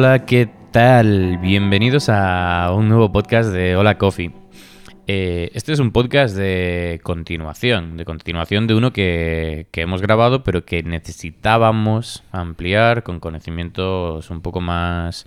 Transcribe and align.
Hola, 0.00 0.26
¿qué 0.26 0.48
tal? 0.70 1.38
Bienvenidos 1.38 2.08
a 2.08 2.70
un 2.72 2.88
nuevo 2.88 3.10
podcast 3.10 3.50
de 3.50 3.74
Hola 3.74 3.98
Coffee. 3.98 4.30
Eh, 5.08 5.50
este 5.54 5.72
es 5.72 5.80
un 5.80 5.90
podcast 5.90 6.36
de 6.36 7.00
continuación, 7.02 7.96
de 7.96 8.04
continuación 8.04 8.68
de 8.68 8.76
uno 8.76 8.92
que, 8.92 9.66
que, 9.72 9.80
hemos 9.80 10.00
grabado, 10.00 10.44
pero 10.44 10.64
que 10.64 10.84
necesitábamos 10.84 12.22
ampliar 12.30 13.02
con 13.02 13.18
conocimientos 13.18 14.30
un 14.30 14.40
poco 14.40 14.60
más 14.60 15.26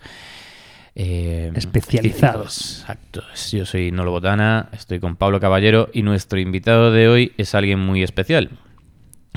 eh, 0.95 1.51
especializados. 1.53 2.79
Exacto. 2.79 3.23
Yo 3.51 3.65
soy 3.65 3.91
Nolo 3.91 4.11
Botana, 4.11 4.69
estoy 4.71 5.01
con 5.01 5.17
Pablo 5.17 5.41
Caballero 5.41 5.89
y 5.91 6.01
nuestro 6.03 6.39
invitado 6.39 6.93
de 6.93 7.09
hoy 7.09 7.33
es 7.35 7.55
alguien 7.55 7.79
muy 7.79 8.03
especial. 8.03 8.51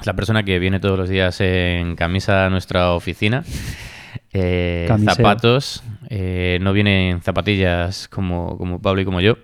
Es 0.01 0.07
la 0.07 0.15
persona 0.15 0.45
que 0.45 0.61
viene 0.61 0.79
todos 0.79 0.97
los 0.97 1.09
días 1.09 1.41
en 1.41 1.97
camisa 1.97 2.47
a 2.47 2.51
nuestra 2.51 2.93
oficina. 2.93 3.43
Eh, 4.37 4.89
zapatos, 5.05 5.85
eh, 6.11 6.59
no 6.61 6.73
viene 6.73 7.11
en 7.11 7.23
zapatillas 7.23 8.09
como, 8.09 8.59
como 8.59 8.83
Pablo 8.83 9.01
y 9.01 9.05
como 9.05 9.21
yo. 9.21 9.37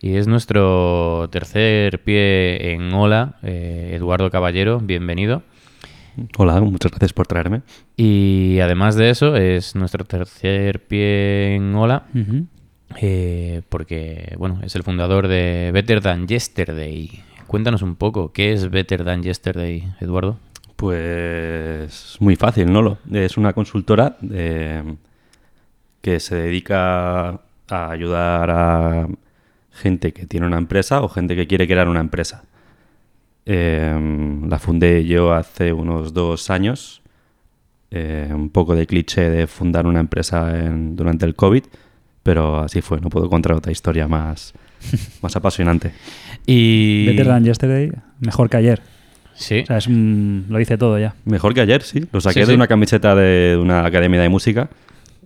Y 0.00 0.16
es 0.16 0.26
nuestro 0.28 1.28
tercer 1.30 2.02
pie 2.02 2.72
en 2.72 2.90
Hola, 2.94 3.36
eh, 3.42 3.92
Eduardo 3.94 4.30
Caballero, 4.30 4.80
bienvenido. 4.80 5.42
Hola, 6.38 6.58
muchas 6.62 6.90
gracias 6.90 7.12
por 7.12 7.26
traerme. 7.26 7.60
Y 7.98 8.60
además 8.60 8.96
de 8.96 9.10
eso, 9.10 9.36
es 9.36 9.76
nuestro 9.76 10.06
tercer 10.06 10.86
pie 10.86 11.56
en 11.56 11.74
Hola, 11.74 12.06
uh 12.14 12.18
-huh. 12.18 12.46
eh, 12.98 13.60
porque, 13.68 14.36
bueno, 14.38 14.60
es 14.62 14.74
el 14.74 14.84
fundador 14.84 15.28
de 15.28 15.70
Better 15.74 16.00
Than 16.00 16.26
Yesterday. 16.26 17.10
Cuéntanos 17.46 17.82
un 17.82 17.94
poco, 17.94 18.32
¿qué 18.32 18.54
es 18.54 18.70
Better 18.70 19.04
Than 19.04 19.22
Yesterday, 19.22 19.84
Eduardo? 20.00 20.38
Pues 20.80 22.16
muy 22.20 22.36
fácil, 22.36 22.72
¿no? 22.72 22.96
Es 23.12 23.36
una 23.36 23.52
consultora 23.52 24.16
de, 24.22 24.96
que 26.00 26.18
se 26.20 26.36
dedica 26.36 27.28
a 27.28 27.90
ayudar 27.90 28.50
a 28.50 29.06
gente 29.72 30.14
que 30.14 30.24
tiene 30.24 30.46
una 30.46 30.56
empresa 30.56 31.02
o 31.02 31.10
gente 31.10 31.36
que 31.36 31.46
quiere 31.46 31.66
crear 31.66 31.86
una 31.86 32.00
empresa. 32.00 32.44
Eh, 33.44 33.94
la 34.48 34.58
fundé 34.58 35.04
yo 35.04 35.34
hace 35.34 35.74
unos 35.74 36.14
dos 36.14 36.48
años. 36.48 37.02
Eh, 37.90 38.30
un 38.32 38.48
poco 38.48 38.74
de 38.74 38.86
cliché 38.86 39.28
de 39.28 39.46
fundar 39.46 39.86
una 39.86 40.00
empresa 40.00 40.64
en, 40.64 40.96
durante 40.96 41.26
el 41.26 41.34
COVID, 41.34 41.64
pero 42.22 42.60
así 42.60 42.80
fue. 42.80 43.02
No 43.02 43.10
puedo 43.10 43.28
contar 43.28 43.52
otra 43.52 43.70
historia 43.70 44.08
más, 44.08 44.54
más 45.20 45.36
apasionante. 45.36 45.92
Y... 46.46 47.04
Better 47.04 47.26
than 47.26 47.44
yesterday, 47.44 47.92
mejor 48.20 48.48
que 48.48 48.56
ayer. 48.56 48.99
Sí. 49.40 49.60
O 49.62 49.66
sea, 49.66 49.78
es 49.78 49.86
un, 49.86 50.46
lo 50.48 50.58
dice 50.58 50.76
todo 50.78 50.98
ya. 50.98 51.14
Mejor 51.24 51.54
que 51.54 51.60
ayer, 51.62 51.82
sí. 51.82 52.06
Lo 52.12 52.20
saqué 52.20 52.40
Sí, 52.40 52.44
sí. 52.44 52.48
de 52.50 52.54
una 52.56 52.66
camiseta 52.66 53.14
de 53.14 53.56
una 53.60 53.84
academia 53.86 54.20
de 54.20 54.28
música 54.28 54.68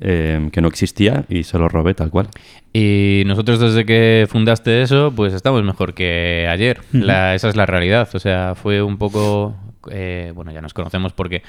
eh, 0.01 0.49
que 0.53 0.61
no 0.61 0.69
existía 0.69 1.25
y 1.29 1.43
se 1.43 1.59
lo 1.59 1.69
robé 1.69 1.95
tal 1.95 2.11
cual. 2.11 2.29
Y 2.73 3.23
nosotros 3.27 3.61
desde 3.61 3.85
que 3.85 4.27
fundaste 4.29 4.83
eso, 4.83 5.13
pues 5.15 5.33
estamos 5.35 5.63
mejor 5.65 5.95
que 5.95 6.47
ayer. 6.51 6.81
La- 6.93 7.35
esa 7.35 7.49
es 7.49 7.57
la 7.57 7.67
realidad. 7.67 8.09
O 8.15 8.19
sea, 8.19 8.55
fue 8.55 8.83
un 8.83 8.99
poco... 8.99 9.57
eh, 9.91 10.33
bueno, 10.35 10.53
ya 10.53 10.61
nos 10.61 10.75
conocemos 10.75 11.13
porque 11.13 11.43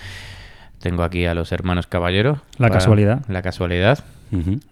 tengo 0.80 1.04
aquí 1.04 1.26
a 1.26 1.34
los 1.34 1.52
hermanos 1.52 1.88
Caballero. 1.88 2.42
La 2.58 2.70
casualidad. 2.70 3.22
La 3.28 3.42
casualidad. 3.42 4.00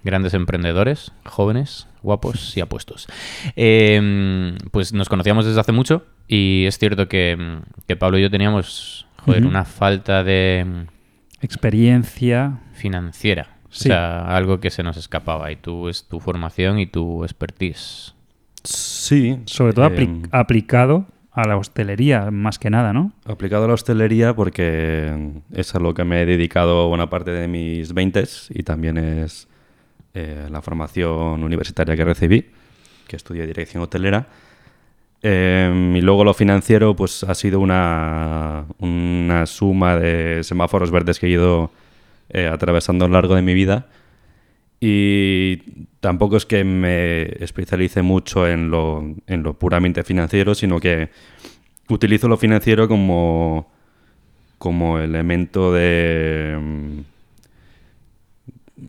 Grandes 0.03 0.33
emprendedores, 0.33 1.11
jóvenes, 1.25 1.87
guapos 2.01 2.55
y 2.57 2.61
apuestos. 2.61 3.07
Eh, 3.55 4.55
pues 4.71 4.93
nos 4.93 5.09
conocíamos 5.09 5.45
desde 5.45 5.59
hace 5.59 5.71
mucho 5.71 6.05
y 6.27 6.65
es 6.67 6.77
cierto 6.77 7.07
que, 7.07 7.59
que 7.87 7.95
Pablo 7.95 8.17
y 8.17 8.21
yo 8.21 8.29
teníamos 8.31 9.05
joder, 9.25 9.45
una 9.45 9.65
falta 9.65 10.23
de 10.23 10.85
Experiencia. 11.41 12.59
financiera. 12.73 13.47
Sí. 13.69 13.89
O 13.89 13.91
sea, 13.93 14.35
algo 14.35 14.59
que 14.59 14.69
se 14.69 14.83
nos 14.83 14.97
escapaba. 14.97 15.51
Y 15.51 15.55
tú 15.55 15.89
es 15.89 16.07
tu 16.07 16.19
formación 16.19 16.79
y 16.79 16.85
tu 16.85 17.23
expertise. 17.23 18.13
Sí. 18.63 19.39
Sobre 19.45 19.73
todo 19.73 19.87
eh, 19.87 19.89
apli- 19.97 20.27
aplicado 20.31 21.05
a 21.31 21.47
la 21.47 21.57
hostelería, 21.57 22.29
más 22.31 22.59
que 22.59 22.69
nada, 22.69 22.93
¿no? 22.93 23.11
aplicado 23.25 23.65
a 23.65 23.67
la 23.67 23.73
hostelería 23.73 24.35
porque 24.35 25.41
es 25.51 25.73
a 25.73 25.79
lo 25.79 25.93
que 25.95 26.03
me 26.03 26.21
he 26.21 26.25
dedicado 26.27 26.87
buena 26.89 27.09
parte 27.09 27.31
de 27.31 27.47
mis 27.47 27.91
20 27.93 28.23
y 28.51 28.61
también 28.63 28.97
es 28.99 29.47
eh, 30.13 30.47
la 30.49 30.61
formación 30.61 31.43
universitaria 31.43 31.95
que 31.95 32.05
recibí, 32.05 32.45
que 33.07 33.15
estudié 33.15 33.47
dirección 33.47 33.81
hotelera. 33.83 34.27
Eh, 35.23 35.93
y 35.95 36.01
luego 36.01 36.23
lo 36.23 36.33
financiero 36.33 36.95
pues 36.95 37.23
ha 37.23 37.33
sido 37.33 37.59
una, 37.61 38.65
una 38.79 39.45
suma 39.45 39.97
de 39.97 40.43
semáforos 40.43 40.91
verdes 40.91 41.17
que 41.17 41.27
he 41.27 41.29
ido 41.29 41.71
eh, 42.29 42.47
atravesando 42.47 43.05
a 43.05 43.07
lo 43.07 43.13
largo 43.13 43.35
de 43.35 43.41
mi 43.41 43.53
vida. 43.53 43.87
Y 44.79 45.57
tampoco 46.01 46.35
es 46.35 46.45
que 46.45 46.63
me 46.63 47.23
especialice 47.43 48.01
mucho 48.01 48.47
en 48.47 48.69
lo, 48.69 49.15
en 49.27 49.41
lo 49.41 49.53
puramente 49.53 50.03
financiero, 50.03 50.55
sino 50.55 50.79
que 50.79 51.09
utilizo 51.87 52.27
lo 52.27 52.37
financiero 52.37 52.87
como, 52.87 53.71
como 54.57 54.99
elemento 54.99 55.71
de... 55.73 57.03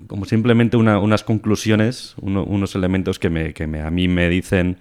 como 0.07 0.25
simplemente 0.25 0.77
una- 0.77 0.99
unas 0.99 1.25
conclusiones, 1.25 2.15
uno- 2.21 2.45
unos 2.45 2.75
elementos 2.75 3.19
que, 3.19 3.31
me, 3.31 3.53
que 3.53 3.67
me- 3.67 3.83
a 3.83 3.91
mí 3.91 4.09
me 4.09 4.29
dicen 4.29 4.79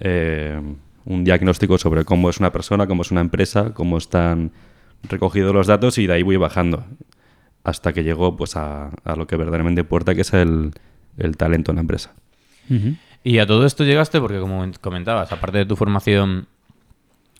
eh, 0.00 0.60
un 1.04 1.24
diagnóstico 1.24 1.76
sobre 1.78 2.04
cómo 2.04 2.30
es 2.30 2.38
una 2.38 2.52
persona, 2.52 2.86
cómo 2.86 3.02
es 3.02 3.10
una 3.10 3.20
empresa, 3.20 3.74
cómo 3.74 3.98
están 3.98 4.52
recogidos 5.04 5.52
los 5.54 5.66
datos 5.66 5.98
y 5.98 6.06
de 6.06 6.12
ahí 6.14 6.22
voy 6.22 6.36
bajando 6.36 6.84
hasta 7.64 7.92
que 7.92 8.04
llego 8.04 8.36
pues 8.36 8.56
a, 8.56 8.90
a 9.04 9.16
lo 9.16 9.26
que 9.26 9.36
verdaderamente 9.36 9.80
importa, 9.80 10.14
que 10.14 10.20
es 10.22 10.32
el, 10.32 10.72
el 11.16 11.36
talento 11.36 11.72
en 11.72 11.76
la 11.76 11.80
empresa. 11.80 12.14
Y 13.24 13.38
a 13.40 13.46
todo 13.46 13.66
esto 13.66 13.82
llegaste 13.84 14.20
porque, 14.20 14.38
como 14.38 14.64
comentabas, 14.80 15.32
aparte 15.32 15.58
de 15.58 15.66
tu 15.66 15.74
formación 15.76 16.46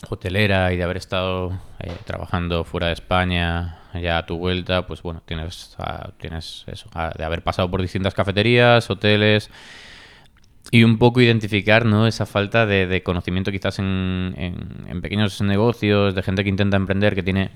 hotelera 0.09 0.73
y 0.73 0.77
de 0.77 0.83
haber 0.85 0.97
estado 0.97 1.59
eh, 1.81 1.93
trabajando 2.05 2.65
fuera 2.65 2.89
de 2.89 2.93
España 2.95 3.78
ya 3.95 4.19
a 4.19 4.27
tu 4.27 4.37
vuelta, 4.39 4.87
pues 4.87 5.03
bueno, 5.03 5.23
tienes, 5.25 5.75
ah, 5.79 6.11
tienes 6.21 6.65
eso, 6.67 6.89
ah, 6.95 7.13
de 7.17 7.25
haber 7.25 7.43
pasado 7.43 7.71
por 7.71 7.81
distintas 7.83 8.15
cafeterías, 8.15 8.89
hoteles 8.91 9.51
y 10.71 10.85
un 10.85 10.99
poco 10.99 11.21
identificar 11.21 11.87
¿no? 11.87 12.07
esa 12.07 12.27
falta 12.27 12.67
de, 12.67 12.87
de 12.87 13.03
conocimiento 13.03 13.51
quizás 13.51 13.79
en, 13.79 14.35
en- 14.37 14.87
en 14.89 15.01
pequeños 15.01 15.41
negocios, 15.41 16.15
de 16.15 16.23
gente 16.23 16.43
que 16.45 16.51
intenta 16.51 16.77
emprender, 16.77 17.15
que 17.15 17.23
tiene 17.23 17.51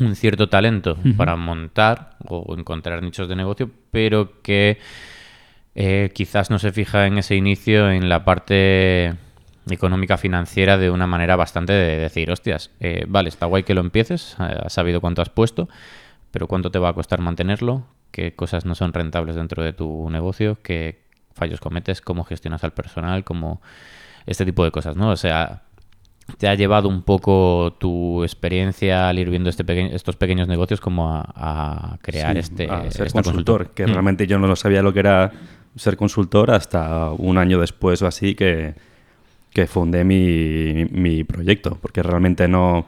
un 0.00 0.14
cierto 0.16 0.48
talento 0.48 0.96
para 1.16 1.36
montar 1.36 2.16
o 2.26 2.54
encontrar 2.56 3.02
nichos 3.02 3.28
de 3.28 3.36
negocio, 3.36 3.70
pero 3.90 4.40
que 4.42 4.78
eh, 5.74 6.10
quizás 6.14 6.50
no 6.50 6.58
se 6.58 6.72
fija 6.72 7.06
en 7.06 7.18
ese 7.18 7.36
inicio 7.36 7.90
en 7.90 8.08
la 8.08 8.24
parte 8.24 9.14
económica 9.74 10.16
financiera 10.18 10.78
de 10.78 10.90
una 10.90 11.06
manera 11.06 11.36
bastante 11.36 11.72
de 11.72 11.96
decir, 11.98 12.30
hostias, 12.30 12.70
eh, 12.80 13.04
vale, 13.08 13.28
está 13.28 13.46
guay 13.46 13.62
que 13.62 13.74
lo 13.74 13.80
empieces, 13.80 14.36
has 14.38 14.72
sabido 14.72 15.00
cuánto 15.00 15.22
has 15.22 15.28
puesto, 15.30 15.68
pero 16.30 16.46
cuánto 16.46 16.70
te 16.70 16.78
va 16.78 16.90
a 16.90 16.92
costar 16.92 17.20
mantenerlo, 17.20 17.84
qué 18.10 18.34
cosas 18.34 18.64
no 18.64 18.74
son 18.74 18.92
rentables 18.92 19.36
dentro 19.36 19.62
de 19.62 19.72
tu 19.72 20.08
negocio, 20.10 20.58
qué 20.62 21.00
fallos 21.32 21.60
cometes, 21.60 22.00
cómo 22.00 22.24
gestionas 22.24 22.64
al 22.64 22.72
personal, 22.72 23.24
cómo 23.24 23.60
este 24.26 24.44
tipo 24.44 24.64
de 24.64 24.70
cosas, 24.70 24.96
¿no? 24.96 25.10
O 25.10 25.16
sea, 25.16 25.62
te 26.38 26.46
ha 26.48 26.54
llevado 26.54 26.88
un 26.88 27.02
poco 27.02 27.76
tu 27.80 28.22
experiencia 28.22 29.08
al 29.08 29.18
ir 29.18 29.30
viendo 29.30 29.50
este 29.50 29.64
peque- 29.64 29.94
estos 29.94 30.16
pequeños 30.16 30.46
negocios 30.46 30.80
como 30.80 31.10
a, 31.12 31.24
a 31.34 31.98
crear 32.02 32.34
Sí, 32.34 32.38
este 32.40 32.70
a 32.70 32.88
ser 32.90 33.06
esta 33.08 33.22
consultor, 33.22 33.70
que 33.70 33.84
Mm. 33.86 33.90
realmente 33.92 34.26
yo 34.26 34.38
no 34.38 34.46
lo 34.46 34.54
sabía 34.54 34.82
lo 34.82 34.92
que 34.92 35.00
era 35.00 35.32
ser 35.76 35.96
consultor 35.96 36.50
hasta 36.52 37.10
un 37.12 37.38
año 37.38 37.58
después 37.60 38.02
o 38.02 38.06
así 38.06 38.34
que, 38.34 38.74
que 39.52 39.66
fundé 39.66 40.04
mi, 40.04 40.86
mi 40.90 41.24
proyecto, 41.24 41.78
porque 41.80 42.02
realmente 42.02 42.48
no 42.48 42.86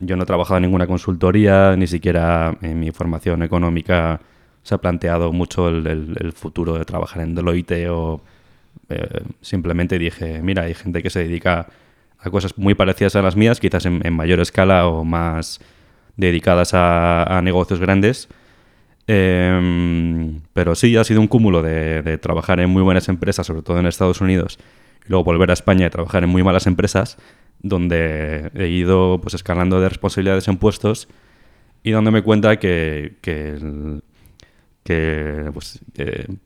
yo 0.00 0.16
no 0.16 0.24
he 0.24 0.26
trabajado 0.26 0.58
en 0.58 0.62
ninguna 0.62 0.86
consultoría, 0.86 1.76
ni 1.76 1.86
siquiera 1.86 2.56
en 2.62 2.80
mi 2.80 2.90
formación 2.90 3.42
económica 3.42 4.20
se 4.62 4.74
ha 4.74 4.78
planteado 4.78 5.32
mucho 5.32 5.68
el, 5.68 6.32
futuro 6.34 6.78
de 6.78 6.84
trabajar 6.84 7.22
en 7.22 7.34
Deloitte 7.34 7.88
o 7.90 8.22
eh, 8.88 9.20
simplemente 9.40 9.98
dije, 9.98 10.42
mira, 10.42 10.62
hay 10.62 10.74
gente 10.74 11.02
que 11.02 11.10
se 11.10 11.20
dedica 11.20 11.68
a 12.18 12.30
cosas 12.30 12.56
muy 12.56 12.74
parecidas 12.74 13.14
a 13.16 13.22
las 13.22 13.36
mías, 13.36 13.60
quizás 13.60 13.84
en, 13.86 14.12
mayor 14.14 14.40
escala 14.40 14.86
o 14.86 15.04
más 15.04 15.60
dedicadas 16.16 16.72
a, 16.72 17.40
negocios 17.44 17.78
grandes. 17.78 18.28
Em, 19.06 20.40
pero 20.54 20.74
sí, 20.74 20.96
ha 20.96 21.04
sido 21.04 21.20
un 21.20 21.28
cúmulo 21.28 21.62
de 21.62 22.18
trabajar 22.18 22.58
en 22.60 22.70
muy 22.70 22.82
buenas 22.82 23.08
empresas, 23.10 23.46
sobre 23.46 23.62
todo 23.62 23.78
en 23.78 23.86
Estados 23.86 24.22
Unidos, 24.22 24.58
y 25.04 25.08
luego 25.08 25.24
volver 25.24 25.50
a 25.50 25.54
España 25.54 25.86
y 25.86 25.90
trabajar 25.90 26.24
en 26.24 26.30
muy 26.30 26.42
malas 26.42 26.66
empresas, 26.66 27.18
donde 27.60 28.50
he 28.54 28.68
ido 28.68 29.20
pues 29.20 29.34
escalando 29.34 29.80
de 29.80 29.88
responsabilidades 29.88 30.48
en 30.48 30.56
puestos 30.56 31.08
y 31.82 31.90
dándome 31.92 32.22
cuenta 32.22 32.58
que, 32.58 33.16
que, 33.20 34.00
que, 34.82 35.50
pues, 35.52 35.80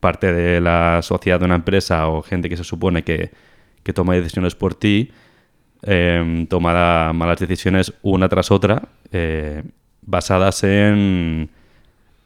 parte 0.01 0.33
de 0.33 0.61
la 0.61 1.01
sociedad 1.03 1.39
de 1.39 1.47
una 1.47 1.57
empresa 1.57 2.09
o 2.09 2.23
gente 2.23 2.49
que 2.49 2.57
se 2.57 2.65
supone 2.65 3.05
que, 3.05 3.31
toma 3.95 4.15
decisiones 4.17 4.55
por 4.55 4.75
ti 4.75 5.11
eh, 5.81 6.45
toma 6.51 7.11
malas 7.15 7.39
decisiones 7.39 7.95
una 8.03 8.29
tras 8.29 8.51
otra 8.51 8.83
eh, 9.13 9.63
basadas 10.03 10.63
en, 10.63 11.49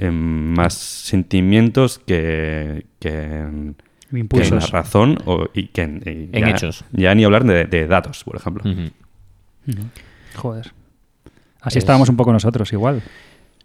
en 0.00 0.14
más 0.54 0.74
sentimientos 0.74 2.00
que, 2.00 2.86
que 2.98 3.74
en, 4.20 4.28
que 4.28 4.36
en 4.36 4.40
la 4.40 4.44
Impulsos. 4.46 4.70
razón 4.70 5.18
o, 5.26 5.46
y 5.54 5.68
que 5.68 5.82
en, 5.82 6.02
y 6.04 6.36
En 6.36 6.44
ya- 6.46 6.50
hechos. 6.50 6.84
Ya 6.92 7.14
ni 7.14 7.24
hablar 7.24 7.44
de, 7.44 7.64
de 7.64 7.86
datos, 7.86 8.22
por 8.24 8.36
ejemplo. 8.36 8.62
Joder. 10.34 10.72
Así 11.60 11.78
Es- 11.78 11.84
estábamos 11.84 12.08
un 12.08 12.16
poco 12.16 12.32
nosotros, 12.32 12.72
igual. 12.72 13.02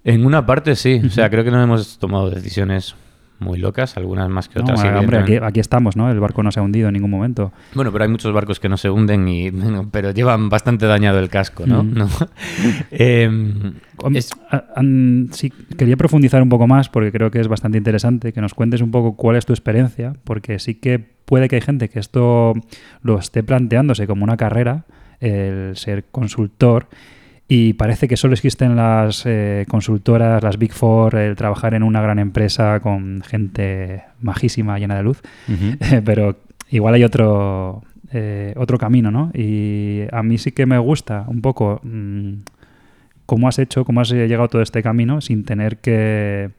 En 0.03 0.25
una 0.25 0.45
parte 0.45 0.75
sí, 0.75 1.01
o 1.05 1.09
sea, 1.09 1.29
creo 1.29 1.43
que 1.43 1.51
no 1.51 1.61
hemos 1.61 1.97
tomado 1.99 2.29
decisiones 2.29 2.95
muy 3.39 3.57
locas, 3.59 3.97
algunas 3.97 4.29
más 4.29 4.49
que 4.49 4.59
No, 4.59 4.65
otras. 4.65 4.83
hombre, 4.83 5.39
aquí, 5.43 5.59
estamos, 5.59 5.95
¿no? 5.95 6.09
El 6.11 6.19
barco 6.19 6.43
no 6.43 6.51
se 6.51 6.59
ha 6.59 6.63
hundido 6.63 6.87
en 6.87 6.93
ningún 6.93 7.11
momento. 7.11 7.51
Bueno, 7.73 7.91
pero 7.91 8.03
hay 8.03 8.09
muchos 8.09 8.33
barcos 8.33 8.59
que 8.59 8.69
no 8.69 8.77
se 8.77 8.89
hunden, 8.89 9.27
y, 9.27 9.51
pero 9.91 10.11
llevan 10.11 10.49
bastante 10.49 10.85
dañado 10.85 11.19
el 11.19 11.29
casco, 11.29 11.65
¿no? 11.65 11.83
Mm. 11.83 11.93
¿No? 11.97 12.07
Em, 12.91 13.73
es- 14.13 14.29
sí, 15.31 15.51
quería 15.77 15.97
profundizar 15.97 16.41
un 16.41 16.49
poco 16.49 16.67
más 16.67 16.89
porque 16.89 17.11
creo 17.11 17.31
que 17.31 17.39
es 17.39 17.47
bastante 17.47 17.77
interesante 17.77 18.33
que 18.33 18.41
nos 18.41 18.53
cuentes 18.53 18.81
un 18.81 18.91
poco 18.91 19.15
cuál 19.15 19.35
es 19.35 19.45
tu 19.45 19.53
experiencia, 19.53 20.13
porque 20.23 20.59
sí 20.59 20.75
que 20.75 20.99
puede 20.99 21.47
que 21.47 21.55
hay 21.57 21.61
gente 21.61 21.89
que 21.89 21.99
esto 21.99 22.53
lo 23.01 23.19
esté 23.19 23.43
planteándose 23.43 24.07
como 24.07 24.23
una 24.23 24.37
carrera, 24.37 24.85
el 25.19 25.75
ser 25.75 26.05
consultor, 26.11 26.87
y 27.47 27.73
parece 27.73 28.07
que 28.07 28.17
solo 28.17 28.33
existen 28.33 28.75
las 28.75 29.23
eh, 29.25 29.65
consultoras, 29.69 30.43
las 30.43 30.57
Big 30.57 30.73
Four, 30.73 31.15
el 31.15 31.35
trabajar 31.35 31.73
en 31.73 31.83
una 31.83 32.01
gran 32.01 32.19
empresa 32.19 32.81
con 32.81 33.21
gente 33.21 34.03
majísima, 34.19 34.77
llena 34.79 34.97
de 34.97 35.03
luz, 35.03 35.21
pero 36.05 36.35
igual 36.69 36.95
hay 36.95 37.05
otro, 37.05 37.83
eh, 38.11 38.53
otro 38.57 38.77
camino, 38.77 39.11
¿no? 39.11 39.31
Y 39.33 40.01
a 40.11 40.23
mí 40.23 40.37
sí 40.37 40.51
que 40.51 40.65
me 40.65 40.77
gusta 40.77 41.25
un 41.27 41.41
poco 41.41 41.79
mm, 41.83 42.33
cómo 43.25 43.47
has 43.47 43.59
hecho, 43.59 43.85
cómo 43.85 44.01
has 44.01 44.11
llegado 44.11 44.49
todo 44.49 44.61
este 44.61 44.83
camino 44.83 45.21
sin 45.21 45.45
tener 45.45 45.77
que... 45.77 46.51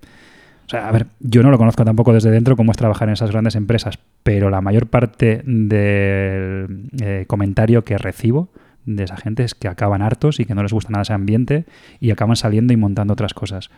O 0.66 0.70
sea, 0.70 0.88
a 0.88 0.92
ver, 0.92 1.06
yo 1.20 1.42
no 1.42 1.50
lo 1.50 1.56
conozco 1.56 1.82
tampoco 1.84 2.12
desde 2.12 2.30
dentro 2.30 2.54
cómo 2.54 2.72
es 2.72 2.76
trabajar 2.76 3.08
en 3.08 3.14
esas 3.14 3.30
grandes 3.30 3.56
empresas, 3.56 3.98
pero 4.22 4.50
la 4.50 4.60
mayor 4.60 4.86
parte 4.86 5.42
del 5.46 6.88
eh, 7.00 7.24
comentario 7.26 7.84
que 7.84 7.96
recibo 7.96 8.50
de 8.86 9.04
esa 9.04 9.16
gente 9.16 9.44
es 9.44 9.54
que 9.54 9.68
acaban 9.68 10.02
hartos 10.02 10.40
y 10.40 10.44
que 10.44 10.54
no 10.54 10.62
les 10.62 10.72
gusta 10.72 10.90
nada 10.90 11.02
ese 11.02 11.12
ambiente 11.12 11.66
y 12.00 12.10
acaban 12.10 12.36
saliendo 12.36 12.72
y 12.72 12.76
montando 12.76 13.12
otras 13.12 13.34
cosas. 13.34 13.70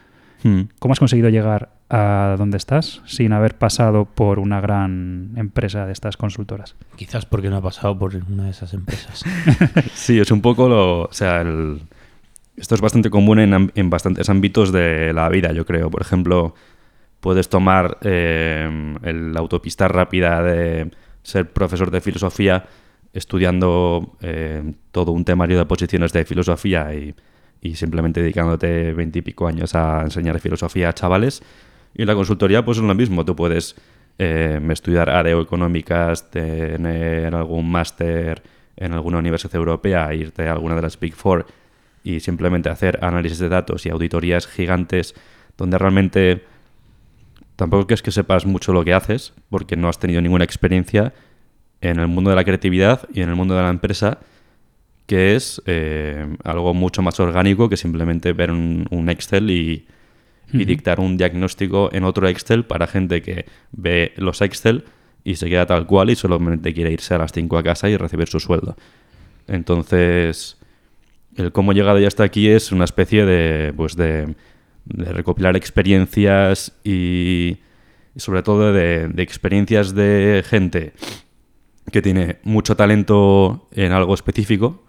Mm. 0.43 0.63
¿Cómo 0.79 0.93
has 0.93 0.99
conseguido 0.99 1.29
llegar 1.29 1.69
a 1.91 2.37
donde 2.39 2.57
estás 2.57 3.03
sin 3.05 3.33
haber 3.33 3.57
pasado 3.59 4.07
por 4.07 4.39
una 4.39 4.61
gran 4.61 5.33
empresa 5.37 5.85
de 5.85 5.93
estas 5.93 6.17
consultoras? 6.17 6.77
Quizás 6.97 7.27
porque 7.27 7.51
no 7.51 7.57
ha 7.57 7.61
pasado 7.63 7.99
por 7.99 8.15
una 8.17 8.45
de 8.45 8.51
esas 8.51 8.73
empresas. 8.73 9.23
Sí, 9.95 10.19
es 10.19 10.31
un 10.31 10.41
poco 10.41 10.69
lo. 10.69 11.03
O 11.03 11.13
sea, 11.13 11.43
el- 11.43 11.83
esto 12.57 12.75
es 12.75 12.81
bastante 12.81 13.11
común 13.11 13.39
en, 13.41 13.73
en 13.75 13.91
bastantes 13.91 14.29
ámbitos 14.31 14.73
de 14.73 15.13
la 15.13 15.29
vida, 15.29 15.53
yo 15.53 15.67
creo. 15.67 15.91
Por 15.91 16.01
ejemplo, 16.03 16.55
puedes 17.21 17.49
tomar 17.49 17.99
eh, 18.03 18.97
el- 19.03 19.33
la 19.35 19.41
autopista 19.41 19.89
rápida 19.89 20.43
de 20.43 20.91
ser 21.23 21.51
profesor 21.53 21.91
de 21.91 22.01
filosofía 22.01 22.65
estudiando 23.13 24.17
eh, 24.21 24.75
todo 24.93 25.13
un 25.13 25.25
temario 25.25 25.59
de 25.59 25.67
posiciones 25.67 26.13
de 26.13 26.25
filosofía 26.25 26.95
y, 26.95 27.15
y 27.61 27.75
simplemente 27.75 28.21
dedicándote 28.23 28.93
veintipico 28.93 29.47
años 29.47 29.75
a 29.75 30.03
enseñar 30.03 30.41
filosofía 30.41 30.91
a 30.91 30.93
chavales. 30.93 31.43
Y 31.95 32.03
en 32.03 32.09
la 32.09 32.15
consultoría, 32.15 32.65
pues 32.65 32.79
es 32.79 32.85
lo 32.85 32.95
mismo. 32.95 33.25
Tú 33.25 33.35
puedes 33.35 33.77
eh, 34.19 34.61
estudiar 34.71 35.11
ADO 35.11 35.41
económicas, 35.41 36.31
tener 36.31 37.35
algún 37.35 37.71
máster 37.71 38.43
en 38.77 38.93
alguna 38.93 39.19
universidad 39.19 39.57
europea, 39.57 40.13
irte 40.15 40.49
a 40.49 40.53
alguna 40.53 40.77
de 40.77 40.83
las 40.83 40.99
Big 40.99 41.15
Four 41.15 41.47
y 42.03 42.21
simplemente 42.21 42.69
hacer 42.71 42.99
análisis 43.03 43.39
de 43.39 43.49
datos 43.49 43.85
y 43.87 43.91
auditorías 43.91 44.47
gigantes 44.47 45.15
donde 45.59 45.77
realmente 45.77 46.45
tampoco 47.57 47.93
es 47.93 48.01
que 48.01 48.11
sepas 48.11 48.47
mucho 48.47 48.73
lo 48.73 48.85
que 48.85 48.95
haces 48.95 49.35
porque 49.51 49.77
no 49.77 49.89
has 49.89 49.99
tenido 49.99 50.23
ninguna 50.23 50.45
experiencia 50.45 51.13
en 51.81 51.99
el 51.99 52.09
mundo 52.09 52.31
de 52.31 52.37
la 52.37 52.45
creatividad 52.45 53.09
y 53.13 53.23
en 53.23 53.29
el 53.29 53.37
mundo 53.37 53.55
de 53.55 53.63
la 53.63 53.71
empresa 53.71 54.19
que 55.11 55.35
es 55.35 55.61
eh, 55.67 56.25
algo 56.45 56.73
mucho 56.73 57.03
más 57.03 57.19
orgánico 57.19 57.69
que 57.69 57.77
simplemente 57.77 58.33
ver 58.33 58.53
un, 58.53 58.87
un 58.91 59.09
Excel 59.09 59.51
y, 59.51 59.85
dictar 60.53 61.01
un 61.01 61.17
diagnóstico 61.17 61.91
en 61.93 62.05
otro 62.05 62.29
Excel 62.29 62.65
para 62.65 62.87
gente 62.87 63.21
que 63.21 63.47
ve 63.73 64.13
los 64.17 64.41
Excel 64.41 64.85
y 65.25 65.35
se 65.35 65.49
queda 65.49 65.67
tal 65.67 65.87
cual 65.87 66.11
y 66.11 66.15
solamente 66.15 66.73
quiere 66.73 66.93
irse 66.93 67.15
a 67.15 67.19
las 67.19 67.33
5 67.33 67.59
a 67.59 67.65
casa 67.65 67.89
y 67.89 67.97
recibir 67.97 68.29
su 68.29 68.39
sueldo. 68.39 68.77
Entonces, 69.49 70.59
el 71.35 71.51
cómo 71.51 71.73
he 71.73 71.75
llegado 71.75 71.99
ya 71.99 72.07
hasta 72.07 72.23
aquí 72.23 72.49
es 72.49 72.71
una 72.71 72.85
especie 72.85 73.27
de, 73.27 73.73
pues 73.77 73.97
de, 73.97 74.37
de 74.85 75.13
recopilar 75.13 75.57
experiencias 75.57 76.73
y, 76.85 77.57
y 78.15 78.21
sobre 78.21 78.45
todo 78.45 78.73
de, 78.73 79.09
de 79.09 79.23
experiencias 79.25 79.93
de 79.93 80.45
gente 80.47 80.93
que 81.91 82.03
tiene 82.03 82.39
mucho 82.43 82.77
talento 82.77 83.69
en 83.73 83.93
algo 83.93 84.15
específico, 84.15 84.85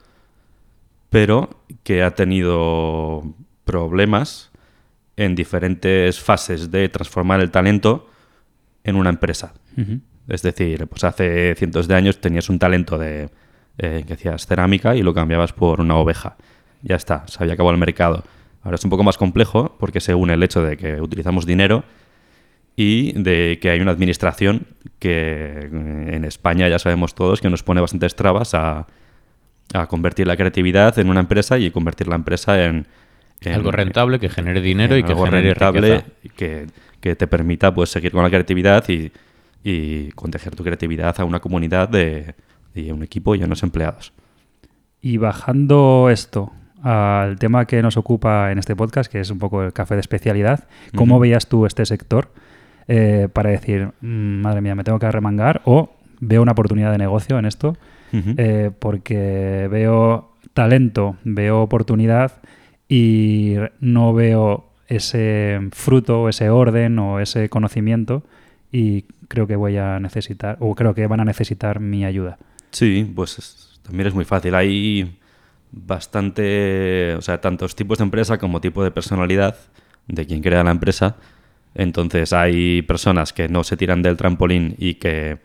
pero 1.09 1.49
que 1.83 2.03
ha 2.03 2.15
tenido 2.15 3.23
problemas 3.65 4.51
en 5.17 5.35
diferentes 5.35 6.19
fases 6.19 6.71
de 6.71 6.89
transformar 6.89 7.41
el 7.41 7.51
talento 7.51 8.09
en 8.83 8.95
una 8.95 9.09
empresa. 9.09 9.53
Es 10.27 10.41
decir, 10.41 10.87
pues 10.87 11.03
hace 11.03 11.55
cientos 11.55 11.87
de 11.87 11.95
años 11.95 12.21
tenías 12.21 12.49
un 12.49 12.59
talento 12.59 12.97
de 12.97 13.29
eh, 13.77 14.03
que 14.05 14.13
hacías 14.13 14.45
cerámica 14.45 14.95
y 14.95 15.01
lo 15.01 15.13
cambiabas 15.13 15.53
por 15.53 15.81
una 15.81 15.95
oveja. 15.95 16.37
Ya 16.81 16.95
está, 16.95 17.27
se 17.27 17.41
había 17.41 17.53
acabado 17.53 17.73
el 17.73 17.79
mercado. 17.79 18.23
Ahora 18.63 18.75
es 18.75 18.83
un 18.83 18.89
poco 18.89 19.03
más 19.03 19.17
complejo 19.17 19.75
porque 19.79 19.99
se 19.99 20.13
une 20.13 20.33
el 20.33 20.43
hecho 20.43 20.63
de 20.63 20.77
que 20.77 21.01
utilizamos 21.01 21.45
dinero 21.45 21.83
y 22.75 23.11
de 23.21 23.59
que 23.61 23.69
hay 23.69 23.79
una 23.81 23.91
administración 23.91 24.67
que 24.99 25.69
eh, 25.71 26.15
en 26.15 26.25
España 26.25 26.67
ya 26.69 26.79
sabemos 26.79 27.15
todos 27.15 27.41
que 27.41 27.49
nos 27.49 27.63
pone 27.63 27.81
bastantes 27.81 28.15
trabas 28.15 28.53
a, 28.53 28.87
a 29.73 29.87
convertir 29.87 30.27
la 30.27 30.37
creatividad 30.37 30.97
en 30.99 31.09
una 31.09 31.19
empresa 31.21 31.57
y 31.57 31.69
convertir 31.71 32.07
la 32.07 32.15
empresa 32.15 32.63
en, 32.65 32.87
en- 33.41 33.53
algo 33.53 33.71
rentable 33.71 34.19
que 34.19 34.29
genere 34.29 34.61
dinero 34.61 34.95
y 34.97 35.03
que 35.03 35.11
algo 35.13 35.25
genere 35.25 35.49
rentable 35.49 36.03
riqueza. 36.23 36.35
que, 36.35 36.67
que 36.99 37.15
te 37.15 37.27
permita 37.27 37.73
pues 37.73 37.89
seguir 37.89 38.11
con 38.11 38.23
la 38.23 38.29
creatividad 38.29 38.87
y, 38.89 39.11
y 39.63 40.11
contagiar 40.11 40.55
tu 40.55 40.63
creatividad 40.63 41.19
a 41.19 41.25
una 41.25 41.39
comunidad 41.39 41.89
de, 41.89 42.35
y 42.73 42.89
a 42.89 42.93
un 42.93 43.03
equipo 43.03 43.35
y 43.35 43.41
a 43.41 43.45
unos 43.45 43.63
empleados. 43.63 44.13
Y 45.01 45.17
bajando 45.17 46.09
esto 46.11 46.51
al 46.83 47.37
tema 47.37 47.65
que 47.65 47.81
nos 47.81 47.97
ocupa 47.97 48.51
en 48.51 48.57
este 48.59 48.75
podcast, 48.75 49.11
que 49.11 49.19
es 49.19 49.29
un 49.29 49.39
poco 49.39 49.63
el 49.63 49.73
café 49.73 49.95
de 49.95 50.01
especialidad, 50.01 50.67
¿cómo 50.95 51.19
veías 51.19 51.47
tú 51.47 51.65
este 51.65 51.85
sector 51.85 52.31
eh, 52.87 53.27
para 53.31 53.49
decir, 53.49 53.89
"Mm, 54.01 54.41
madre 54.41 54.61
mía, 54.61 54.75
me 54.75 54.83
tengo 54.83 54.99
que 54.99 55.05
arremangar 55.05 55.61
o 55.65 55.91
veo 56.19 56.41
una 56.41 56.51
oportunidad 56.53 56.91
de 56.91 56.97
negocio 56.97 57.37
en 57.39 57.45
esto? 57.45 57.77
Eh, 58.37 58.71
porque 58.77 59.69
veo 59.71 60.31
talento, 60.53 61.15
veo 61.23 61.61
oportunidad 61.61 62.33
y 62.89 63.55
no 63.79 64.13
veo 64.13 64.65
ese 64.87 65.59
fruto 65.71 66.23
o 66.23 66.29
ese 66.29 66.49
orden 66.49 66.99
o 66.99 67.21
ese 67.21 67.47
conocimiento 67.47 68.23
y 68.69 69.03
creo 69.29 69.47
que 69.47 69.55
voy 69.55 69.77
a 69.77 69.97
necesitar 70.01 70.57
o 70.59 70.75
creo 70.75 70.93
que 70.93 71.07
van 71.07 71.21
a 71.21 71.25
necesitar 71.25 71.79
mi 71.79 72.03
ayuda. 72.03 72.37
Sí, 72.71 73.09
pues 73.15 73.39
es- 73.39 73.79
también 73.83 74.07
es 74.07 74.13
muy 74.13 74.25
fácil. 74.25 74.55
Hay 74.55 75.17
bastante, 75.71 77.15
o 77.15 77.21
sea, 77.21 77.39
tantos 77.39 77.75
tipos 77.75 77.97
de 77.99 78.03
empresa 78.03 78.37
como 78.37 78.59
tipo 78.61 78.83
de 78.83 78.91
personalidad 78.91 79.55
de 80.07 80.25
quien 80.25 80.41
crea 80.41 80.63
la 80.63 80.71
empresa. 80.71 81.15
Entonces 81.75 82.33
hay 82.33 82.81
personas 82.81 83.33
que 83.33 83.47
no 83.47 83.63
se 83.63 83.77
tiran 83.77 84.01
del 84.01 84.17
trampolín 84.17 84.75
y 84.77 84.95
que 84.95 85.37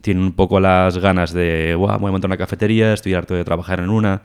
tienen 0.00 0.22
un 0.22 0.32
poco 0.32 0.60
las 0.60 0.98
ganas 0.98 1.32
de, 1.32 1.74
"Buah, 1.74 1.96
voy 1.98 2.08
a 2.08 2.12
montar 2.12 2.28
una 2.28 2.36
cafetería, 2.36 2.92
estoy 2.92 3.14
harto 3.14 3.34
de 3.34 3.44
trabajar 3.44 3.80
en 3.80 3.90
una, 3.90 4.22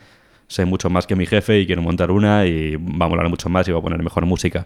sé 0.47 0.65
mucho 0.65 0.89
más 0.89 1.07
que 1.07 1.15
mi 1.15 1.25
jefe 1.25 1.59
y 1.59 1.65
quiero 1.65 1.81
montar 1.81 2.11
una 2.11 2.45
y 2.45 2.75
va 2.75 3.05
a 3.05 3.09
molar 3.09 3.29
mucho 3.29 3.49
más 3.49 3.67
y 3.67 3.71
va 3.71 3.79
a 3.79 3.81
poner 3.81 4.01
mejor 4.03 4.25
música. 4.25 4.65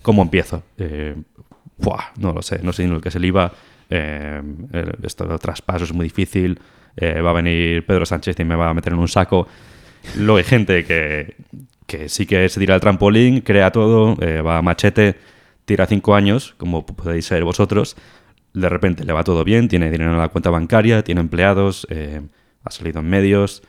¿Cómo 0.00 0.22
empiezo? 0.22 0.62
Eh, 0.78 1.14
buah, 1.76 2.12
no 2.18 2.32
lo 2.32 2.40
sé, 2.42 2.60
no 2.62 2.72
sé 2.72 2.84
ni 2.86 2.90
lo 2.92 3.00
que 3.00 3.08
es 3.10 3.16
eh, 3.90 4.42
el- 4.72 4.96
esto 5.02 5.26
de 5.26 5.38
traspaso 5.38 5.84
es 5.84 5.92
muy 5.92 6.04
difícil. 6.04 6.58
eh, 6.94 7.22
va 7.22 7.30
a 7.30 7.32
venir 7.32 7.86
Pedro 7.86 8.04
Sánchez 8.04 8.38
y 8.40 8.44
me 8.44 8.54
va 8.54 8.68
a 8.68 8.74
meter 8.74 8.92
en 8.92 8.98
un 8.98 9.08
saco. 9.08 9.48
Luego 10.16 10.36
hay 10.36 10.44
gente 10.44 10.84
que, 10.84 11.36
que 11.86 12.08
sí 12.10 12.26
que 12.26 12.48
se 12.50 12.60
tira 12.60 12.74
al 12.74 12.82
trampolín, 12.82 13.40
crea 13.40 13.70
todo, 13.72 14.14
va 14.44 14.58
a 14.58 14.62
machete, 14.62 15.16
tira 15.64 15.86
cinco 15.86 16.14
años, 16.14 16.54
como 16.58 16.84
podéis 16.84 17.26
ser 17.26 17.44
vosotros, 17.44 17.96
de 18.54 18.68
repente 18.68 19.04
le 19.04 19.12
va 19.12 19.24
todo 19.24 19.44
bien, 19.44 19.68
tiene 19.68 19.90
dinero 19.90 20.10
en 20.10 20.18
la 20.18 20.28
cuenta 20.28 20.50
bancaria, 20.50 21.02
tiene 21.02 21.20
empleados, 21.20 21.86
eh, 21.90 22.20
ha 22.64 22.70
salido 22.70 23.00
en 23.00 23.08
medios, 23.08 23.62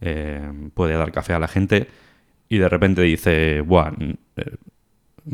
eh, 0.00 0.42
puede 0.74 0.94
dar 0.94 1.12
café 1.12 1.32
a 1.32 1.38
la 1.38 1.48
gente 1.48 1.88
y 2.48 2.58
de 2.58 2.68
repente 2.68 3.02
dice, 3.02 3.62
Buah, 3.62 3.92
eh, 4.36 4.56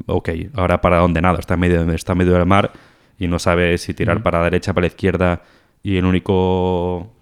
ok, 0.06 0.30
ahora 0.54 0.80
para 0.80 0.98
dónde 0.98 1.20
nada, 1.20 1.38
está 1.38 1.54
en 1.54 1.60
medio, 1.60 1.92
está 1.92 2.12
en 2.12 2.18
medio 2.18 2.34
del 2.34 2.46
mar 2.46 2.72
y 3.18 3.26
no 3.26 3.38
sabe 3.38 3.76
si 3.78 3.94
tirar 3.94 4.22
para 4.22 4.38
la 4.38 4.44
derecha, 4.44 4.72
para 4.72 4.82
la 4.82 4.88
izquierda 4.88 5.42
y 5.82 5.96
el 5.96 6.04
único 6.04 7.12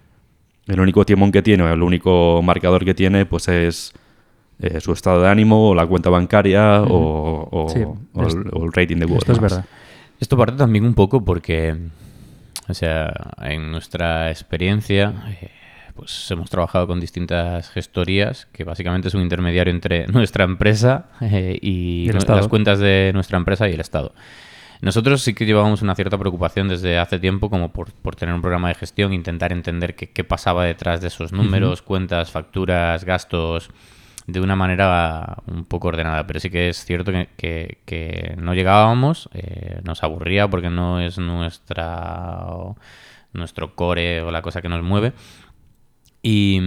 el 0.67 0.79
único 0.79 1.05
timón 1.05 1.31
que 1.31 1.41
tiene, 1.41 1.69
el 1.71 1.81
único 1.81 2.41
marcador 2.43 2.85
que 2.85 2.93
tiene, 2.93 3.25
pues 3.25 3.47
es 3.47 3.93
eh, 4.61 4.79
su 4.81 4.93
estado 4.93 5.21
de 5.21 5.29
ánimo 5.29 5.69
o 5.69 5.75
la 5.75 5.85
cuenta 5.85 6.09
bancaria 6.09 6.81
o, 6.83 7.47
o- 7.51 7.69
Sí, 7.69 7.79
o 7.83 8.27
es- 8.27 8.33
el, 8.35 8.45
o 8.53 8.65
el 8.65 8.71
rating 8.73 8.97
de 8.97 9.05
Google. 9.05 9.19
Esto 9.19 9.31
es 9.33 9.39
verdad. 9.39 9.65
Esto 10.19 10.37
parte 10.37 10.55
también 10.57 10.85
un 10.85 10.93
poco 10.93 11.25
porque, 11.25 11.75
o 12.67 12.73
sea, 12.73 13.11
en 13.41 13.71
nuestra 13.71 14.29
experiencia, 14.29 15.13
eh, 15.41 15.49
pues 15.95 16.29
hemos 16.31 16.49
trabajado 16.49 16.87
con 16.87 16.99
distintas 16.99 17.69
gestorías, 17.71 18.47
que 18.51 18.63
básicamente 18.63 19.07
es 19.07 19.13
un 19.15 19.21
intermediario 19.21 19.73
entre 19.73 20.07
nuestra 20.11 20.43
empresa 20.43 21.05
eh, 21.21 21.57
y, 21.61 22.11
las 22.11 22.47
cuentas 22.47 22.79
de 22.79 23.11
nuestra 23.13 23.37
empresa 23.37 23.67
y 23.67 23.73
el 23.73 23.79
Estado. 23.81 24.13
Nosotros 24.81 25.21
sí 25.21 25.35
que 25.35 25.45
llevábamos 25.45 25.83
una 25.83 25.93
cierta 25.93 26.17
preocupación 26.17 26.67
desde 26.67 26.97
hace 26.97 27.19
tiempo 27.19 27.51
como 27.51 27.71
por, 27.71 27.91
por 27.91 28.15
tener 28.15 28.33
un 28.33 28.41
programa 28.41 28.69
de 28.69 28.75
gestión, 28.75 29.13
intentar 29.13 29.51
entender 29.51 29.95
qué, 29.95 30.09
qué 30.09 30.23
pasaba 30.23 30.65
detrás 30.65 31.01
de 31.01 31.07
esos 31.09 31.31
números, 31.33 31.83
cuentas, 31.83 32.31
facturas, 32.31 33.05
gastos, 33.05 33.69
de 34.31 34.39
una 34.41 34.55
manera 34.55 35.37
un 35.47 35.65
poco 35.65 35.89
ordenada. 35.89 36.25
Pero 36.27 36.39
sí 36.39 36.49
que 36.49 36.69
es 36.69 36.83
cierto 36.85 37.11
que, 37.11 37.29
que- 37.37 37.79
que 37.85 38.35
no 38.37 38.53
llegábamos, 38.53 39.29
eh, 39.33 39.81
nos 39.83 40.03
aburría 40.03 40.47
porque 40.49 40.69
no 40.69 40.99
es 40.99 41.17
nuestra 41.17 42.45
nuestro 43.33 43.75
core 43.75 44.21
o 44.21 44.31
la 44.31 44.41
cosa 44.41 44.61
que 44.61 44.69
nos 44.69 44.83
mueve. 44.83 45.13
Y, 46.23 46.59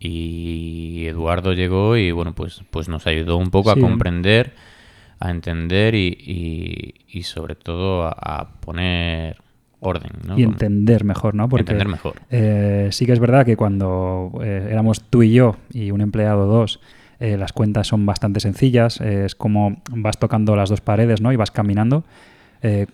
y 0.00 1.06
Eduardo 1.06 1.52
llegó 1.52 1.96
y 1.96 2.10
bueno, 2.10 2.34
pues, 2.34 2.62
pues 2.70 2.88
nos 2.88 3.06
ayudó 3.06 3.36
un 3.36 3.50
poco 3.50 3.72
Sí. 3.72 3.78
a 3.78 3.82
comprender, 3.82 4.54
a 5.20 5.30
entender 5.30 5.94
y, 5.94 6.08
y- 6.18 6.94
y 7.18 7.22
sobre 7.22 7.54
todo 7.54 8.04
a, 8.06 8.10
a 8.40 8.60
poner 8.60 9.36
orden. 9.80 10.10
¿no? 10.26 10.38
Y 10.38 10.42
entender 10.42 11.04
mejor, 11.04 11.34
¿no? 11.34 11.48
Porque 11.48 11.62
entender 11.62 11.88
mejor. 11.88 12.14
eh, 12.30 12.88
sí 12.92 13.06
que 13.06 13.12
es 13.12 13.20
verdad 13.20 13.44
que 13.44 13.56
cuando 13.56 14.32
eh, 14.42 14.68
éramos 14.70 15.02
tú 15.10 15.22
y 15.22 15.32
yo 15.32 15.56
y 15.72 15.90
un 15.90 16.00
empleado 16.00 16.46
dos, 16.46 16.80
eh, 17.20 17.36
las 17.36 17.52
cuentas 17.52 17.86
son 17.86 18.04
bastante 18.06 18.40
sencillas. 18.40 19.00
es 19.00 19.34
como 19.34 19.82
vas 19.90 20.18
tocando 20.18 20.56
las 20.56 20.68
dos 20.68 20.80
paredes, 20.80 21.20
¿no? 21.20 21.32
Y 21.32 21.36
vas 21.36 21.50
caminando. 21.50 22.04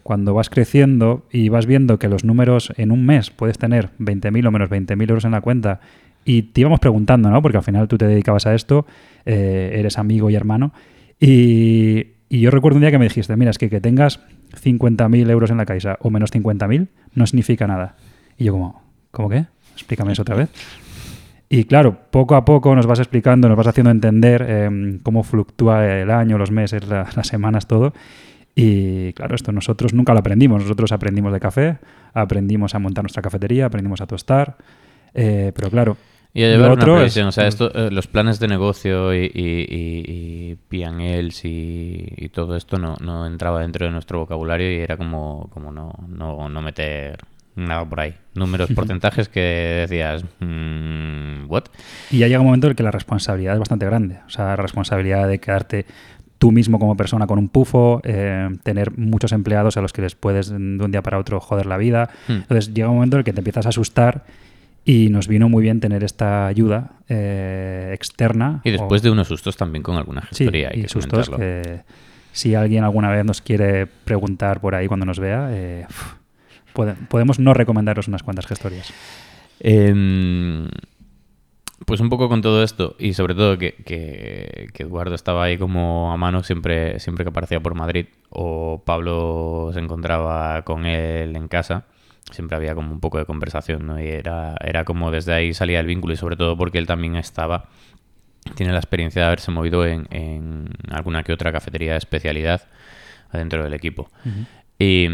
Cuando 0.03 0.35
vas 0.35 0.51
creciendo 0.51 1.25
y 1.33 1.49
vas 1.49 1.65
viendo 1.65 1.99
que 1.99 2.07
los 2.07 2.25
números 2.25 2.75
en 2.77 2.91
un 2.91 3.07
mes 3.07 3.31
puedes 3.31 3.57
tener 3.57 3.89
20.000 4.01 4.47
o 4.47 4.51
menos 4.51 4.69
20.000 4.69 5.09
euros 5.09 5.25
en 5.25 5.31
la 5.31 5.41
cuenta 5.41 5.81
y 6.27 6.43
te 6.43 6.61
íbamos 6.61 6.79
preguntando, 6.79 7.31
¿no? 7.31 7.41
Porque 7.41 7.57
al 7.57 7.63
final 7.65 7.89
tú 7.89 7.97
te 7.97 8.07
dedicabas 8.07 8.45
a 8.47 8.55
esto, 8.55 8.85
eres 9.25 9.97
amigo 9.97 10.29
y 10.29 10.35
hermano. 10.35 10.75
Y, 11.19 12.09
y 12.29 12.41
yo 12.41 12.51
recuerdo 12.51 12.77
un 12.77 12.83
día 12.83 12.91
que 12.91 12.99
me 12.99 13.05
dijiste, 13.07 13.35
mira, 13.37 13.51
es 13.51 13.57
que 13.57 13.71
que 13.71 13.81
tengas 13.81 14.21
50.000 14.57 15.31
euros 15.31 15.51
en 15.51 15.57
la 15.59 15.67
caixa 15.67 15.97
o 16.01 16.11
menos 16.11 16.31
50.000 16.33 16.89
no 17.15 17.27
significa 17.27 17.67
nada. 17.67 17.97
Y 18.39 18.45
yo 18.45 18.53
como, 18.53 18.83
¿cómo 19.11 19.29
qué? 19.29 19.47
Explícame 19.75 20.13
eso 20.13 20.23
otra 20.23 20.37
vez. 20.37 20.51
Y 21.49 21.65
claro, 21.65 21.99
poco 22.11 22.35
a 22.35 22.45
poco 22.45 22.75
nos 22.75 22.87
vas 22.87 22.99
explicando, 22.99 23.47
nos 23.49 23.57
vas 23.59 23.67
haciendo 23.67 23.91
entender 23.91 24.45
eh, 24.49 24.99
cómo 25.03 25.23
fluctúa 25.23 25.87
el 26.01 26.11
año, 26.11 26.39
los 26.39 26.51
meses, 26.51 26.87
la- 26.89 27.07
las 27.15 27.27
semanas, 27.27 27.67
todo. 27.67 27.93
Y 28.55 29.13
claro, 29.15 29.35
esto 29.35 29.53
nosotros 29.53 29.93
nunca 29.95 30.13
lo 30.15 30.21
aprendimos. 30.21 30.63
Nosotros 30.63 30.93
aprendimos 30.93 31.33
de 31.33 31.41
café, 31.41 31.79
aprendimos 32.15 32.75
a 32.75 32.79
montar 32.79 33.05
nuestra 33.05 33.23
cafetería, 33.23 33.67
aprendimos 33.67 34.01
a 34.01 34.07
tostar. 34.07 34.57
eh, 35.15 35.53
pero 35.55 35.69
claro, 35.71 35.97
Y 36.35 36.45
a 36.45 36.47
lo 36.49 36.53
llevar 36.55 36.71
una 36.73 36.83
otro 36.83 37.03
es- 37.03 37.17
o 37.19 37.33
sea, 37.33 37.47
esto, 37.47 37.71
eh, 37.75 37.91
los 37.91 38.07
planes 38.07 38.41
de 38.41 38.49
negocio 38.49 39.15
y, 39.15 39.27
y, 39.35 39.67
y- 39.69 40.53
y 40.53 40.57
P&Ls 40.69 41.45
y, 41.45 42.07
y 42.17 42.29
todo 42.31 42.57
esto 42.57 42.79
no, 42.79 42.97
no 43.03 43.27
entraba 43.27 43.61
dentro 43.61 43.85
de 43.87 43.93
nuestro 43.93 44.21
vocabulario 44.21 44.71
y 44.73 44.77
era 44.81 44.97
como, 44.97 45.49
como 45.53 45.73
no, 45.73 45.93
no, 46.09 46.49
no 46.49 46.63
meter 46.63 47.19
nada 47.55 47.85
por 47.85 48.01
ahí. 48.01 48.15
Números, 48.35 48.71
porcentajes 48.75 49.29
que 49.29 49.41
decías, 49.87 50.25
mm, 50.41 51.51
¿what? 51.51 51.65
Y 52.11 52.19
ya 52.19 52.29
llega 52.29 52.41
un 52.41 52.47
momento 52.47 52.67
en 52.67 52.71
el 52.71 52.77
que 52.77 52.83
la 52.83 52.91
responsabilidad 52.91 53.53
es 53.55 53.59
bastante 53.59 53.85
grande. 53.85 54.21
O 54.27 54.31
sea, 54.31 54.47
la 54.47 54.57
responsabilidad 54.57 55.29
de 55.29 55.39
quedarte 55.39 55.85
tú 56.39 56.51
mismo 56.51 56.79
como 56.79 56.97
persona 56.97 57.27
con 57.27 57.39
un 57.39 57.49
pufo, 57.51 58.01
eh, 58.05 58.49
tener 58.63 58.97
muchos 58.99 59.33
empleados 59.33 59.77
a 59.77 59.81
los 59.83 59.93
que 59.93 60.03
les 60.03 60.15
puedes 60.15 60.49
de 60.51 60.57
un 60.57 60.91
día 60.91 61.03
para 61.03 61.19
otro 61.19 61.41
joder 61.41 61.67
la 61.67 61.77
vida. 61.77 62.09
Hmm. 62.27 62.33
Entonces 62.33 62.73
llega 62.75 62.89
un 62.89 62.95
momento 62.97 63.17
en 63.17 63.21
el 63.21 63.25
que 63.25 63.33
te 63.33 63.41
empiezas 63.41 63.67
a 63.67 63.69
asustar 63.69 64.25
y 64.85 65.09
nos 65.11 65.29
vino 65.29 65.49
muy 65.49 65.63
bien 65.63 65.81
tener 65.81 66.03
esta 66.05 66.47
ayuda 66.47 66.93
eh, 67.09 67.91
externa. 67.95 68.61
Y 68.65 68.71
o- 68.71 68.73
después 68.73 69.03
de 69.03 69.11
unos 69.11 69.29
sustos 69.29 69.57
también 69.57 69.83
con 69.83 69.97
alguna 69.97 70.23
Sí, 70.33 70.45
gestoría. 70.45 70.71
hay 70.73 70.81
y 70.81 70.83
que 70.83 70.89
sustos 70.89 71.31
que 71.31 71.81
si 72.33 72.55
alguien 72.55 72.83
alguna 72.85 73.11
vez 73.11 73.25
nos 73.25 73.41
quiere 73.43 73.87
preguntar 73.87 74.61
por 74.61 74.75
ahí 74.75 74.89
cuando 74.89 75.07
nos 75.07 75.19
vea, 75.21 75.49
eh, 75.53 75.87
podemos 77.09 77.39
no 77.39 77.53
recomendaros 77.55 78.09
unas 78.09 78.23
cuantas 78.23 78.47
gestorías. 78.47 78.93
Em, 79.61 80.67
pues 81.87 82.01
un 82.01 82.09
poco 82.09 82.29
con 82.29 82.41
todo 82.43 82.63
esto 82.63 82.97
y 82.99 83.13
sobre 83.15 83.35
todo 83.35 83.59
que, 83.59 83.75
que- 83.85 84.69
que 84.73 84.83
Eduardo 84.85 85.15
estaba 85.15 85.45
ahí 85.45 85.59
como 85.59 86.13
a 86.13 86.17
mano 86.17 86.43
siempre, 86.43 86.99
siempre 87.01 87.25
que 87.25 87.31
aparecía 87.31 87.61
por 87.61 87.75
Madrid 87.75 88.07
o 88.31 88.83
Pablo 88.85 89.71
se 89.73 89.81
encontraba 89.81 90.63
con 90.63 90.87
él 90.87 91.37
en 91.37 91.49
casa, 91.49 91.85
siempre 92.31 92.57
había 92.57 92.75
como 92.75 92.93
un 92.93 93.01
poco 93.01 93.19
de 93.19 93.25
conversación 93.25 93.87
¿no? 93.87 94.01
y 94.01 94.07
era, 94.07 94.57
era 94.65 94.85
como 94.85 95.11
desde 95.11 95.33
ahí 95.33 95.55
salía 95.55 95.81
el 95.81 95.87
vínculo 95.87 96.15
y 96.15 96.17
sobre 96.17 96.37
todo 96.37 96.57
porque 96.57 96.79
él 96.79 96.87
también 96.87 97.17
estaba, 97.17 97.69
tiene 98.55 98.73
la 98.73 98.79
experiencia 98.79 99.23
de 99.23 99.27
haberse 99.27 99.51
movido 99.51 99.87
en, 99.87 100.07
en 100.11 100.71
alguna 100.91 101.23
que 101.23 101.33
otra 101.33 101.53
cafetería 101.53 101.93
de 101.93 101.99
especialidad 101.99 102.63
dentro 103.33 103.63
del 103.63 103.75
equipo 103.75 104.11
y, 104.79 105.09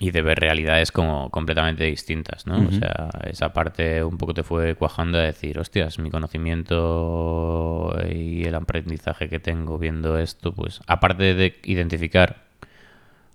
y 0.00 0.10
de 0.10 0.22
ver 0.22 0.38
realidades 0.38 0.90
como 0.90 1.30
completamente 1.30 1.84
distintas, 1.84 2.46
¿no? 2.46 2.66
O 2.66 2.72
sea, 2.72 3.10
esa 3.24 3.52
parte 3.52 4.02
un 4.02 4.16
poco 4.16 4.32
te 4.32 4.42
fue 4.42 4.74
cuajando 4.74 5.18
a 5.18 5.22
decir, 5.22 5.58
hostias, 5.58 5.98
mi 5.98 6.10
conocimiento 6.10 7.94
y 8.10 8.44
el 8.44 8.54
aprendizaje 8.54 9.28
que 9.28 9.38
tengo 9.38 9.78
viendo 9.78 10.18
esto, 10.18 10.52
pues 10.52 10.80
aparte 10.86 11.34
de 11.34 11.58
identificar 11.64 12.44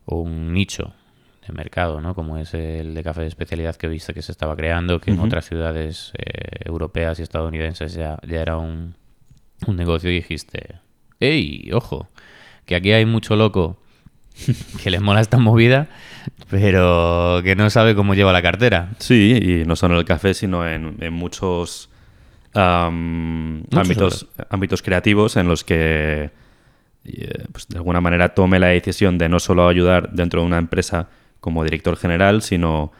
un 0.05 0.53
nicho 0.53 0.93
mercado, 1.53 2.01
¿no? 2.01 2.15
Como 2.15 2.37
es 2.37 2.53
el 2.53 2.93
de 2.93 3.03
café 3.03 3.21
de 3.21 3.27
especialidad 3.27 3.75
que 3.75 3.87
viste 3.87 4.13
que 4.13 4.21
se 4.21 4.31
estaba 4.31 4.55
creando, 4.55 4.99
que 4.99 5.11
en 5.11 5.19
otras 5.19 5.45
ciudades 5.45 6.11
eh, 6.17 6.63
europeas 6.65 7.19
y 7.19 7.23
estadounidenses 7.23 7.93
ya, 7.93 8.17
ya 8.27 8.41
era 8.41 8.57
un, 8.57 8.95
un 9.67 9.75
negocio 9.75 10.09
y 10.09 10.15
dijiste, 10.15 10.75
¡Ey! 11.19 11.71
Ojo, 11.73 12.09
que 12.65 12.75
aquí 12.75 12.91
hay 12.91 13.05
mucho 13.05 13.35
loco 13.35 13.77
que 14.83 14.89
le 14.89 14.99
mola 14.99 15.21
esta 15.21 15.37
movida, 15.37 15.89
pero 16.49 17.41
que 17.43 17.55
no 17.55 17.69
sabe 17.69 17.95
cómo 17.95 18.13
lleva 18.13 18.31
la 18.31 18.41
cartera. 18.41 18.91
Sí, 18.99 19.37
y 19.41 19.65
no 19.65 19.75
solo 19.75 19.95
en 19.95 19.99
el 19.99 20.05
café, 20.05 20.33
sino 20.33 20.67
en, 20.67 20.97
en 20.99 21.13
muchos, 21.13 21.89
Muchos 22.53 23.77
ámbitos, 23.77 24.27
ámbitos 24.49 24.81
creativos 24.81 25.37
en 25.37 25.47
los 25.47 25.63
que 25.63 26.31
eh, 27.05 27.43
pues, 27.51 27.67
de 27.67 27.77
alguna 27.77 28.01
manera 28.01 28.33
tome 28.33 28.59
la 28.59 28.67
decisión 28.67 29.17
de 29.17 29.29
no 29.29 29.39
solo 29.39 29.67
ayudar 29.67 30.11
dentro 30.11 30.41
de 30.41 30.47
una 30.47 30.57
empresa 30.57 31.09
como 31.39 31.63
director 31.63 31.95
general, 31.95 32.41
sino 32.41 32.91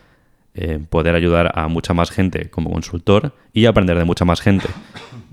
eh, 0.56 0.80
poder 0.90 1.16
ayudar 1.16 1.52
a 1.56 1.68
mucha 1.68 1.94
más 1.94 2.12
gente 2.12 2.50
como 2.50 2.72
consultor 2.72 3.34
y 3.54 3.66
aprender 3.66 3.98
de 3.98 4.06
mucha 4.06 4.26
más 4.26 4.42
gente. 4.42 4.68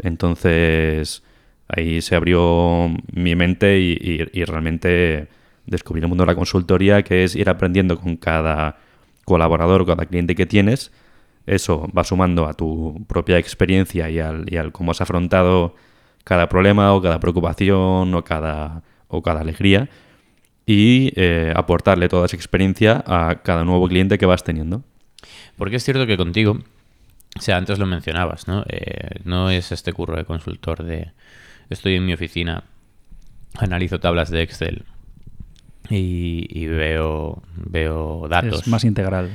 Entonces 0.02 1.22
ahí 1.68 2.00
se 2.02 2.14
abrió 2.14 2.90
mi 3.12 3.34
mente 3.34 3.78
y, 3.78 4.44
realmente 4.44 5.28
descubrí 5.66 6.00
el 6.00 6.08
mundo 6.08 6.22
de 6.22 6.28
la 6.28 6.36
consultoría, 6.36 7.02
que 7.02 7.24
es 7.24 7.34
ir 7.34 7.48
aprendiendo 7.48 7.98
con 7.98 8.16
cada 8.16 8.76
colaborador, 9.24 9.84
cada 9.86 10.06
cliente 10.06 10.34
que 10.34 10.46
tienes. 10.46 10.92
Eso 11.46 11.88
va 11.96 12.04
sumando 12.04 12.46
a 12.46 12.54
tu 12.54 13.04
propia 13.08 13.38
experiencia 13.38 14.08
y 14.10 14.20
al, 14.20 14.44
y 14.52 14.58
al 14.58 14.70
cómo 14.70 14.92
has 14.92 15.00
afrontado 15.00 15.74
cada 16.24 16.48
problema 16.48 16.92
o 16.92 17.02
cada 17.02 17.20
preocupación 17.20 18.14
o 18.14 18.22
cada, 18.22 18.82
o 19.08 19.22
cada 19.22 19.40
alegría 19.40 19.88
y 20.66 21.12
eh, 21.14 21.52
aportarle 21.54 22.08
toda 22.08 22.26
esa 22.26 22.36
experiencia 22.36 23.04
a 23.06 23.36
cada 23.42 23.64
nuevo 23.64 23.86
cliente 23.88 24.18
que 24.18 24.26
vas 24.26 24.42
teniendo. 24.42 24.82
Porque 25.56 25.76
es 25.76 25.84
cierto 25.84 26.06
que 26.06 26.16
contigo, 26.16 26.58
o 27.38 27.40
sea, 27.40 27.56
antes 27.56 27.78
lo 27.78 27.86
mencionabas, 27.86 28.48
¿no? 28.48 28.64
Eh, 28.68 29.20
no 29.24 29.48
es 29.50 29.70
este 29.70 29.92
curro 29.92 30.16
de 30.16 30.24
consultor 30.24 30.82
de 30.82 31.12
estoy 31.70 31.94
en 31.94 32.04
mi 32.04 32.12
oficina, 32.12 32.64
analizo 33.58 34.00
tablas 34.00 34.30
de 34.30 34.42
Excel 34.42 34.84
y, 35.88 36.46
y 36.50 36.66
veo, 36.66 37.42
veo 37.54 38.26
datos. 38.28 38.62
Es 38.62 38.68
más 38.68 38.84
integral. 38.84 39.30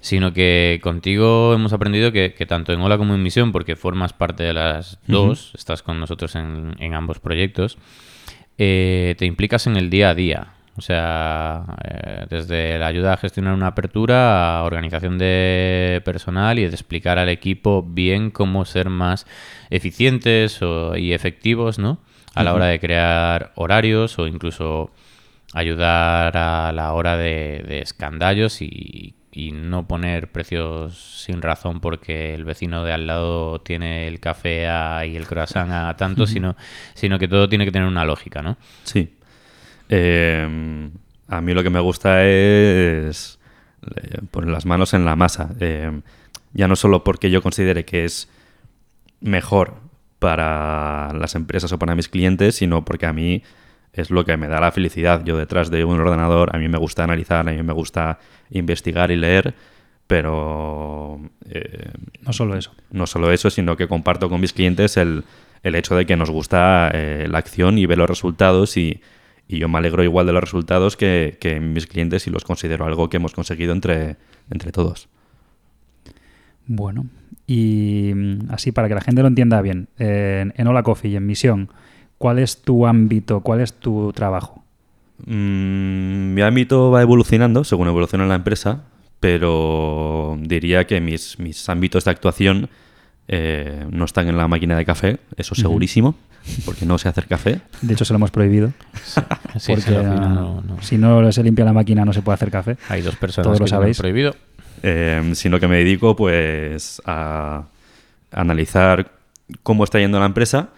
sino 0.00 0.32
que 0.32 0.78
contigo 0.82 1.52
hemos 1.52 1.72
aprendido 1.72 2.12
que, 2.12 2.32
que 2.32 2.46
tanto 2.46 2.72
en 2.72 2.80
Hola 2.80 2.96
como 2.96 3.14
en 3.14 3.22
Misión, 3.22 3.50
porque 3.50 3.74
formas 3.74 4.12
parte 4.12 4.44
de 4.44 4.52
las 4.52 5.00
dos, 5.08 5.52
estás 5.56 5.82
con 5.82 5.98
nosotros 5.98 6.36
en, 6.36 6.76
en 6.78 6.94
ambos 6.94 7.18
proyectos, 7.18 7.76
eh, 8.56 9.16
te 9.18 9.26
implicas 9.26 9.66
en 9.66 9.76
el 9.76 9.90
día 9.90 10.10
a 10.10 10.14
día. 10.14 10.52
O 10.78 10.82
sea, 10.82 11.64
eh, 11.84 12.26
desde 12.28 12.78
la 12.78 12.86
ayuda 12.88 13.14
a 13.14 13.16
gestionar 13.16 13.54
una 13.54 13.68
apertura 13.68 14.58
a 14.58 14.62
organización 14.64 15.16
de 15.16 16.02
personal 16.04 16.58
y 16.58 16.62
de 16.62 16.68
explicar 16.68 17.18
al 17.18 17.28
equipo 17.30 17.82
bien 17.82 18.30
cómo 18.30 18.64
ser 18.66 18.90
más 18.90 19.26
eficientes 19.70 20.60
o- 20.62 20.96
y 20.96 21.12
efectivos, 21.14 21.78
¿no? 21.78 21.98
A 22.34 22.42
la 22.44 22.52
hora 22.54 22.66
de 22.66 22.78
crear 22.80 23.52
horarios 23.54 24.18
o 24.18 24.26
incluso 24.26 24.90
ayudar 25.54 26.36
a 26.36 26.72
la 26.72 26.92
hora 26.92 27.16
de, 27.16 27.64
de 27.66 27.78
escandallos 27.80 28.60
y, 28.60 29.14
y 29.32 29.52
no 29.52 29.86
poner 29.86 30.30
precios 30.32 31.22
sin 31.24 31.40
razón 31.40 31.80
porque 31.80 32.34
el 32.34 32.44
vecino 32.44 32.84
de 32.84 32.92
al 32.92 33.06
lado 33.06 33.60
tiene 33.60 34.06
el 34.08 34.20
café 34.20 34.66
a- 34.68 35.06
y 35.06 35.16
el 35.16 35.26
croissant 35.26 35.72
a 35.72 35.96
tanto, 35.96 36.26
sino, 36.26 36.56
sino 36.94 37.18
que 37.18 37.28
todo 37.28 37.48
tiene 37.48 37.64
que 37.64 37.72
tener 37.72 37.88
una 37.88 38.04
lógica, 38.04 38.42
¿no? 38.42 38.56
Sí. 38.84 39.15
Eh, 39.88 40.90
a 41.28 41.40
mí 41.40 41.54
lo 41.54 41.62
que 41.62 41.70
me 41.70 41.80
gusta 41.80 42.24
es 42.24 43.38
eh, 43.96 44.18
poner 44.30 44.50
las 44.50 44.66
manos 44.66 44.94
en 44.94 45.04
la 45.04 45.16
masa. 45.16 45.50
Eh, 45.60 46.00
ya 46.52 46.68
no 46.68 46.76
solo 46.76 47.04
porque 47.04 47.30
yo 47.30 47.42
considere 47.42 47.84
que 47.84 48.04
es 48.04 48.30
mejor 49.20 49.74
para 50.18 51.12
las 51.14 51.34
empresas 51.34 51.72
o 51.72 51.78
para 51.78 51.94
mis 51.94 52.08
clientes, 52.08 52.56
sino 52.56 52.84
porque 52.84 53.06
a 53.06 53.12
mí 53.12 53.42
es 53.92 54.10
lo 54.10 54.24
que 54.24 54.36
me 54.36 54.48
da 54.48 54.60
la 54.60 54.72
felicidad. 54.72 55.22
Yo 55.24 55.36
detrás 55.36 55.70
de 55.70 55.84
un 55.84 56.00
ordenador, 56.00 56.54
a 56.54 56.58
mí 56.58 56.68
me 56.68 56.78
gusta 56.78 57.04
analizar, 57.04 57.48
a 57.48 57.52
mí 57.52 57.62
me 57.62 57.72
gusta 57.72 58.18
investigar 58.50 59.10
y 59.10 59.16
leer, 59.16 59.54
pero 60.06 61.20
eh, 61.50 61.90
No 62.22 62.32
solo 62.32 62.56
eso. 62.56 62.72
no 62.90 63.06
solo 63.06 63.32
eso, 63.32 63.50
sino 63.50 63.76
que 63.76 63.88
comparto 63.88 64.28
con 64.28 64.40
mis 64.40 64.52
clientes 64.52 64.96
el, 64.96 65.24
el 65.62 65.74
hecho 65.74 65.96
de 65.96 66.06
que 66.06 66.16
nos 66.16 66.30
gusta 66.30 66.90
eh, 66.94 67.26
la 67.28 67.38
acción 67.38 67.78
y 67.78 67.86
ver 67.86 67.98
los 67.98 68.08
resultados 68.08 68.76
y, 68.76 69.00
y 69.48 69.58
yo 69.58 69.68
me 69.68 69.78
alegro 69.78 70.02
igual 70.02 70.26
de 70.26 70.32
los 70.32 70.42
resultados 70.42 70.96
que, 70.96 71.36
que 71.40 71.60
mis 71.60 71.86
clientes 71.86 72.26
y 72.26 72.30
los 72.30 72.44
considero 72.44 72.84
algo 72.84 73.08
que 73.08 73.18
hemos 73.18 73.32
conseguido 73.32 73.72
entre, 73.72 74.16
entre 74.50 74.72
todos. 74.72 75.08
Bueno, 76.66 77.06
y 77.46 78.12
mm, 78.14 78.50
así 78.50 78.72
para 78.72 78.88
que 78.88 78.94
la 78.94 79.00
gente 79.00 79.22
lo 79.22 79.28
entienda 79.28 79.60
bien, 79.62 79.88
eh, 79.98 80.40
en, 80.42 80.54
en 80.56 80.66
Hola 80.66 80.82
Coffee 80.82 81.12
y 81.12 81.16
en 81.16 81.26
Misión, 81.26 81.70
¿cuál 82.18 82.38
es 82.38 82.62
tu 82.62 82.86
ámbito, 82.86 83.40
cuál 83.40 83.60
es 83.60 83.72
tu 83.72 84.12
trabajo? 84.12 84.64
Mm, 85.24 86.34
mi 86.34 86.42
ámbito 86.42 86.90
va 86.90 87.02
evolucionando 87.02 87.64
según 87.64 87.88
evoluciona 87.88 88.26
la 88.26 88.34
empresa, 88.34 88.84
pero 89.20 90.36
diría 90.40 90.86
que 90.86 91.00
mis, 91.00 91.38
mis 91.38 91.68
ámbitos 91.68 92.04
de 92.04 92.10
actuación 92.10 92.68
eh, 93.28 93.86
no 93.90 94.04
están 94.04 94.28
en 94.28 94.36
la 94.36 94.48
máquina 94.48 94.76
de 94.76 94.84
café, 94.84 95.18
eso 95.36 95.54
segurísimo, 95.54 96.14
porque 96.64 96.86
no 96.86 96.98
sé 96.98 97.08
hacer 97.08 97.26
café. 97.26 97.60
De 97.82 97.94
hecho, 97.94 98.04
se 98.04 98.12
lo 98.12 98.16
hemos 98.16 98.30
prohibido. 98.30 98.72
Sí, 99.58 99.72
porque 99.72 99.80
sí, 99.82 99.94
al 99.94 100.02
final 100.04 100.22
ah, 100.22 100.28
no- 100.28 100.60
no. 100.62 100.82
si 100.82 100.98
no 100.98 101.32
se 101.32 101.42
limpia 101.42 101.64
la 101.64 101.72
máquina 101.72 102.04
no 102.04 102.12
se 102.12 102.22
puede 102.22 102.34
hacer 102.34 102.50
café. 102.50 102.76
Hay 102.88 103.02
dos 103.02 103.16
personas 103.16 103.44
Todos 103.46 103.58
que 103.58 103.64
lo 103.64 103.68
sabéis. 103.68 103.98
prohibido. 103.98 104.34
Eh, 104.82 105.32
sino 105.34 105.58
que 105.58 105.66
me 105.68 105.76
dedico 105.78 106.14
pues 106.16 107.00
a 107.06 107.64
analizar 108.30 109.10
cómo 109.62 109.84
está 109.84 109.98
yendo 109.98 110.18
la 110.20 110.26
empresa, 110.26 110.68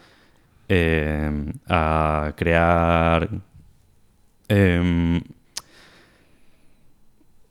eh, 0.69 1.31
a 1.69 2.33
crear 2.37 3.29
em, 4.49 5.21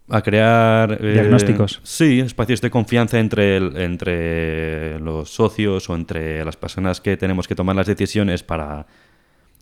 a 0.10 0.22
crear 0.22 0.98
eh, 1.02 1.14
Diagnósticos. 1.14 1.82
sí, 1.84 2.20
espacios 2.22 2.62
de 2.62 2.70
confianza 2.70 3.20
entre, 3.20 3.58
el- 3.58 3.76
entre 3.78 5.00
los 5.00 5.30
socios 5.30 5.90
o 5.90 5.96
entre 5.96 6.44
las 6.46 6.56
personas 6.56 7.02
que 7.02 7.18
tenemos 7.18 7.48
que 7.48 7.56
tomar 7.56 7.76
las 7.76 7.88
decisiones 7.88 8.44
para 8.44 8.86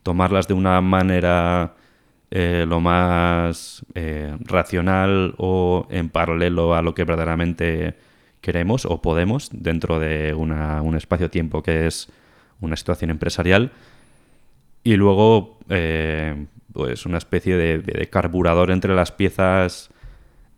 tomarlas 0.03 0.47
de 0.47 0.53
una 0.53 0.79
manera 0.81 1.73
eh, 2.31 2.65
lo 2.67 2.79
más 2.79 3.83
eh, 3.95 4.35
racional 4.41 5.33
o 5.37 5.87
en 5.89 6.09
paralelo 6.09 6.75
a 6.75 6.81
lo 6.81 6.93
que 6.93 7.03
verdaderamente 7.05 7.95
queremos 8.41 8.85
o 8.85 9.01
podemos 9.01 9.49
dentro 9.51 9.97
de 9.99 10.33
una- 10.35 10.81
un 10.83 10.95
espacio-tiempo 10.95 11.63
que 11.63 11.87
es 11.87 12.07
una 12.61 12.75
situación 12.75 13.09
empresarial 13.09 13.71
y 14.83 14.95
luego 14.95 15.57
pues 16.73 17.05
una 17.07 17.17
especie 17.17 17.55
de, 17.57 17.79
de 17.79 18.07
carburador 18.09 18.69
entre 18.69 18.93
las 18.93 19.11
piezas 19.11 19.89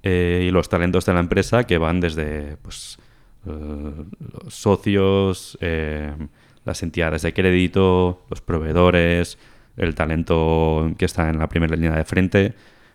eh, 0.10 0.46
y 0.48 0.52
los 0.52 0.70
talentos 0.70 1.06
de 1.06 1.14
la 1.14 1.20
empresa 1.20 1.66
que 1.66 1.78
van 1.78 2.00
desde 2.00 2.56
pues, 2.62 2.98
eh, 3.46 4.06
los 4.42 4.54
socios, 4.54 5.58
eh, 5.60 6.16
las 6.64 6.82
entidades 6.82 7.24
de 7.24 7.34
crédito, 7.34 8.26
los 8.30 8.40
proveedores, 8.40 9.38
el 9.76 9.96
talento 9.96 10.90
que 10.98 11.04
está 11.04 11.30
en 11.30 11.40
la 11.40 11.50
primera 11.50 11.76
línea 11.76 11.92
de 11.92 12.06
frente 12.06 12.54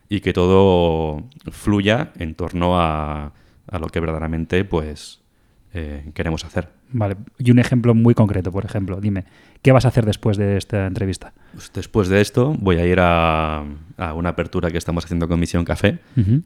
y 0.09 0.21
que 0.21 0.33
todo 0.33 1.29
fluya 1.51 2.13
en 2.19 2.35
torno 2.35 2.81
a, 2.81 3.35
a 3.71 3.79
lo 3.79 3.89
que 3.89 4.01
verdaderamente 4.01 4.65
pues 4.65 5.21
eh, 5.75 6.11
queremos 6.15 6.45
hacer. 6.45 6.69
Vale, 6.91 7.17
y 7.39 7.51
un 7.51 7.59
ejemplo 7.59 7.95
muy 7.95 8.15
concreto, 8.15 8.53
por 8.53 8.65
ejemplo, 8.65 9.01
dime, 9.01 9.25
¿qué 9.63 9.73
vas 9.73 9.85
a 9.85 9.89
hacer 9.89 10.05
después 10.05 10.37
de 10.37 10.57
esta 10.57 10.87
entrevista? 10.87 11.33
Pues 11.55 11.73
después 11.73 12.09
de 12.09 12.21
esto 12.21 12.55
voy 12.59 12.77
a 12.77 12.87
ir 12.87 12.99
a, 13.01 13.65
a 13.97 14.15
una 14.15 14.31
apertura 14.31 14.71
que 14.71 14.79
estamos 14.79 15.05
haciendo 15.05 15.29
con 15.29 15.41
Misión 15.41 15.65
Café, 15.65 15.99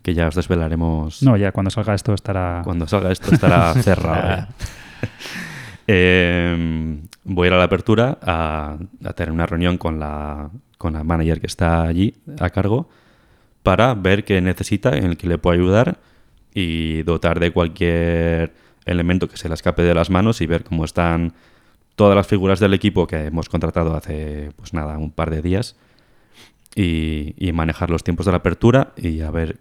que 0.03 0.15
ya 0.15 0.29
os 0.29 0.35
desvelaremos 0.35 1.23
No, 1.23 1.37
ya 1.37 1.53
cuando 1.53 1.71
salga 1.71 1.95
esto 1.95 2.15
estará... 2.15 2.63
Cuando 2.65 2.87
salga 2.87 3.11
esto 3.11 3.35
estará 3.35 3.75
cerrado. 3.83 4.49
Eh, 5.89 6.99
voy 7.23 7.45
a 7.45 7.47
ir 7.47 7.55
a 7.55 7.59
la 7.59 7.65
apertura 7.65 8.19
a, 8.21 8.77
a 9.05 9.13
tener 9.13 9.31
una 9.31 9.47
reunión 9.47 9.79
con 9.79 10.01
la, 10.01 10.51
con 10.79 10.95
la 10.95 11.05
manager 11.05 11.41
que 11.41 11.47
está 11.47 11.83
allí 11.83 12.17
a 12.41 12.51
cargo 12.51 12.89
para 13.63 13.95
ver 13.95 14.25
qué 14.25 14.41
necesita, 14.41 14.97
en 14.97 15.05
el 15.05 15.17
que 15.17 15.29
le 15.29 15.39
puedo 15.39 15.55
ayudar 15.55 15.99
y 16.55 17.03
dotar 17.03 17.39
de 17.39 17.53
cualquier 17.53 18.53
elemento 18.87 19.29
que 19.29 19.37
se 19.37 19.49
le 19.49 19.55
escape 19.55 19.83
de 19.83 19.95
las 19.95 20.11
manos 20.11 20.41
y 20.41 20.47
ver 20.47 20.65
cómo 20.65 20.85
están 20.85 21.35
todas 21.97 22.17
las 22.17 22.27
figuras 22.27 22.61
del 22.61 22.75
equipo 22.75 23.07
que 23.07 23.27
hemos 23.27 23.49
contratado 23.49 23.95
hace, 23.97 24.53
pues 24.57 24.73
nada, 24.73 24.97
un 24.99 25.11
par 25.11 25.31
de 25.31 25.43
días 25.43 25.77
y, 26.75 27.35
y 27.39 27.53
manejar 27.53 27.91
los 27.91 28.05
tiempos 28.05 28.27
de 28.27 28.33
la 28.33 28.39
apertura 28.39 28.93
y 28.97 29.21
a 29.21 29.31
ver 29.31 29.59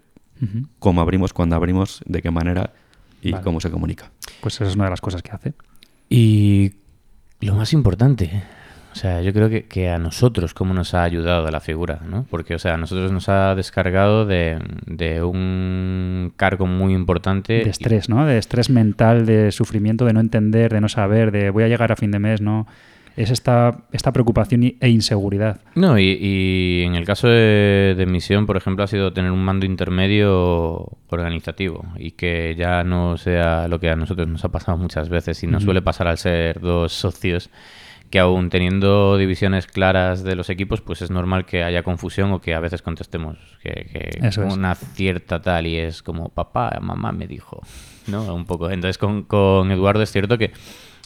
cómo 0.79 1.01
abrimos, 1.01 1.33
cuándo 1.33 1.55
abrimos, 1.55 2.01
de 2.05 2.21
qué 2.21 2.29
manera 2.29 2.73
y 3.21 3.31
Vale. 3.31 3.43
cómo 3.43 3.59
se 3.59 3.71
comunica. 3.71 4.11
Pues 4.41 4.55
esa 4.55 4.65
es 4.65 4.75
una 4.75 4.85
de 4.85 4.89
las 4.91 5.01
cosas 5.01 5.23
que 5.23 5.31
hace. 5.31 5.53
Y 6.09 6.73
lo 7.39 7.55
más 7.55 7.73
importante, 7.73 8.43
o 8.95 8.97
sea, 8.97 9.21
yo 9.21 9.34
creo 9.34 9.49
que, 9.49 9.63
que 9.63 9.89
a 9.89 9.99
nosotros 9.99 10.53
cómo 10.53 10.73
nos 10.73 10.93
ha 10.93 11.03
ayudado 11.03 11.51
la 11.51 11.60
figura, 11.60 11.99
¿no? 12.10 12.25
Porque, 12.29 12.55
o 12.55 12.60
sea, 12.60 12.75
a 12.75 12.77
nosotros 12.77 13.12
nos 13.12 13.27
ha 13.27 13.53
descargado 13.53 14.25
de, 14.25 14.58
de 14.86 15.21
un 15.21 16.31
cargo 16.38 16.65
muy 16.65 16.93
importante. 16.93 17.55
De 17.55 17.69
estrés, 17.69 18.08
¿no? 18.08 18.25
De 18.25 18.38
estrés 18.38 18.69
mental, 18.69 19.25
de 19.25 19.51
sufrimiento, 19.51 20.05
de 20.05 20.13
no 20.13 20.21
entender, 20.21 20.71
de 20.71 20.79
no 20.79 20.88
saber, 20.88 21.34
de 21.34 21.49
voy 21.49 21.63
a 21.63 21.67
llegar 21.67 21.91
a 21.91 21.97
fin 21.97 22.10
de 22.10 22.19
mes, 22.19 22.39
¿no? 22.39 22.67
Es 23.17 23.31
esta, 23.31 23.79
esta 23.91 24.13
preocupación 24.13 24.63
e 24.79 24.89
inseguridad. 24.89 25.60
No, 25.75 25.99
y, 25.99 26.17
y 26.21 26.84
en 26.84 26.95
el 26.95 27.03
caso 27.03 27.27
de, 27.27 27.95
de 27.97 28.05
Misión, 28.05 28.45
por 28.45 28.55
ejemplo, 28.55 28.86
ha 28.86 28.88
sido 28.88 29.12
tener 29.12 29.31
un 29.31 29.43
mando 29.43 29.65
intermedio 29.65 30.89
organizativo 31.10 31.84
y 31.97 32.12
que 32.12 32.55
ya 32.58 32.86
no 32.86 33.17
sea 33.17 33.67
lo 33.67 33.77
que 33.77 33.89
a 33.89 33.97
nosotros 33.97 34.29
nos 34.29 34.45
ha 34.45 34.49
pasado 34.49 34.77
muchas 34.77 35.10
veces 35.10 35.43
y 35.43 35.47
nos 35.47 35.63
suele 35.63 35.81
pasar 35.81 36.08
al 36.08 36.17
ser 36.17 36.62
dos 36.62 36.93
socios 36.93 37.49
que 38.09 38.19
aún 38.19 38.49
teniendo 38.49 39.17
divisiones 39.17 39.67
claras 39.67 40.23
de 40.23 40.35
los 40.35 40.49
equipos, 40.49 40.81
pues 40.81 41.01
es 41.01 41.11
normal 41.11 41.45
que 41.45 41.63
haya 41.63 41.83
confusión 41.83 42.31
o 42.31 42.41
que 42.41 42.53
a 42.53 42.59
veces 42.59 42.81
contestemos 42.81 43.37
que, 43.61 43.87
que 43.91 44.27
Eso 44.27 44.43
es. 44.43 44.53
una 44.53 44.75
cierta 44.75 45.41
tal 45.41 45.67
y 45.67 45.77
es 45.77 46.01
como 46.03 46.29
papá, 46.29 46.77
mamá 46.81 47.11
me 47.11 47.27
dijo, 47.27 47.61
¿no? 48.07 48.33
Un 48.33 48.45
poco. 48.45 48.69
Entonces 48.69 48.97
con, 48.97 49.23
con 49.23 49.71
Eduardo 49.71 50.01
es 50.01 50.11
cierto 50.11 50.37
que, 50.37 50.51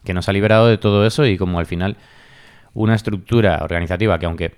que 0.04 0.14
nos 0.14 0.30
ha 0.30 0.34
liberado 0.34 0.68
de 0.68 0.78
todo 0.78 1.06
eso 1.06 1.26
y 1.26 1.38
como 1.38 1.60
al 1.60 1.66
final 1.66 1.98
una 2.74 2.96
estructura 2.96 3.60
organizativa 3.64 4.20
que 4.20 4.26
aunque 4.26 4.56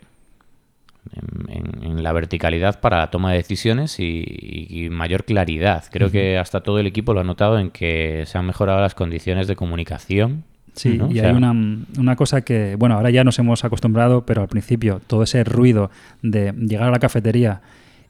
en, 1.51 2.03
la 2.03 2.13
verticalidad 2.13 2.79
para 2.79 2.97
la 2.97 3.11
toma 3.11 3.31
de 3.31 3.37
decisiones 3.37 3.99
y, 3.99 4.67
y 4.69 4.89
mayor 4.89 5.25
claridad. 5.25 5.83
Creo 5.91 6.09
que 6.09 6.37
hasta 6.37 6.61
todo 6.61 6.79
el 6.79 6.87
equipo 6.87 7.13
lo 7.13 7.19
ha 7.19 7.23
notado 7.23 7.59
en 7.59 7.69
que 7.69 8.23
se 8.25 8.37
han 8.37 8.45
mejorado 8.45 8.79
las 8.81 8.95
condiciones 8.95 9.47
de 9.47 9.55
comunicación. 9.55 10.45
Sí, 10.73 10.97
¿no? 10.97 11.07
y 11.11 11.19
O 11.19 11.21
sea, 11.21 11.29
hay 11.29 11.35
una, 11.35 11.51
una 11.97 12.15
cosa 12.15 12.41
que, 12.41 12.75
bueno, 12.75 12.95
ahora 12.95 13.09
ya 13.09 13.23
nos 13.23 13.37
hemos 13.39 13.65
acostumbrado, 13.65 14.25
pero 14.25 14.41
al 14.41 14.47
principio 14.47 15.01
todo 15.05 15.23
ese 15.23 15.43
ruido 15.43 15.91
de 16.21 16.53
llegar 16.53 16.87
a 16.87 16.91
la 16.91 16.99
cafetería 16.99 17.61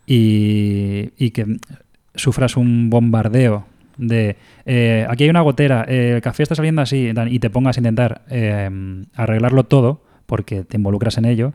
y, 0.06 1.10
y 1.17 1.32
que 1.32 1.58
sufras 2.15 2.58
un 2.58 2.89
bombardeo 2.89 3.65
de 3.97 4.36
eh, 4.65 5.06
aquí 5.10 5.24
hay 5.24 5.30
una 5.30 5.41
gotera, 5.41 5.86
eh, 5.88 6.13
el 6.15 6.21
café 6.21 6.43
está 6.43 6.56
saliendo 6.56 6.82
así, 6.82 7.12
y 7.30 7.39
te 7.39 7.50
pongas 7.50 7.78
a 7.78 7.80
intentar 7.80 8.21
eh, 8.30 8.69
arreglarlo 9.15 9.63
todo, 9.65 10.04
porque 10.26 10.63
te 10.63 10.78
involucras 10.78 11.17
en 11.17 11.26
ello, 11.26 11.54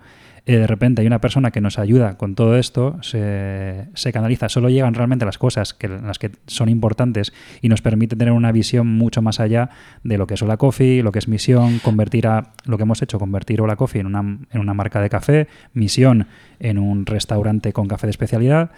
eh, 0.49 0.59
de 0.59 0.67
repente 0.69 1.01
hay 1.01 1.09
una 1.09 1.21
persona 1.21 1.51
que 1.51 1.61
nos 1.61 1.77
ayuda 1.77 2.17
con 2.17 2.37
todo 2.37 2.57
esto, 2.57 2.99
se, 3.03 3.89
canaliza, 4.13 4.49
solo 4.49 4.69
llegan 4.69 4.95
realmente 4.95 5.25
las 5.25 5.39
cosas 5.39 5.75
que, 5.75 5.89
las 5.89 6.21
que 6.21 6.31
son 6.47 6.69
importantes 6.69 7.33
y 7.63 7.69
nos 7.69 7.83
permite 7.83 8.15
tener 8.15 8.33
una 8.33 8.53
visión 8.53 8.87
mucho 8.87 9.23
más 9.23 9.41
allá 9.41 9.71
de 10.05 10.17
lo 10.19 10.29
que 10.29 10.35
es 10.35 10.43
Hola 10.43 10.57
Coffee, 10.57 11.03
lo 11.03 11.11
que 11.11 11.19
es 11.19 11.27
misión, 11.27 11.81
convertir 11.81 12.29
a 12.29 12.53
lo 12.65 12.77
que 12.77 12.85
hemos 12.85 13.03
hecho, 13.03 13.19
convertir 13.19 13.61
Hola 13.61 13.75
Coffee 13.75 14.01
en 14.01 14.07
una, 14.07 14.21
en 14.21 14.61
una 14.61 14.73
marca 14.73 15.01
de 15.01 15.11
café, 15.11 15.49
misión 15.75 16.29
en 16.61 16.79
un 16.79 17.07
restaurante 17.07 17.73
con 17.73 17.89
café 17.89 18.07
de 18.07 18.13
especialidad 18.13 18.71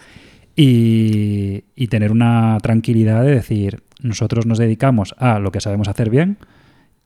y, 0.57 1.65
y 1.77 1.89
tener 1.89 2.13
una 2.13 2.57
tranquilidad 2.63 3.23
de 3.25 3.33
decir, 3.33 3.83
nosotros 4.01 4.47
nos 4.47 4.57
dedicamos 4.57 5.15
a 5.19 5.39
lo 5.39 5.53
que 5.53 5.61
sabemos 5.61 5.89
hacer 5.89 6.09
bien 6.09 6.39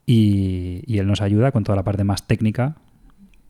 y, 0.07 0.85
y 0.87 0.99
él 0.99 1.09
nos 1.09 1.21
ayuda 1.21 1.51
con 1.51 1.65
toda 1.65 1.75
la 1.75 1.83
parte 1.83 2.05
más 2.05 2.29
técnica, 2.29 2.77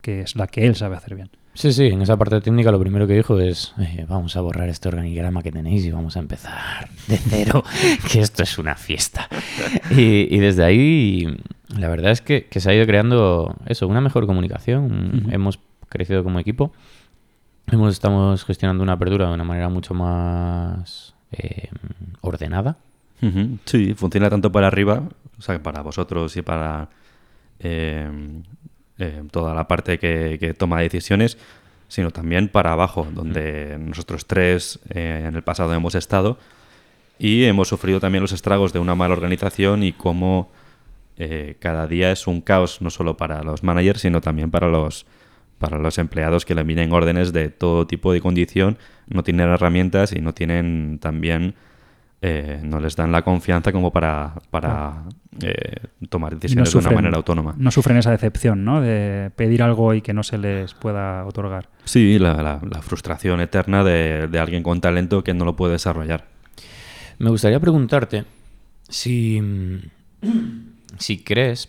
que 0.03 0.21
es 0.21 0.35
la 0.35 0.45
que 0.45 0.67
él 0.67 0.75
sabe 0.75 0.95
hacer 0.97 1.15
bien. 1.15 1.29
Sí, 1.55 1.71
sí, 1.71 1.85
en 1.85 2.01
esa 2.01 2.17
parte 2.17 2.41
técnica 2.41 2.71
lo 2.71 2.79
primero 2.79 3.07
que 3.07 3.13
dijo 3.13 3.39
es, 3.39 3.73
"Eh, 3.79 4.05
vamos 4.09 4.35
a 4.35 4.41
borrar 4.41 4.69
este 4.69 4.89
organigrama 4.89 5.41
que 5.43 5.51
tenéis 5.51 5.85
y 5.85 5.91
vamos 5.91 6.17
a 6.17 6.19
empezar 6.19 6.89
de 7.07 7.17
cero, 7.17 7.63
que 8.11 8.19
esto 8.21 8.43
es 8.43 8.57
una 8.57 8.75
fiesta. 8.75 9.29
Y, 9.91 10.35
y 10.35 10.39
desde 10.39 10.63
ahí, 10.63 11.27
la 11.77 11.87
verdad 11.89 12.11
es 12.11 12.21
que, 12.21 12.45
que 12.45 12.59
se 12.59 12.69
ha 12.69 12.75
ido 12.75 12.85
creando 12.85 13.55
eso, 13.67 13.87
una 13.87 14.01
mejor 14.01 14.25
comunicación, 14.25 15.27
hemos 15.31 15.59
crecido 15.89 16.23
como 16.23 16.39
equipo, 16.39 16.73
hemos, 17.71 17.93
estamos 17.93 18.43
gestionando 18.45 18.83
una 18.83 18.93
apertura 18.93 19.27
de 19.27 19.33
una 19.35 19.43
manera 19.43 19.69
mucho 19.69 19.93
más 19.93 21.13
eh, 21.31 21.69
ordenada. 22.21 22.77
Sí, 23.65 23.93
funciona 23.93 24.29
tanto 24.29 24.51
para 24.51 24.67
arriba, 24.67 25.03
o 25.37 25.41
sea, 25.41 25.61
para 25.63 25.81
vosotros 25.81 26.35
y 26.35 26.41
para 26.41 26.89
eh, 27.59 28.09
eh, 28.99 29.23
toda 29.31 29.53
la 29.53 29.67
parte 29.67 29.99
que, 29.99 30.37
que 30.39 30.53
toma 30.53 30.81
decisiones, 30.81 31.37
sino 31.87 32.11
también 32.11 32.47
para 32.47 32.71
abajo, 32.71 33.07
donde 33.13 33.77
nosotros 33.79 34.25
tres 34.25 34.79
eh, 34.89 35.25
en 35.27 35.35
el 35.35 35.43
pasado 35.43 35.73
hemos 35.73 35.95
estado 35.95 36.37
y 37.19 37.45
hemos 37.45 37.67
sufrido 37.67 37.99
también 37.99 38.21
los 38.21 38.31
estragos 38.31 38.73
de 38.73 38.79
una 38.79 38.95
mala 38.95 39.13
organización 39.13 39.83
y 39.83 39.93
cómo 39.93 40.51
eh, 41.17 41.55
cada 41.59 41.87
día 41.87 42.11
es 42.11 42.25
un 42.27 42.41
caos, 42.41 42.81
no 42.81 42.89
solo 42.89 43.17
para 43.17 43.43
los 43.43 43.63
managers, 43.63 44.01
sino 44.01 44.21
también 44.21 44.49
para 44.49 44.67
los, 44.67 45.05
para 45.59 45.77
los 45.77 45.97
empleados 45.97 46.45
que 46.45 46.55
le 46.55 46.61
envían 46.61 46.91
órdenes 46.91 47.31
de 47.33 47.49
todo 47.49 47.85
tipo 47.85 48.11
de 48.11 48.21
condición, 48.21 48.77
no 49.07 49.23
tienen 49.23 49.49
herramientas 49.49 50.13
y 50.13 50.21
no 50.21 50.33
tienen 50.33 50.99
también, 50.99 51.55
eh, 52.25 52.61
no 52.63 52.79
les 52.79 52.95
dan 52.95 53.11
la 53.11 53.21
confianza 53.21 53.73
como 53.73 53.91
para, 53.91 54.33
para 54.49 55.03
eh, 55.41 55.75
tomar 56.09 56.31
no 56.33 56.39
decisiones 56.39 56.71
de 56.71 56.79
una 56.79 56.91
manera 56.91 57.17
autónoma. 57.17 57.53
No 57.57 57.69
sufren 57.69 57.97
esa 57.97 58.11
decepción, 58.11 58.63
¿no? 58.63 58.79
De 58.79 59.29
pedir 59.35 59.61
algo 59.61 59.93
y 59.93 60.01
que 60.01 60.13
no 60.13 60.23
se 60.23 60.37
les 60.37 60.73
pueda 60.73 61.25
otorgar. 61.25 61.67
Sí, 61.83 62.17
la, 62.19 62.41
la- 62.41 62.61
la 62.69 62.81
frustración 62.81 63.41
eterna 63.41 63.83
de, 63.83 64.27
de 64.29 64.39
alguien 64.39 64.63
con 64.63 64.79
talento 64.79 65.21
que 65.23 65.33
no 65.33 65.43
lo 65.43 65.55
puede 65.57 65.73
desarrollar. 65.73 66.27
Me 67.19 67.29
gustaría 67.29 67.59
preguntarte 67.59 68.23
si, 68.87 69.41
si 70.97 71.23
crees 71.23 71.67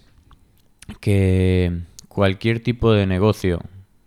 que 1.01 1.81
cualquier 2.09 2.61
tipo 2.61 2.93
de 2.93 3.07
negocio, 3.07 3.61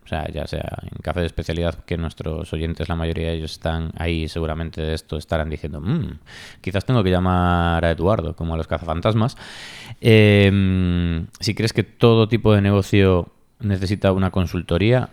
o 0.07 0.09
sea, 0.09 0.25
ya 0.31 0.47
sea 0.47 0.79
en 0.83 1.01
café 1.01 1.19
de 1.19 1.25
especialidad, 1.25 1.83
que 1.83 1.97
nuestros 1.97 2.53
oyentes, 2.53 2.87
la 2.87 2.95
mayoría 2.95 3.27
de 3.27 3.33
ellos 3.33 3.51
están 3.51 3.91
ahí, 3.97 4.29
seguramente 4.29 4.81
de 4.81 4.93
esto 4.93 5.17
estarán 5.17 5.49
diciendo, 5.49 5.81
"Mm, 5.81 6.19
quizás 6.61 6.85
tengo 6.85 7.03
que 7.03 7.11
llamar 7.11 7.83
a 7.83 7.91
Eduardo, 7.91 8.33
como 8.33 8.53
a 8.53 8.57
los 8.57 8.67
cazafantasmas. 8.67 9.35
Eh, 9.99 11.25
si 11.41 11.53
crees 11.55 11.73
que 11.73 11.83
todo 11.83 12.29
tipo 12.29 12.53
de 12.53 12.61
negocio 12.61 13.27
necesita 13.59 14.13
una 14.13 14.31
consultoría 14.31 15.09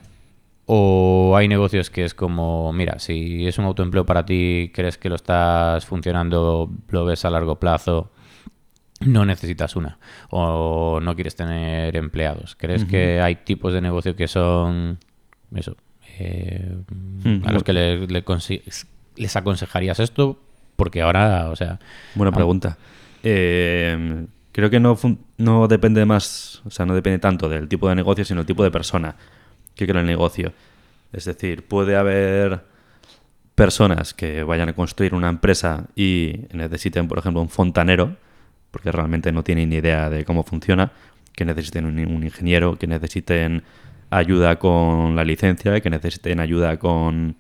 ¿O 0.66 1.34
hay 1.36 1.46
negocios 1.46 1.90
que 1.90 2.04
es 2.06 2.14
como, 2.14 2.72
mira, 2.72 2.98
si 2.98 3.46
es 3.46 3.58
un 3.58 3.66
autoempleo 3.66 4.06
para 4.06 4.24
ti, 4.24 4.70
crees 4.74 4.96
que 4.96 5.10
lo 5.10 5.16
estás 5.16 5.84
funcionando, 5.84 6.70
lo 6.88 7.04
ves 7.04 7.26
a 7.26 7.30
largo 7.30 7.56
plazo, 7.56 8.10
no 9.06 9.24
necesitas 9.24 9.76
una? 9.76 9.98
¿O 10.30 11.00
no 11.02 11.14
quieres 11.14 11.36
tener 11.36 11.96
empleados? 11.96 12.56
¿Crees 12.56 12.84
que 12.84 13.20
hay 13.20 13.36
tipos 13.36 13.72
de 13.72 13.80
negocio 13.80 14.16
que 14.16 14.28
son, 14.28 14.98
eso, 15.54 15.76
eh, 16.18 16.76
Mm, 17.24 17.46
a 17.46 17.52
los 17.52 17.62
que 17.62 17.72
le- 17.72 18.06
le 18.06 18.24
consi- 18.24 18.62
les 19.16 19.36
aconsejarías 19.36 19.98
esto? 20.00 20.38
Porque 20.76 21.02
ahora, 21.02 21.48
o 21.50 21.56
sea... 21.56 21.78
Buena 22.14 22.30
ah, 22.30 22.34
pregunta. 22.34 22.76
Eh, 23.22 24.26
creo 24.52 24.70
que 24.70 24.80
no, 24.80 24.98
no 25.38 25.68
depende 25.68 26.04
más, 26.04 26.62
o 26.64 26.70
sea, 26.70 26.84
no 26.86 26.94
depende 26.94 27.18
tanto 27.18 27.48
del 27.48 27.68
tipo 27.68 27.88
de 27.88 27.94
negocio, 27.94 28.24
sino 28.24 28.40
el 28.40 28.46
tipo 28.46 28.62
de 28.64 28.70
persona 28.70 29.16
que 29.74 29.86
crea 29.86 30.00
el 30.00 30.06
negocio. 30.06 30.52
Es 31.12 31.24
decir, 31.24 31.64
puede 31.66 31.96
haber 31.96 32.62
personas 33.54 34.14
que 34.14 34.42
vayan 34.42 34.68
a 34.68 34.72
construir 34.74 35.14
una 35.14 35.28
empresa 35.28 35.86
y 35.94 36.40
necesiten, 36.52 37.06
por 37.08 37.18
ejemplo, 37.18 37.40
un 37.40 37.48
fontanero, 37.48 38.16
porque 38.74 38.90
realmente 38.90 39.30
no 39.30 39.44
tienen 39.44 39.68
ni 39.68 39.76
idea 39.76 40.10
de 40.10 40.24
cómo 40.24 40.42
funciona, 40.42 40.90
que 41.32 41.44
necesiten 41.44 41.86
un, 41.86 42.24
ingeniero, 42.24 42.76
que 42.76 42.88
necesiten 42.88 43.62
ayuda 44.10 44.58
con 44.58 45.14
la 45.14 45.22
licencia, 45.22 45.80
que 45.80 45.90
necesiten 45.90 46.40
ayuda 46.40 46.76
con 46.76 47.36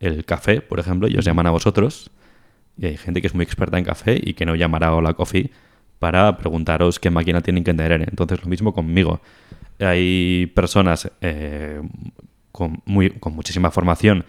el 0.00 0.24
café, 0.24 0.62
por 0.62 0.80
ejemplo, 0.80 1.06
y 1.06 1.18
os 1.18 1.24
llaman 1.26 1.46
a 1.46 1.50
vosotros. 1.50 2.10
Y 2.78 2.86
hay 2.86 2.96
gente 2.96 3.20
que 3.20 3.26
es 3.26 3.34
muy 3.34 3.44
experta 3.44 3.76
en 3.76 3.84
café 3.84 4.18
y 4.22 4.32
que 4.32 4.46
no 4.46 4.54
llamará 4.54 4.86
a 4.86 4.94
Hola 4.94 5.12
Coffee 5.12 5.50
para 5.98 6.38
preguntaros 6.38 6.98
qué 6.98 7.10
máquina 7.10 7.42
tienen 7.42 7.62
que 7.62 7.74
tener. 7.74 8.00
Entonces, 8.00 8.42
lo 8.42 8.48
mismo 8.48 8.72
conmigo. 8.72 9.20
Hay 9.80 10.50
personas 10.54 11.10
eh, 11.20 11.82
con 12.52 12.82
muchísima 12.86 13.70
formación 13.70 14.24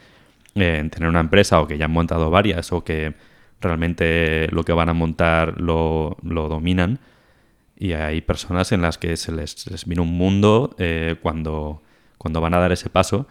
eh, 0.55 0.79
en 0.79 0.89
tener 0.89 1.07
una 1.07 1.21
empresa 1.21 1.61
o 1.61 1.67
que 1.67 1.77
ya 1.77 1.85
han 1.85 1.91
montado 1.91 2.29
varias 2.29 2.73
o 2.73 2.83
que 2.83 3.13
realmente 3.61 4.47
lo 4.51 4.63
que 4.63 4.73
van 4.73 4.89
a 4.89 4.93
montar 4.93 5.59
lo, 5.61 6.17
lo 6.23 6.47
dominan. 6.49 6.99
Y 7.77 7.93
hay 7.93 8.21
personas 8.21 8.71
en 8.71 8.81
las 8.81 8.97
que 8.97 9.15
se 9.17 9.31
les, 9.31 9.65
viene 9.85 10.01
un 10.01 10.13
mundo 10.15 10.75
eh, 10.77 11.15
cuando, 11.21 11.81
cuando 12.17 12.39
van 12.41 12.53
a 12.53 12.59
dar 12.59 12.71
ese 12.71 12.89
paso 12.89 13.27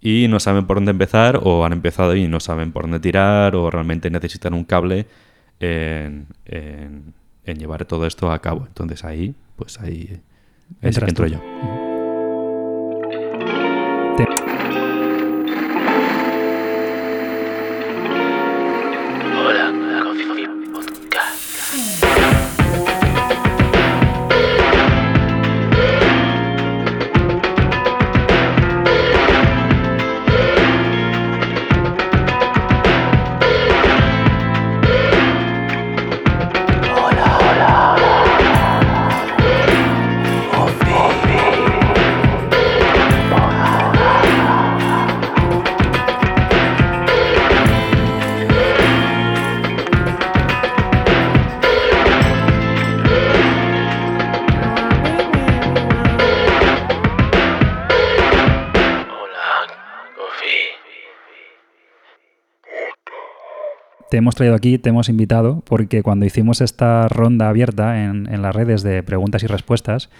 y 0.00 0.26
no 0.28 0.40
saben 0.40 0.66
por 0.66 0.76
dónde 0.78 0.90
empezar 0.92 1.38
o 1.42 1.64
han 1.64 1.72
empezado 1.72 2.16
y 2.16 2.26
no 2.28 2.40
saben 2.40 2.72
por 2.72 2.82
dónde 2.82 2.98
tirar 3.00 3.54
o 3.54 3.70
realmente 3.70 4.10
necesitan 4.10 4.54
un 4.54 4.64
cable 4.64 5.06
en, 5.60 6.26
en- 6.46 7.14
en 7.44 7.58
llevar 7.58 7.84
todo 7.86 8.04
esto 8.06 8.30
a 8.30 8.38
cabo. 8.40 8.64
Entonces 8.66 9.04
ahí, 9.04 9.34
pues 9.56 9.80
ahí, 9.80 10.20
que 10.80 10.88
entro 10.88 11.06
tú. 11.06 11.32
yo. 11.34 11.87
Hemos 64.18 64.34
traído 64.34 64.54
aquí, 64.54 64.78
te 64.78 64.90
hemos 64.90 65.08
invitado, 65.08 65.62
porque 65.66 66.02
cuando 66.02 66.26
hicimos 66.26 66.60
esta 66.60 67.08
ronda 67.08 67.48
abierta 67.48 68.04
en, 68.04 68.42
las 68.42 68.54
redes 68.54 68.82
de 68.82 69.02
preguntas 69.02 69.42
y 69.42 69.46
respuestas, 69.46 70.10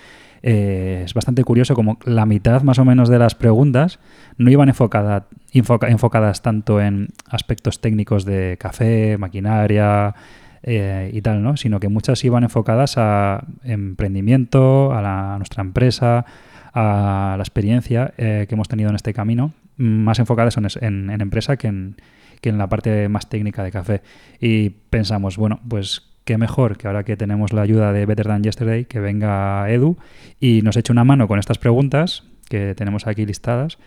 eh, 0.43 1.03
es 1.05 1.15
bastante 1.15 1.43
curioso 1.43 1.75
como 1.75 1.99
la 2.05 2.25
mitad 2.25 2.63
más 2.63 2.79
o 2.79 2.85
menos 2.85 3.09
de 3.09 3.19
las 3.19 3.35
preguntas 3.35 3.99
no 4.37 4.51
iban 4.51 4.69
enfocada- 4.69 5.27
enfoca- 5.53 5.89
enfocadas 5.89 6.43
tanto 6.43 6.81
en 6.81 7.09
aspectos 7.29 7.81
técnicos 7.81 8.25
de 8.25 8.57
café, 8.61 9.19
maquinaria 9.19 10.15
eh, 10.63 11.11
y 11.13 11.23
tal, 11.23 11.43
¿no? 11.43 11.57
sino 11.57 11.81
que 11.81 11.89
muchas 11.89 12.25
iban 12.25 12.45
enfocadas 12.45 12.95
a 12.99 13.45
emprendimiento, 13.65 14.93
a, 14.93 15.37
nuestra 15.39 15.63
empresa, 15.63 16.25
a 16.73 17.35
la 17.37 17.43
experiencia 17.43 18.13
eh, 18.19 18.47
que 18.49 18.55
hemos 18.55 18.69
tenido 18.69 18.91
en 18.91 18.97
este 18.97 19.13
camino, 19.13 19.53
más 19.77 20.19
enfocadas 20.21 20.57
en, 20.57 20.67
en- 20.81 21.11
en 21.11 21.21
empresa 21.21 21.57
que 21.57 21.67
en, 21.69 21.97
que 22.41 22.49
en 22.49 22.59
la 22.59 22.69
parte 22.69 23.09
más 23.09 23.29
técnica 23.29 23.63
de 23.63 23.71
café. 23.71 24.03
Y 24.41 24.71
pensamos, 24.71 25.37
bueno, 25.37 25.61
pues 25.69 26.03
qué 26.25 26.39
mejor 26.39 26.77
que 26.77 26.87
ahora 26.87 27.05
que 27.05 27.17
tenemos 27.17 27.53
la 27.53 27.63
ayuda 27.63 27.93
de 27.93 28.05
Better 28.05 28.27
Than 28.27 28.43
Yesterday, 28.43 28.85
que 28.85 29.01
venga 29.01 29.71
Edu 29.71 29.97
y 30.39 30.63
nos 30.63 30.77
eche 30.77 30.93
una 30.93 31.05
mano 31.05 31.27
con 31.27 31.39
estas 31.39 31.59
preguntas 31.59 32.25
que 32.49 32.75
tenemos 32.75 33.07
aquí 33.07 33.25
listadas 33.25 33.79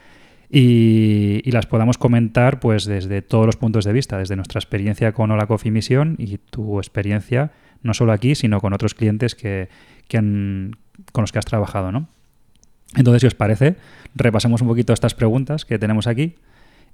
y, 0.49 1.49
las 1.51 1.65
podamos 1.65 1.97
comentar 1.97 2.59
pues 2.59 2.85
desde 2.85 3.21
todos 3.21 3.45
los 3.45 3.55
puntos 3.55 3.85
de 3.85 3.93
vista, 3.93 4.17
desde 4.17 4.35
nuestra 4.35 4.59
experiencia 4.59 5.13
con 5.13 5.31
Hola 5.31 5.47
Coffee 5.47 5.71
Misión 5.71 6.15
y 6.17 6.37
tu 6.37 6.79
experiencia 6.79 7.51
no 7.83 7.93
solo 7.93 8.11
aquí, 8.11 8.35
sino 8.35 8.59
con 8.59 8.73
otros 8.73 8.93
clientes 8.93 9.33
que, 9.35 9.69
con 10.09 10.75
los 11.15 11.31
que 11.31 11.39
has 11.39 11.45
trabajado, 11.45 11.91
¿no? 11.91 12.07
Entonces, 12.95 13.21
si 13.21 13.27
os 13.27 13.35
parece, 13.35 13.75
repasemos 14.13 14.61
un 14.61 14.67
poquito 14.67 14.93
estas 14.93 15.15
preguntas 15.15 15.63
que 15.63 15.79
tenemos 15.79 16.07
aquí 16.07 16.35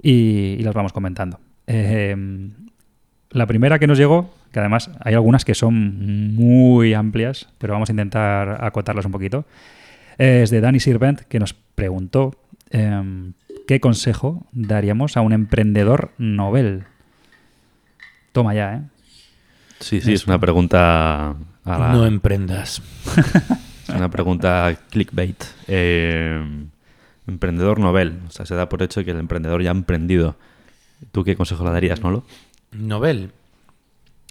y 0.01 0.57
las 0.59 0.73
vamos 0.73 0.93
comentando. 0.93 1.39
Eh, 1.67 2.15
la 3.31 3.45
primera 3.45 3.77
que 3.79 3.87
nos 3.87 3.97
llegó, 3.97 4.33
que 4.51 4.59
además 4.59 4.89
hay 5.01 5.13
algunas 5.13 5.43
que 5.45 5.53
son 5.53 6.33
muy 6.35 6.93
amplias, 6.93 7.49
pero 7.57 7.73
vamos 7.73 7.89
a 7.89 7.91
intentar 7.93 8.63
acotarlas 8.63 9.05
un 9.05 9.11
poquito, 9.11 9.45
es 10.17 10.49
de 10.49 10.61
Dani 10.61 10.79
Sirvent, 10.79 11.21
que 11.21 11.39
nos 11.39 11.53
preguntó 11.53 12.35
em, 12.69 13.33
qué 13.67 13.79
consejo 13.79 14.47
daríamos 14.53 15.17
a 15.17 15.21
un 15.21 15.33
emprendedor 15.33 16.11
novel. 16.17 16.85
Toma 18.31 18.53
ya, 18.53 18.75
¿eh? 18.75 18.81
Sí, 19.79 20.01
sí, 20.01 20.13
es 20.13 20.25
una 20.25 20.39
pregunta 20.39 21.29
a 21.31 21.77
la- 21.77 21.91
No 21.93 22.05
emprendas. 22.05 22.81
es 23.87 23.89
una 23.95 24.09
pregunta 24.09 24.75
clickbait. 24.89 25.43
Eh, 25.67 26.41
emprendedor 27.27 27.79
novel. 27.79 28.19
O 28.27 28.31
sea, 28.31 28.45
se 28.45 28.55
da 28.55 28.69
por 28.69 28.81
hecho 28.81 29.03
que 29.05 29.11
el 29.11 29.19
emprendedor 29.19 29.61
ya 29.61 29.69
ha 29.69 29.75
emprendido. 29.75 30.35
¿Tú 31.11 31.23
qué 31.23 31.35
consejo 31.35 31.63
le 31.63 31.71
darías, 31.71 32.01
Nolo? 32.01 32.23
Novel. 32.71 33.31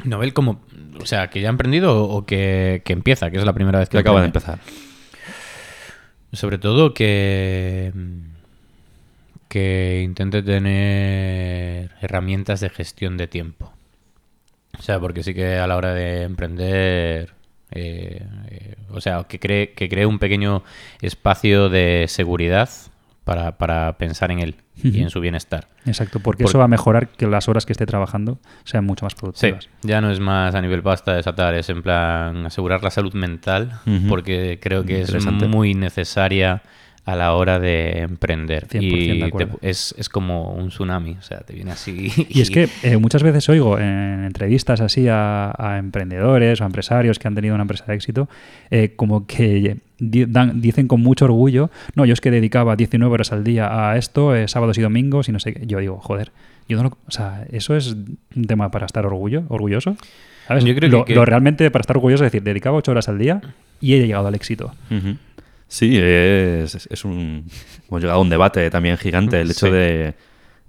Novel 0.04 0.34
como... 0.34 0.60
O 1.00 1.06
sea, 1.06 1.28
que 1.30 1.40
ya 1.40 1.48
ha 1.48 1.50
emprendido 1.50 2.04
o 2.04 2.26
que, 2.26 2.82
que 2.84 2.92
empieza, 2.92 3.30
que 3.30 3.38
es 3.38 3.44
la 3.44 3.52
primera 3.52 3.78
vez 3.78 3.88
que 3.88 3.96
Que 3.96 4.00
acaba 4.00 4.20
de 4.20 4.26
empezar. 4.26 4.58
Sobre 6.32 6.58
todo 6.58 6.92
que... 6.94 7.92
Que 9.48 10.02
intente 10.04 10.42
tener 10.42 11.92
herramientas 12.00 12.60
de 12.60 12.68
gestión 12.68 13.16
de 13.16 13.28
tiempo. 13.28 13.72
O 14.78 14.82
sea, 14.82 15.00
porque 15.00 15.22
sí 15.22 15.34
que 15.34 15.56
a 15.56 15.66
la 15.66 15.76
hora 15.76 15.94
de 15.94 16.22
emprender... 16.22 17.32
eh, 17.70 18.26
eh, 18.50 18.74
o 18.90 19.00
sea, 19.00 19.24
que 19.24 19.38
cree, 19.38 19.72
que 19.72 19.88
cree 19.88 20.04
un 20.06 20.18
pequeño 20.18 20.62
espacio 21.00 21.68
de 21.68 22.06
seguridad 22.08 22.68
para, 23.26 23.58
para 23.58 23.98
pensar 23.98 24.30
en 24.30 24.38
él 24.38 24.54
y 24.84 25.00
en 25.00 25.10
su 25.10 25.18
bienestar. 25.20 25.66
Exacto, 25.84 26.20
porque 26.20 26.44
Por- 26.44 26.50
eso 26.50 26.58
va 26.60 26.66
a 26.66 26.68
mejorar 26.68 27.08
que 27.08 27.26
las 27.26 27.48
horas 27.48 27.66
que 27.66 27.72
esté 27.72 27.84
trabajando 27.84 28.38
sean 28.62 28.84
mucho 28.84 29.04
más 29.04 29.14
Sí, 29.14 29.18
productivas. 29.18 29.68
ya 29.82 30.00
no 30.00 30.12
es 30.12 30.20
más 30.20 30.54
a 30.54 30.62
nivel 30.62 30.80
pasta 30.80 31.12
desatar, 31.16 31.54
es 31.54 31.68
en 31.68 31.82
plan 31.82 32.46
asegurar 32.46 32.84
la 32.84 32.90
salud 32.90 33.12
mental, 33.14 33.72
porque 34.08 34.60
creo 34.62 34.84
que 34.84 35.00
es 35.00 35.26
muy 35.48 35.74
necesaria 35.74 36.62
a 37.04 37.16
la 37.16 37.34
hora 37.34 37.58
de 37.58 37.98
emprender. 38.00 38.68
100% 38.68 38.80
y 38.82 39.08
de 39.08 39.16
te- 39.18 39.24
acuerdo. 39.24 39.58
es, 39.60 39.92
es 39.98 40.08
como 40.08 40.52
un 40.52 40.68
tsunami, 40.68 41.16
o 41.18 41.22
sea, 41.22 41.38
te 41.40 41.52
viene 41.52 41.72
así. 41.72 42.12
Y 42.30 42.40
es 42.42 42.50
que 42.50 42.68
eh, 42.84 42.96
muchas 42.96 43.22
veces 43.24 43.48
oigo 43.48 43.76
en 43.78 44.24
entrevistas 44.24 44.80
así 44.80 45.08
a, 45.08 45.52
a 45.58 45.78
emprendedores 45.78 46.60
o 46.60 46.64
a 46.64 46.66
empresarios 46.66 47.18
que 47.18 47.26
han 47.28 47.34
tenido 47.34 47.54
una 47.54 47.62
empresa 47.62 47.84
de 47.86 47.94
éxito, 47.94 48.28
eh, 48.70 48.92
como 48.96 49.26
que 49.26 49.78
dan- 49.98 50.60
dicen 50.60 50.88
con 50.88 51.00
mucho 51.02 51.24
orgullo, 51.26 51.70
no, 51.94 52.04
yo 52.04 52.12
es 52.12 52.20
que 52.20 52.30
dedicaba 52.30 52.76
19 52.76 53.12
horas 53.12 53.32
al 53.32 53.44
día 53.44 53.90
a 53.90 53.96
esto, 53.96 54.34
eh, 54.34 54.48
sábados 54.48 54.76
y 54.78 54.82
domingos 54.82 55.28
y 55.28 55.32
no 55.32 55.38
sé 55.40 55.54
qué. 55.54 55.66
Yo 55.66 55.78
digo, 55.78 55.98
joder, 55.98 56.32
yo 56.68 56.76
no 56.76 56.82
lo- 56.84 56.98
o 57.06 57.10
sea, 57.10 57.46
eso 57.52 57.76
es 57.76 57.96
un 58.34 58.44
tema 58.46 58.70
para 58.70 58.86
estar 58.86 59.06
orgullo, 59.06 59.44
orgulloso. 59.48 59.96
¿Sabes? 60.48 60.64
Yo 60.64 60.74
creo 60.74 60.90
lo, 60.90 61.04
que- 61.04 61.14
lo 61.14 61.24
realmente 61.24 61.70
para 61.70 61.80
estar 61.80 61.96
orgulloso 61.96 62.24
es 62.24 62.30
decir, 62.32 62.42
dedicaba 62.44 62.76
8 62.76 62.90
horas 62.92 63.08
al 63.08 63.18
día 63.18 63.40
y 63.80 63.94
he 63.94 63.98
llegado 64.06 64.28
al 64.28 64.34
éxito. 64.34 64.72
Sí, 65.68 65.96
es, 65.98 66.74
es- 66.76 66.88
es 66.90 67.04
un. 67.04 67.44
Hemos 67.88 68.00
llegado 68.00 68.20
a 68.20 68.22
un 68.22 68.30
debate 68.30 68.70
también 68.70 68.96
gigante. 68.96 69.40
El 69.40 69.50
hecho 69.50 69.66
Sí. 69.66 69.72
de. 69.72 70.14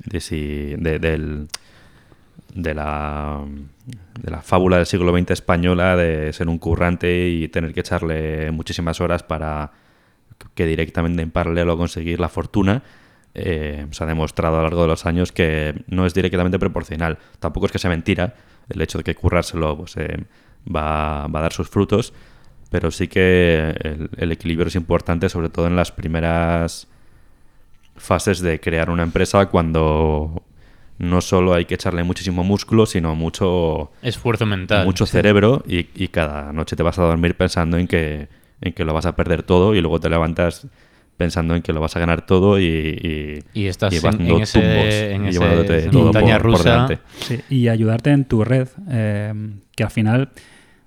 de 0.05 0.19
si. 0.19 0.37
de, 0.77 0.97
del- 0.99 1.47
de 1.47 1.47
la. 2.73 3.43
de 4.21 4.31
la 4.31 4.41
fábula 4.41 4.77
del 4.77 4.85
siglo 4.85 5.15
XX 5.17 5.31
española 5.31 5.95
de 5.95 6.33
ser 6.33 6.49
un 6.49 6.57
currante 6.57 7.29
y 7.29 7.47
tener 7.49 7.73
que 7.73 7.81
echarle 7.81 8.51
muchísimas 8.51 8.99
horas 9.01 9.23
para 9.23 9.71
que 10.55 10.65
directamente 10.65 11.21
en 11.21 11.31
paralelo 11.31 11.77
conseguir 11.77 12.19
la 12.19 12.29
fortuna. 12.29 12.83
eh, 13.33 13.85
se 13.91 14.03
ha 14.03 14.07
demostrado 14.07 14.55
a 14.55 14.57
lo 14.59 14.63
largo 14.63 14.81
de 14.81 14.87
los 14.87 15.05
años 15.05 15.31
que 15.31 15.83
no 15.87 16.05
es 16.05 16.13
directamente 16.13 16.57
proporcional. 16.57 17.19
Tampoco 17.39 17.67
es 17.67 17.71
que 17.71 17.79
sea 17.79 17.89
mentira 17.91 18.33
el 18.69 18.81
hecho 18.81 18.97
de 18.97 19.03
que 19.03 19.15
currárselo 19.15 19.77
pues, 19.77 19.95
eh, 19.97 20.25
va, 20.67 21.27
va 21.27 21.39
a 21.39 21.41
dar 21.43 21.53
sus 21.53 21.69
frutos, 21.69 22.13
pero 22.71 22.89
sí 22.91 23.07
que 23.07 23.75
el, 23.79 24.09
el 24.17 24.31
equilibrio 24.31 24.67
es 24.67 24.75
importante, 24.75 25.29
sobre 25.29 25.49
todo 25.49 25.67
en 25.67 25.75
las 25.75 25.91
primeras 25.91 26.87
fases 27.95 28.39
de 28.41 28.59
crear 28.59 28.89
una 28.89 29.03
empresa 29.03 29.45
cuando 29.47 30.43
no 30.99 31.21
solo 31.21 31.53
hay 31.53 31.65
que 31.65 31.75
echarle 31.75 32.03
muchísimo 32.03 32.43
músculo, 32.43 32.85
sino 32.85 33.15
mucho, 33.15 33.91
Esfuerzo 34.01 34.45
mental. 34.45 34.85
mucho 34.85 35.05
sí. 35.05 35.11
cerebro 35.13 35.63
y, 35.67 35.87
y 35.95 36.07
cada 36.09 36.51
noche 36.53 36.75
te 36.75 36.83
vas 36.83 36.97
a 36.99 37.03
dormir 37.03 37.35
pensando 37.35 37.77
en 37.77 37.87
que, 37.87 38.27
en 38.61 38.73
que 38.73 38.83
lo 38.85 38.93
vas 38.93 39.05
a 39.05 39.15
perder 39.15 39.43
todo 39.43 39.75
y 39.75 39.81
luego 39.81 39.99
te 39.99 40.09
levantas 40.09 40.67
pensando 41.17 41.55
en 41.55 41.61
que 41.63 41.73
lo 41.73 41.81
vas 41.81 41.95
a 41.95 41.99
ganar 41.99 42.25
todo 42.27 42.59
y, 42.59 42.65
y, 42.65 43.59
Y 43.59 43.65
estás 43.67 43.91
y 43.93 43.99
vas 43.99 44.15
en- 44.19 44.27
ese- 44.41 44.59
tumbos 44.59 44.93
en 44.93 45.25
y 45.25 45.27
ese 45.29 45.39
llevándote 45.39 45.81
todo 45.89 45.91
por, 45.91 46.03
montaña 46.05 46.37
por 46.37 46.45
rusa. 46.51 46.69
delante. 46.71 46.99
Sí, 47.17 47.39
y 47.49 47.67
ayudarte 47.69 48.11
en 48.11 48.25
tu 48.25 48.43
red, 48.43 48.67
eh, 48.89 49.33
que 49.75 49.83
al 49.83 49.89
final 49.91 50.29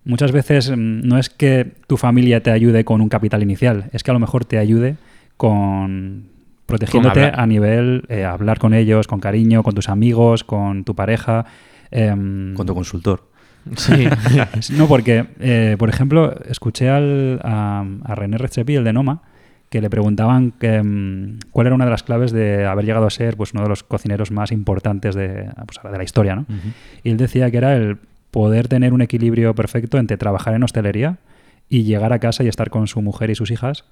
muchas 0.04 0.30
veces 0.32 0.70
mm, 0.70 1.00
no 1.06 1.18
es 1.18 1.30
que 1.30 1.72
tu 1.88 1.96
familia 1.96 2.42
te 2.42 2.50
ayude 2.52 2.84
con 2.84 3.00
un 3.00 3.08
capital 3.08 3.42
inicial, 3.42 3.90
es 3.92 4.02
que 4.04 4.10
a 4.12 4.14
lo 4.14 4.20
mejor 4.20 4.44
te 4.44 4.58
ayude 4.58 4.96
con 5.36 6.28
protegiéndote 6.70 7.32
a 7.34 7.46
nivel 7.46 8.04
eh, 8.08 8.24
hablar 8.24 8.58
con 8.58 8.74
ellos, 8.74 9.06
con 9.06 9.20
cariño, 9.20 9.62
con 9.62 9.74
tus 9.74 9.88
amigos, 9.88 10.44
con 10.44 10.84
tu 10.84 10.94
pareja. 10.94 11.44
em, 11.90 12.54
Con 12.54 12.66
tu 12.66 12.74
consultor. 12.74 13.28
Sí. 13.76 14.06
no, 14.76 14.86
porque, 14.88 15.26
eh, 15.40 15.76
por 15.78 15.88
ejemplo, 15.88 16.34
escuché 16.48 16.88
al, 16.88 17.40
a, 17.42 17.84
a 18.04 18.14
René 18.14 18.38
Redzepi, 18.38 18.74
el 18.76 18.84
de 18.84 18.92
Noma, 18.92 19.22
que 19.68 19.80
le 19.80 19.90
preguntaban 19.90 20.52
que, 20.52 20.82
mm, 20.82 21.38
cuál 21.52 21.66
era 21.68 21.74
una 21.76 21.84
de 21.84 21.90
las 21.90 22.02
claves 22.02 22.32
de 22.32 22.66
haber 22.66 22.84
llegado 22.84 23.06
a 23.06 23.10
ser 23.10 23.36
pues, 23.36 23.52
uno 23.52 23.62
de 23.62 23.68
los 23.68 23.82
cocineros 23.84 24.30
más 24.30 24.50
importantes 24.50 25.14
de, 25.14 25.48
pues, 25.66 25.78
de 25.92 25.96
la 25.98 26.02
historia. 26.04 26.34
¿no? 26.34 26.46
Y 27.04 27.10
él 27.10 27.16
decía 27.16 27.50
que 27.50 27.56
era 27.58 27.76
el 27.76 27.98
poder 28.30 28.66
tener 28.68 28.92
un 28.92 29.02
equilibrio 29.02 29.54
perfecto 29.54 29.98
entre 29.98 30.16
trabajar 30.16 30.54
en 30.54 30.62
hostelería 30.62 31.18
y 31.68 31.84
llegar 31.84 32.12
a 32.12 32.18
casa 32.18 32.42
y 32.42 32.48
estar 32.48 32.70
con 32.70 32.88
su 32.88 33.00
mujer 33.02 33.30
y 33.30 33.34
sus 33.36 33.50
hijas 33.50 33.84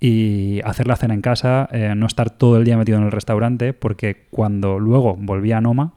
y 0.00 0.60
hacer 0.64 0.86
la 0.86 0.96
cena 0.96 1.14
en 1.14 1.22
casa, 1.22 1.68
eh, 1.72 1.94
no 1.96 2.06
estar 2.06 2.30
todo 2.30 2.58
el 2.58 2.64
día 2.64 2.76
metido 2.76 2.98
en 2.98 3.04
el 3.04 3.12
restaurante, 3.12 3.72
porque 3.72 4.26
cuando 4.30 4.78
luego 4.78 5.16
volvía 5.16 5.58
a 5.58 5.60
Noma, 5.60 5.94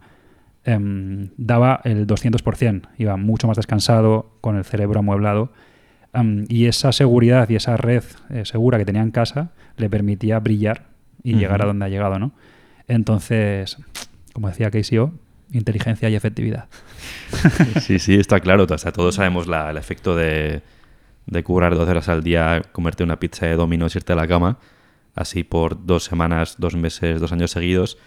em, 0.64 1.30
daba 1.38 1.82
el 1.84 2.06
200%, 2.08 2.88
iba 2.98 3.18
mucho 3.18 3.48
más 3.48 3.58
descansado, 3.58 4.32
con 4.42 4.56
el 4.58 4.64
cerebro 4.66 5.00
amueblado, 5.00 5.52
em, 6.14 6.46
y 6.48 6.66
esa 6.66 6.92
seguridad 6.92 7.50
y 7.50 7.56
esa 7.56 7.76
red 7.78 8.04
eh, 8.30 8.44
segura 8.46 8.78
que 8.78 8.86
tenía 8.86 9.02
en 9.02 9.12
casa 9.12 9.52
le 9.78 9.90
permitía 9.90 10.40
brillar 10.40 10.88
y 11.24 11.36
llegar 11.36 11.62
a 11.62 11.66
donde 11.66 11.86
ha 11.86 11.90
llegado, 11.90 12.18
¿no? 12.20 12.32
Entonces, 12.88 13.78
como 14.34 14.48
decía 14.50 14.72
KCO, 14.72 15.12
inteligencia 15.52 16.10
y 16.10 16.16
efectividad. 16.16 16.66
Sí, 17.82 18.00
sí, 18.00 18.16
está 18.16 18.40
claro. 18.40 18.66
O 18.70 18.78
sea, 18.78 18.92
todos 18.92 19.16
sabemos 19.16 19.48
la- 19.48 19.70
el 19.72 19.78
efecto 19.78 20.16
de, 20.16 20.62
de 21.30 21.44
currar 21.44 21.76
12 21.76 21.92
horas 21.92 22.10
al 22.10 22.24
día, 22.24 22.63
comerte 22.72 23.04
una 23.04 23.20
pizza 23.20 23.46
de 23.46 23.56
dominos, 23.56 23.96
irte 23.96 24.13
a 24.13 24.15
la 24.15 24.28
cama, 24.28 24.60
así 25.15 25.44
por 25.44 25.86
dos 25.86 26.04
semanas, 26.04 26.56
dos 26.58 26.76
meses, 26.76 27.22
dos 27.22 27.32
años 27.32 27.52
seguidos. 27.52 27.98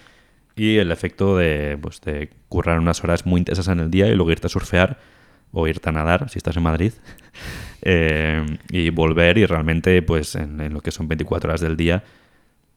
Y 0.55 0.77
el 0.77 0.91
efecto 0.91 1.37
de, 1.37 1.79
pues, 1.81 2.01
de 2.03 2.31
currar 2.49 2.79
unas 2.79 3.03
horas 3.05 3.25
muy 3.25 3.39
intensas 3.39 3.69
en 3.69 3.81
el 3.81 3.91
día 3.91 4.09
y 4.09 4.15
luego 4.15 4.33
irte 4.33 4.49
a 4.49 4.51
surfear 4.51 4.99
o 5.53 5.67
irte 5.67 5.89
a 5.89 5.93
nadar, 5.93 6.29
si 6.31 6.39
estás 6.39 6.57
en 6.57 6.63
Madrid, 6.63 6.93
eh, 7.83 8.45
y 8.71 8.91
volver 8.91 9.39
y 9.39 9.47
realmente, 9.47 10.03
pues 10.03 10.35
en, 10.35 10.61
en 10.61 10.75
lo 10.75 10.81
que 10.81 10.91
son 10.91 11.09
24 11.09 11.51
horas 11.51 11.61
del 11.61 11.77
día, 11.77 12.05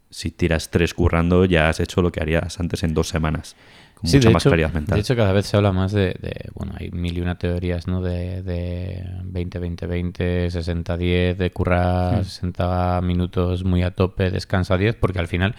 si 0.10 0.32
tiras 0.32 0.70
tres 0.70 0.94
currando, 0.94 1.46
ya 1.46 1.70
has 1.70 1.80
hecho 1.80 2.02
lo 2.02 2.12
que 2.12 2.22
harías 2.22 2.60
antes 2.60 2.84
en 2.84 2.94
dos 2.94 3.08
semanas, 3.08 3.56
Sí, 4.08 4.18
mucha 4.18 4.28
de 4.30 4.34
más 4.34 4.44
hecho, 4.44 4.50
claridad 4.50 4.74
mental. 4.74 4.96
De 4.96 5.02
hecho, 5.02 5.16
cada 5.16 5.34
vez 5.34 5.46
se 5.46 5.58
habla 5.58 5.72
más 5.72 5.92
de, 5.92 6.16
de- 6.20 6.50
bueno, 6.54 6.74
hay 6.78 6.92
mil 6.92 7.18
y 7.18 7.22
una 7.22 7.36
teorías, 7.38 7.88
¿no? 7.88 8.02
De, 8.02 8.42
de 8.44 9.04
20, 9.24 9.60
20, 9.60 9.88
20, 9.88 10.52
60, 10.52 10.98
10, 10.98 11.38
de 11.38 11.52
currar 11.52 12.24
60 12.26 13.02
minutos 13.02 13.64
muy 13.64 13.84
a 13.84 13.92
tope, 13.92 14.32
descansa 14.32 14.78
10, 14.78 14.96
porque 14.96 15.20
al 15.20 15.28
final 15.28 15.56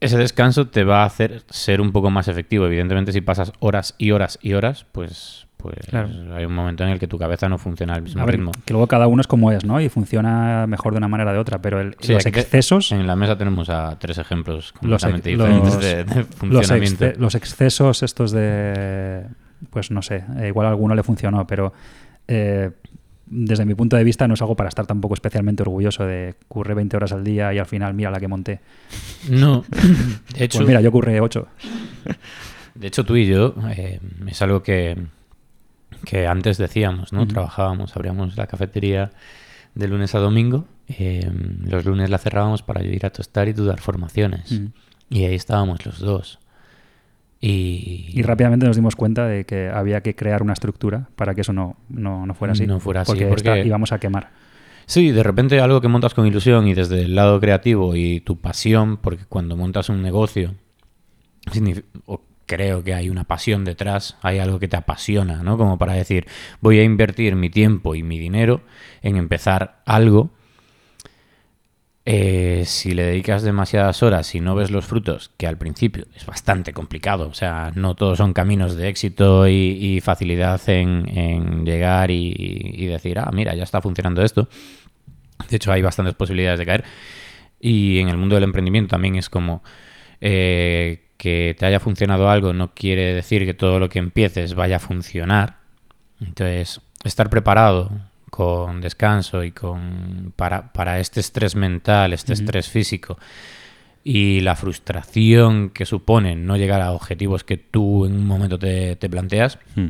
ese 0.00 0.18
descanso 0.18 0.66
te 0.66 0.82
va 0.82 1.02
a 1.02 1.06
hacer 1.06 1.42
ser 1.50 1.80
un 1.80 1.92
poco 1.92 2.10
más 2.10 2.26
efectivo. 2.28 2.66
Evidentemente, 2.66 3.12
si 3.12 3.20
pasas 3.20 3.52
horas 3.60 3.94
y 3.98 4.10
horas 4.10 4.38
y 4.42 4.54
horas, 4.54 4.84
pues, 4.90 5.46
pues 5.62 5.76
Claro. 5.86 6.08
hay 6.34 6.44
un 6.44 6.54
momento 6.54 6.82
en 6.84 6.90
el 6.90 6.98
que 6.98 7.06
tu 7.06 7.16
cabeza 7.18 7.48
no 7.48 7.56
funciona 7.58 7.94
al 7.94 8.02
mismo 8.02 8.24
ver, 8.26 8.34
ritmo. 8.36 8.52
que 8.64 8.72
luego 8.72 8.86
cada 8.88 9.06
uno 9.06 9.20
es 9.20 9.26
como 9.26 9.52
es, 9.52 9.64
¿no? 9.64 9.80
Y 9.80 9.88
funciona 9.88 10.66
mejor 10.66 10.92
de 10.92 10.98
una 10.98 11.08
manera 11.08 11.30
o 11.30 11.34
de 11.34 11.38
otra, 11.38 11.60
pero 11.62 11.80
el- 11.80 11.96
Sí, 12.00 12.12
los 12.12 12.24
te- 12.24 12.28
excesos... 12.30 12.90
En 12.92 13.06
la 13.06 13.16
mesa 13.16 13.38
tenemos 13.38 13.68
a 13.70 13.98
tres 13.98 14.18
ejemplos 14.18 14.72
los, 14.82 15.02
completamente 15.02 15.30
diferentes 15.30 15.74
los- 15.74 15.80
de, 15.82 16.24
funcionamiento. 16.36 17.12
los 17.18 17.34
excesos 17.34 18.02
estos 18.02 18.32
de... 18.32 19.24
Pues 19.70 19.90
no 19.92 20.02
sé, 20.02 20.24
eh, 20.38 20.48
igual 20.48 20.66
a 20.66 20.70
alguno 20.70 20.94
le 20.96 21.04
funcionó, 21.04 21.46
pero 21.46 21.72
eh, 22.26 22.70
desde 23.26 23.64
mi 23.64 23.74
punto 23.74 23.96
de 23.96 24.04
vista, 24.04 24.26
no 24.28 24.34
es 24.34 24.42
algo 24.42 24.56
para 24.56 24.68
estar 24.68 24.86
tampoco 24.86 25.14
especialmente 25.14 25.62
orgulloso 25.62 26.04
de 26.04 26.34
curré 26.48 26.74
20 26.74 26.96
horas 26.96 27.12
al 27.12 27.22
día 27.24 27.54
y 27.54 27.58
al 27.58 27.66
final 27.66 27.94
mira 27.94 28.10
la 28.10 28.18
que 28.20 28.26
monté. 28.28 28.60
No, 29.30 29.64
de 30.36 30.44
hecho, 30.44 30.58
Pues 30.58 30.68
mira, 30.68 30.80
yo 30.80 30.90
curré 30.90 31.20
8. 31.20 31.46
de 32.74 32.86
hecho 32.86 33.04
tú 33.04 33.16
y 33.16 33.26
yo 33.26 33.54
eh, 33.76 34.00
es 34.26 34.42
algo 34.42 34.62
que, 34.62 34.96
que 36.04 36.26
antes 36.26 36.58
decíamos, 36.58 37.12
¿no? 37.12 37.26
Trabajábamos, 37.26 37.96
abríamos 37.96 38.36
la 38.36 38.46
cafetería 38.46 39.12
de 39.74 39.88
lunes 39.88 40.14
a 40.14 40.18
domingo, 40.18 40.66
eh, 40.88 41.30
los 41.64 41.84
lunes 41.84 42.10
la 42.10 42.18
cerrábamos 42.18 42.62
para 42.62 42.82
ir 42.82 43.06
a 43.06 43.10
tostar 43.10 43.48
y 43.48 43.52
dar 43.52 43.80
formaciones. 43.80 44.60
Y 45.08 45.24
ahí 45.24 45.34
estábamos 45.34 45.84
los 45.86 46.00
dos. 46.00 46.38
Y, 47.40 48.10
Y 48.14 48.22
rápidamente 48.22 48.66
nos 48.66 48.76
dimos 48.76 48.94
cuenta 48.94 49.26
de 49.26 49.44
que 49.44 49.68
había 49.68 50.00
que 50.00 50.14
crear 50.14 50.42
una 50.42 50.52
estructura 50.52 51.08
para 51.16 51.34
que 51.34 51.40
eso 51.40 51.52
no, 51.52 51.76
no, 51.88 52.24
no 52.24 52.34
fuera 52.34 52.52
así. 52.52 52.66
No 52.66 52.78
fuera 52.78 53.00
así, 53.00 53.24
Porque, 53.24 53.64
íbamos 53.66 53.92
a 53.92 53.98
quemar. 53.98 54.30
Sí, 54.86 55.10
de 55.10 55.22
repente 55.22 55.60
algo 55.60 55.80
que 55.80 55.88
montas 55.88 56.14
con 56.14 56.26
ilusión 56.26 56.68
y 56.68 56.74
desde 56.74 57.02
el 57.02 57.14
lado 57.14 57.40
creativo 57.40 57.96
y 57.96 58.20
tu 58.20 58.40
pasión, 58.40 58.96
porque 58.96 59.24
cuando 59.28 59.56
montas 59.56 59.88
un 59.88 60.02
negocio, 60.02 60.54
creo 62.52 62.84
que 62.84 62.92
hay 62.92 63.08
una 63.08 63.24
pasión 63.24 63.64
detrás, 63.64 64.18
hay 64.20 64.38
algo 64.38 64.58
que 64.58 64.68
te 64.68 64.76
apasiona, 64.76 65.42
¿no? 65.42 65.56
Como 65.56 65.78
para 65.78 65.94
decir, 65.94 66.26
voy 66.60 66.78
a 66.80 66.84
invertir 66.84 67.34
mi 67.34 67.48
tiempo 67.48 67.94
y 67.94 68.02
mi 68.02 68.18
dinero 68.18 68.60
en 69.00 69.16
empezar 69.16 69.80
algo. 69.86 70.30
Eh, 72.04 72.64
si 72.66 72.92
le 72.92 73.04
dedicas 73.04 73.42
demasiadas 73.42 74.02
horas 74.02 74.34
y 74.34 74.40
no 74.40 74.54
ves 74.54 74.70
los 74.70 74.84
frutos, 74.84 75.30
que 75.38 75.46
al 75.46 75.56
principio 75.56 76.04
es 76.14 76.26
bastante 76.26 76.74
complicado, 76.74 77.28
o 77.28 77.34
sea, 77.34 77.72
no 77.74 77.94
todos 77.94 78.18
son 78.18 78.34
caminos 78.34 78.76
de 78.76 78.88
éxito 78.88 79.48
y, 79.48 80.00
facilidad 80.02 80.60
en, 80.68 81.64
llegar 81.64 82.10
y, 82.10 82.34
y 82.36 82.86
decir, 82.86 83.18
ah, 83.18 83.30
mira, 83.32 83.54
ya 83.54 83.62
está 83.62 83.80
funcionando 83.80 84.22
esto. 84.22 84.48
De 85.48 85.56
hecho, 85.56 85.72
hay 85.72 85.80
bastantes 85.80 86.14
posibilidades 86.14 86.58
de 86.58 86.66
caer. 86.66 86.84
Y 87.60 87.98
en 88.00 88.08
el 88.08 88.18
mundo 88.18 88.34
del 88.34 88.44
emprendimiento 88.44 88.90
también 88.90 89.14
es 89.16 89.30
como 89.30 89.62
eh, 90.20 91.01
que 91.22 91.54
te 91.56 91.66
haya 91.66 91.78
funcionado 91.78 92.28
algo 92.28 92.52
no 92.52 92.74
quiere 92.74 93.14
decir 93.14 93.44
que 93.44 93.54
todo 93.54 93.78
lo 93.78 93.88
que 93.88 94.00
empieces 94.00 94.56
vaya 94.56 94.76
a 94.76 94.80
funcionar. 94.80 95.58
Entonces, 96.20 96.80
estar 97.04 97.30
preparado 97.30 97.92
con 98.28 98.80
descanso 98.80 99.44
y 99.44 99.52
con 99.52 100.32
para, 100.34 100.72
para 100.72 100.98
este 100.98 101.20
estrés 101.20 101.54
mental, 101.54 102.12
este 102.12 102.32
estrés 102.32 102.68
físico 102.68 103.18
y 104.02 104.40
la 104.40 104.56
frustración 104.56 105.70
que 105.70 105.86
supone 105.86 106.34
no 106.34 106.56
llegar 106.56 106.80
a 106.80 106.90
objetivos 106.90 107.44
que 107.44 107.56
tú 107.56 108.04
en 108.04 108.14
un 108.14 108.26
momento 108.26 108.58
te, 108.58 108.96
te 108.96 109.08
planteas, 109.08 109.60
Mm. 109.76 109.86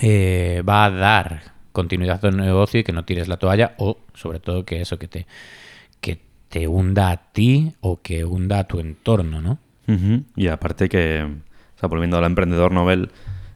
eh, 0.00 0.62
va 0.66 0.86
a 0.86 0.90
dar 0.90 1.52
continuidad 1.72 2.16
a 2.24 2.30
tu 2.30 2.34
negocio 2.34 2.80
y 2.80 2.84
que 2.84 2.92
no 2.92 3.04
tires 3.04 3.28
la 3.28 3.36
toalla 3.36 3.74
o 3.76 3.98
sobre 4.14 4.40
todo 4.40 4.64
que 4.64 4.80
eso 4.80 4.98
que 4.98 5.08
te 5.08 5.26
que 6.00 6.18
te 6.48 6.66
hunda 6.66 7.10
a 7.10 7.16
ti 7.32 7.74
o 7.82 8.00
que 8.00 8.24
hunda 8.24 8.60
a 8.60 8.64
tu 8.64 8.80
entorno, 8.80 9.42
¿no? 9.42 9.58
Y 10.36 10.48
aparte 10.48 10.88
que, 10.88 11.22
o 11.22 11.78
sea, 11.78 11.88
volviendo 11.88 12.18
al 12.18 12.24
emprendedor 12.24 12.72
novel, 12.72 13.10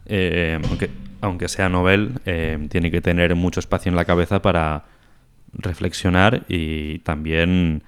eh, 0.06 0.58
aunque, 0.68 0.90
aunque 1.20 1.48
sea 1.48 1.68
novel, 1.68 2.20
eh, 2.26 2.66
tiene 2.70 2.90
que 2.90 3.00
tener 3.00 3.34
mucho 3.34 3.60
espacio 3.60 3.90
en 3.90 3.96
la 3.96 4.04
cabeza 4.04 4.42
para 4.42 4.84
reflexionar 5.52 6.44
y 6.48 6.98
también 7.00 7.82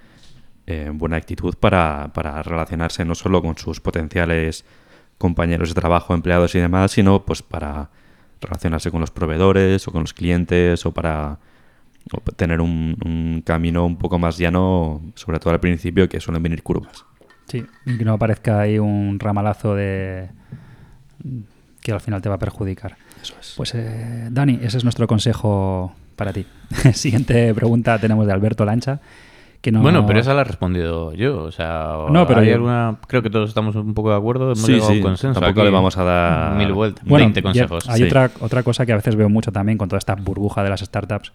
eh, 0.67 0.91
buena 0.93 1.17
actitud 1.17 1.55
para, 1.55 2.11
para 2.13 2.43
relacionarse 2.43 3.05
no 3.05 3.15
solo 3.15 3.41
con 3.41 3.57
sus 3.57 3.79
potenciales 3.79 4.65
compañeros 5.17 5.69
de 5.69 5.75
trabajo, 5.75 6.13
empleados 6.13 6.55
y 6.55 6.59
demás, 6.59 6.91
sino 6.91 7.25
pues 7.25 7.41
para 7.41 7.89
relacionarse 8.41 8.91
con 8.91 9.01
los 9.01 9.11
proveedores 9.11 9.87
o 9.87 9.91
con 9.91 10.01
los 10.01 10.13
clientes 10.13 10.85
o 10.85 10.93
para 10.93 11.39
tener 12.37 12.61
un 12.61 13.43
camino 13.45 13.85
un 13.85 13.97
poco 13.97 14.17
más 14.17 14.37
llano, 14.37 15.01
sobre 15.15 15.39
todo 15.39 15.53
al 15.53 15.59
principio, 15.59 16.09
que 16.09 16.19
suelen 16.19 16.41
venir 16.41 16.63
curvas. 16.63 17.05
Sí, 17.49 17.65
y 17.85 17.97
que 17.97 18.05
no 18.05 18.13
aparezca 18.13 18.61
ahí 18.61 18.79
un 18.79 19.19
ramalazo 19.19 19.75
de 19.75 20.29
que 21.81 21.91
al 21.91 22.01
final 22.01 22.21
te 22.21 22.29
va 22.29 22.35
a 22.35 22.39
perjudicar. 22.39 22.95
Eso 23.21 23.35
es. 23.39 23.53
Pues 23.57 23.73
eh, 23.75 24.27
Dani, 24.31 24.59
ese 24.61 24.77
es 24.77 24.83
nuestro 24.83 25.07
consejo 25.07 25.93
para 26.15 26.31
ti. 26.33 26.45
Siguiente 26.93 27.53
pregunta 27.53 27.97
tenemos 27.99 28.25
de 28.27 28.33
Alberto 28.33 28.65
Lancha. 28.65 28.99
Que 29.61 29.73
no... 29.73 29.81
Bueno, 29.81 30.05
pero 30.05 30.21
esa 30.21 30.33
la 30.33 30.41
he 30.41 30.43
respondido 30.45 31.11
yo, 31.13 31.43
o 31.43 31.51
sea, 31.51 31.93
No, 32.09 32.25
pero 32.25 32.39
hay 32.39 32.47
yo- 32.47 32.53
alguna, 32.55 32.95
creo 33.07 33.21
que 33.21 33.29
todos 33.29 33.49
estamos 33.49 33.75
un 33.75 33.93
poco 33.93 34.09
de 34.09 34.15
acuerdo, 34.15 34.45
hemos 34.45 34.59
Sí, 34.61 34.71
llegado 34.71 34.89
a 34.89 34.93
sí, 34.93 34.97
un 34.99 35.03
consenso. 35.03 35.39
tampoco 35.41 35.59
aquí. 35.61 35.67
le 35.69 35.73
vamos 35.75 35.97
a 35.97 36.03
dar 36.05 36.55
mil 36.55 36.71
vueltas, 36.71 37.03
Bueno, 37.05 37.25
20 37.25 37.39
y 37.41 37.43
consejos. 37.43 37.89
Hay 37.89 37.97
sí. 37.97 38.03
otra, 38.05 38.31
otra 38.39 38.63
cosa 38.63 38.85
que 38.85 38.93
a 38.93 38.95
veces 38.95 39.17
veo 39.17 39.27
mucho 39.27 39.51
también 39.51 39.77
con 39.77 39.89
toda 39.89 39.97
esta 39.97 40.15
burbuja 40.15 40.63
de 40.63 40.69
las 40.69 40.79
startups. 40.79 41.33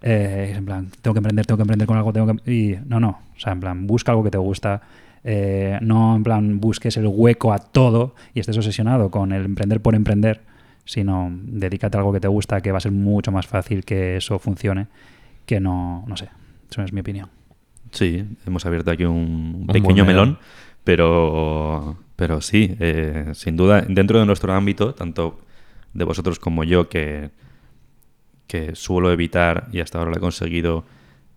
eh, 0.00 0.50
es 0.52 0.58
en 0.58 0.64
plan, 0.64 0.86
tengo 1.02 1.12
que 1.14 1.18
emprender, 1.18 1.44
tengo 1.44 1.56
que 1.56 1.62
emprender 1.62 1.88
con 1.88 1.96
algo, 1.96 2.12
tengo 2.12 2.36
que... 2.36 2.52
Y 2.52 2.76
no, 2.86 3.00
no. 3.00 3.08
O 3.36 3.40
sea, 3.40 3.52
en 3.52 3.58
plan, 3.58 3.84
busca 3.88 4.12
algo 4.12 4.22
que 4.22 4.30
te 4.30 4.38
gusta. 4.38 4.82
Eh, 5.28 5.76
no 5.82 6.14
en 6.14 6.22
plan 6.22 6.60
busques 6.60 6.96
el 6.96 7.08
hueco 7.08 7.52
a 7.52 7.58
todo 7.58 8.14
y 8.32 8.38
estés 8.38 8.56
obsesionado 8.56 9.10
con 9.10 9.32
el 9.32 9.44
emprender 9.44 9.82
por 9.82 9.96
emprender, 9.96 10.42
sino 10.84 11.28
dedícate 11.32 11.96
a 11.96 11.98
algo 11.98 12.12
que 12.12 12.20
te 12.20 12.28
gusta, 12.28 12.60
que 12.60 12.70
va 12.70 12.78
a 12.78 12.80
ser 12.80 12.92
mucho 12.92 13.32
más 13.32 13.48
fácil 13.48 13.84
que 13.84 14.18
eso 14.18 14.38
funcione 14.38 14.86
que 15.44 15.58
no, 15.58 16.04
no 16.06 16.16
sé. 16.16 16.28
Eso 16.70 16.80
es 16.82 16.92
mi 16.92 17.00
opinión. 17.00 17.28
Sí, 17.90 18.24
hemos 18.46 18.66
abierto 18.66 18.92
aquí 18.92 19.04
un 19.04 19.66
pequeño 19.66 20.04
melón. 20.04 20.06
melón, 20.06 20.38
pero, 20.84 21.96
pero 22.14 22.40
sí, 22.40 22.76
eh, 22.78 23.30
sin 23.34 23.56
duda, 23.56 23.80
dentro 23.80 24.20
de 24.20 24.26
nuestro 24.26 24.52
ámbito, 24.52 24.94
tanto 24.94 25.40
de 25.92 26.04
vosotros 26.04 26.38
como 26.38 26.62
yo, 26.62 26.88
que, 26.88 27.30
que 28.46 28.76
suelo 28.76 29.10
evitar, 29.10 29.66
y 29.72 29.80
hasta 29.80 29.98
ahora 29.98 30.12
lo 30.12 30.18
he 30.18 30.20
conseguido, 30.20 30.84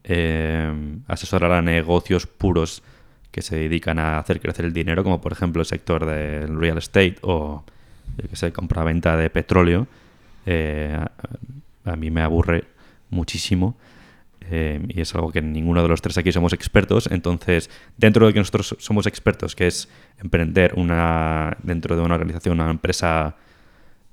eh, 0.03 0.71
asesorar 1.07 1.53
a 1.53 1.63
negocios 1.63 2.27
puros 2.27 2.83
que 3.31 3.41
se 3.41 3.55
dedican 3.55 3.99
a 3.99 4.17
hacer 4.19 4.39
crecer 4.39 4.65
el 4.65 4.73
dinero, 4.73 5.03
como 5.03 5.21
por 5.21 5.31
ejemplo 5.31 5.61
el 5.61 5.65
sector 5.65 6.05
del 6.05 6.59
real 6.59 6.77
estate 6.77 7.17
o, 7.21 7.63
que 8.29 8.35
sé, 8.35 8.51
compra-venta 8.51 9.15
de 9.17 9.29
petróleo, 9.29 9.87
eh, 10.45 10.97
a, 11.85 11.91
a 11.91 11.95
mí 11.95 12.09
me 12.11 12.21
aburre 12.21 12.65
muchísimo. 13.09 13.75
eh, 14.51 14.81
y 14.89 15.01
es 15.01 15.13
algo 15.15 15.31
que 15.31 15.41
ninguno 15.41 15.81
de 15.83 15.89
los 15.89 16.01
tres 16.01 16.17
aquí 16.17 16.31
somos 16.31 16.53
expertos. 16.53 17.07
Entonces, 17.11 17.69
dentro 17.97 18.25
de 18.25 18.33
que 18.33 18.39
nosotros 18.39 18.75
somos 18.79 19.05
expertos, 19.07 19.55
que 19.55 19.67
es 19.67 19.89
emprender 20.19 20.73
una 20.75 21.57
dentro 21.63 21.95
de 21.95 22.01
una 22.01 22.15
organización, 22.15 22.59
una 22.59 22.71
empresa 22.71 23.35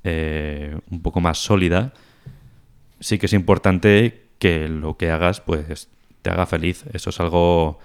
eh, 0.04 0.78
un 0.90 1.02
poco 1.02 1.20
más 1.20 1.38
sólida, 1.38 1.92
sí 3.00 3.18
que 3.18 3.26
es 3.26 3.32
importante 3.32 4.24
que 4.38 4.68
lo 4.68 4.96
que 4.96 5.10
hagas, 5.10 5.40
pues, 5.40 5.88
te 6.22 6.30
haga 6.30 6.46
feliz. 6.46 6.84
Eso 6.92 7.10
es 7.10 7.20
algo 7.20 7.78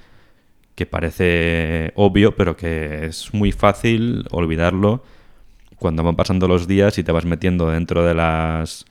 que 0.81 0.87
parece 0.87 1.91
obvio, 1.95 2.35
pero 2.35 2.57
que 2.57 3.05
es 3.05 3.31
muy 3.35 3.51
fácil 3.51 4.25
olvidarlo 4.31 5.03
cuando 5.77 6.03
van 6.03 6.15
pasando 6.15 6.47
los 6.47 6.67
días 6.67 6.97
y 6.97 7.03
te 7.03 7.11
vas 7.11 7.23
metiendo 7.25 7.69
dentro 7.69 8.03
de 8.03 8.15
las 8.15 8.85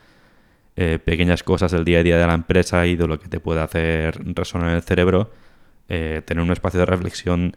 eh, 0.77 1.01
pequeñas 1.05 1.43
cosas 1.43 1.73
del 1.73 1.85
día 1.85 1.99
a 1.99 2.03
día 2.05 2.17
de 2.17 2.27
la 2.29 2.35
empresa 2.35 2.87
y 2.87 2.95
de 2.95 3.09
lo 3.09 3.19
que 3.19 3.27
te 3.27 3.41
puede 3.41 3.61
hacer 3.61 4.21
resonar 4.37 4.69
en 4.71 4.77
el 4.77 4.83
cerebro, 4.83 5.33
eh, 5.89 6.23
tener 6.25 6.45
un 6.45 6.53
espacio 6.53 6.79
de 6.79 6.87
reflexión, 6.87 7.57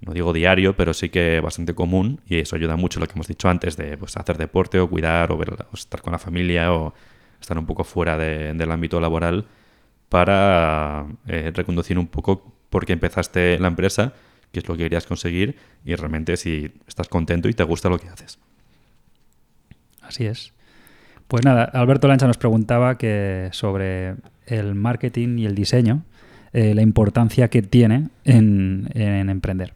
no 0.00 0.14
digo 0.14 0.32
diario, 0.32 0.74
pero 0.74 0.94
sí 0.94 1.10
que 1.10 1.40
bastante 1.40 1.74
común 1.74 2.20
y 2.26 2.38
eso 2.38 2.56
ayuda 2.56 2.76
mucho 2.76 2.98
lo 2.98 3.06
que 3.06 3.12
hemos 3.12 3.28
dicho 3.28 3.50
antes 3.50 3.76
de 3.76 3.98
pues, 3.98 4.16
hacer 4.16 4.38
deporte 4.38 4.80
o 4.80 4.88
cuidar 4.88 5.32
o, 5.32 5.36
ver- 5.36 5.52
o 5.70 5.74
estar 5.74 6.00
con 6.00 6.12
la 6.12 6.18
familia 6.18 6.72
o 6.72 6.94
estar 7.42 7.58
un 7.58 7.66
poco 7.66 7.84
fuera 7.84 8.16
de- 8.16 8.54
del 8.54 8.70
ámbito 8.70 9.00
laboral 9.00 9.44
para 10.08 11.06
eh, 11.26 11.52
reconducir 11.54 11.98
un 11.98 12.06
poco 12.06 12.54
por 12.70 12.86
qué 12.86 12.94
empezaste 12.94 13.58
la 13.58 13.68
empresa, 13.68 14.14
qué 14.52 14.60
es 14.60 14.68
lo 14.68 14.76
que 14.76 14.84
querías 14.84 15.06
conseguir 15.06 15.56
y 15.84 15.94
realmente 15.94 16.36
si 16.36 16.72
estás 16.86 17.08
contento 17.08 17.48
y 17.48 17.54
te 17.54 17.64
gusta 17.64 17.88
lo 17.88 17.98
que 17.98 18.08
haces. 18.08 18.38
Así 20.00 20.26
es. 20.26 20.52
Pues 21.28 21.44
nada, 21.44 21.64
Alberto 21.64 22.08
Lancha 22.08 22.26
nos 22.26 22.38
preguntaba 22.38 22.98
que 22.98 23.48
sobre 23.52 24.16
el 24.46 24.74
marketing 24.74 25.38
y 25.38 25.46
el 25.46 25.54
diseño, 25.54 26.02
eh, 26.52 26.74
la 26.74 26.82
importancia 26.82 27.48
que 27.48 27.62
tiene 27.62 28.08
en, 28.24 28.88
en 28.94 29.30
emprender. 29.30 29.74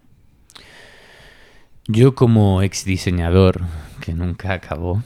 Yo 1.87 2.15
como 2.15 2.63
ex 2.63 2.85
diseñador, 2.85 3.61
que 4.01 4.15
nunca 4.15 4.55
acabó, 4.55 5.05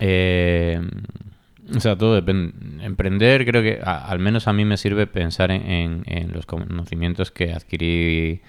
eh, 0.00 0.80
o 1.76 1.80
sea, 1.80 1.96
todo 1.96 2.14
depende. 2.14 2.84
Emprender 2.84 3.44
creo 3.46 3.62
que 3.62 3.80
a- 3.82 4.04
al 4.06 4.18
menos 4.18 4.48
a 4.48 4.52
mí 4.52 4.64
me 4.64 4.76
sirve 4.76 5.06
pensar 5.06 5.50
en, 5.50 5.62
en- 5.70 6.02
en 6.06 6.32
los 6.32 6.46
conocimientos 6.46 7.30
que 7.30 7.52
adquirí 7.52 8.40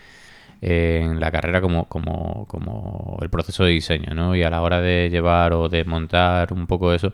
en 0.62 1.20
la 1.20 1.32
carrera 1.32 1.62
como, 1.62 1.88
como, 1.88 2.46
como 2.48 3.18
el 3.22 3.30
proceso 3.30 3.64
de 3.66 3.72
diseño, 3.72 4.14
¿no? 4.16 4.36
Y 4.36 4.44
a 4.44 4.50
la 4.50 4.62
hora 4.62 4.82
de 4.82 5.10
llevar 5.12 5.54
o 5.54 5.70
de 5.70 5.84
montar 5.84 6.52
un 6.54 6.66
poco 6.66 6.94
eso, 6.94 7.14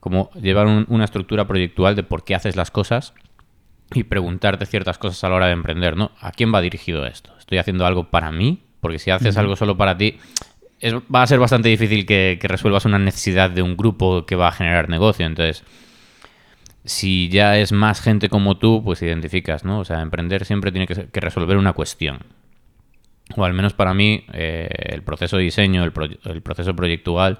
como 0.00 0.30
llevar 0.40 0.66
un- 0.66 0.84
una 0.88 1.04
estructura 1.04 1.46
proyectual 1.46 1.96
de 1.96 2.02
por 2.02 2.24
qué 2.24 2.34
haces 2.34 2.54
las 2.56 2.70
cosas 2.70 3.14
y 3.94 4.02
preguntarte 4.04 4.66
ciertas 4.66 4.98
cosas 4.98 5.22
a 5.24 5.28
la 5.28 5.36
hora 5.36 5.46
de 5.46 5.52
emprender, 5.52 5.96
¿no? 5.96 6.10
¿A 6.20 6.32
quién 6.32 6.52
va 6.52 6.60
dirigido 6.60 7.06
esto? 7.06 7.32
¿Estoy 7.38 7.58
haciendo 7.58 7.86
algo 7.86 8.10
para 8.10 8.30
mí? 8.32 8.62
Porque 8.80 8.98
si 8.98 9.10
haces 9.10 9.36
algo 9.36 9.56
solo 9.56 9.76
para 9.76 9.96
ti, 9.96 10.18
es- 10.80 10.94
va 10.94 11.22
a 11.22 11.26
ser 11.26 11.38
bastante 11.38 11.68
difícil 11.68 12.06
que, 12.06 12.38
que 12.40 12.48
resuelvas 12.48 12.84
una 12.84 12.98
necesidad 12.98 13.50
de 13.50 13.62
un 13.62 13.76
grupo 13.76 14.26
que 14.26 14.36
va 14.36 14.48
a 14.48 14.52
generar 14.52 14.88
negocio. 14.88 15.26
Entonces, 15.26 15.64
si 16.84 17.28
ya 17.28 17.58
es 17.58 17.72
más 17.72 18.00
gente 18.00 18.28
como 18.28 18.58
tú, 18.58 18.82
pues 18.84 19.02
identificas, 19.02 19.64
¿no? 19.64 19.80
O 19.80 19.84
sea, 19.84 20.00
emprender 20.02 20.44
siempre 20.44 20.70
tiene 20.70 20.86
que, 20.86 21.20
resolver 21.20 21.56
una 21.56 21.72
cuestión. 21.72 22.20
O 23.36 23.44
al 23.44 23.54
menos 23.54 23.72
para 23.74 23.92
mí, 23.92 24.24
eh, 24.32 24.68
el 24.90 25.02
proceso 25.02 25.36
de 25.36 25.42
diseño, 25.44 25.82
el, 25.82 25.92
pro- 25.92 26.04
el 26.24 26.42
proceso 26.42 26.74
proyectual. 26.76 27.38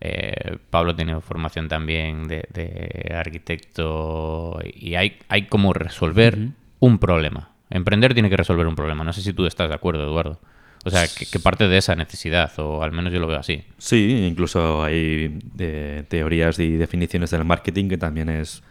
eh, 0.00 0.56
Pablo 0.70 0.96
tiene 0.96 1.20
formación 1.20 1.68
también 1.68 2.26
de, 2.26 2.44
de 2.52 3.14
arquitecto 3.14 4.58
y 4.64 4.96
hay, 4.96 5.18
hay 5.28 5.46
como 5.46 5.72
resolver 5.72 6.38
un 6.80 6.98
problema. 6.98 7.50
Emprender 7.70 8.14
tiene 8.14 8.28
que 8.30 8.36
resolver 8.36 8.66
un 8.66 8.74
problema. 8.74 9.04
No 9.04 9.12
sé 9.12 9.22
si 9.22 9.32
tú 9.32 9.46
estás 9.46 9.68
de 9.68 9.76
acuerdo, 9.76 10.02
Eduardo. 10.04 10.40
O 10.84 10.90
sea, 10.90 11.06
que, 11.06 11.26
que 11.26 11.38
parte 11.38 11.68
de 11.68 11.78
esa 11.78 11.94
necesidad, 11.94 12.50
o 12.58 12.82
al 12.82 12.92
menos 12.92 13.12
yo 13.12 13.20
lo 13.20 13.28
veo 13.28 13.38
así. 13.38 13.62
Sí, 13.78 14.26
incluso 14.28 14.82
hay 14.82 15.38
eh, 15.58 16.04
teorías 16.08 16.58
y 16.58 16.72
definiciones 16.72 17.30
del 17.30 17.44
marketing 17.44 17.88
que 17.88 17.98
también 17.98 18.28
es 18.28 18.62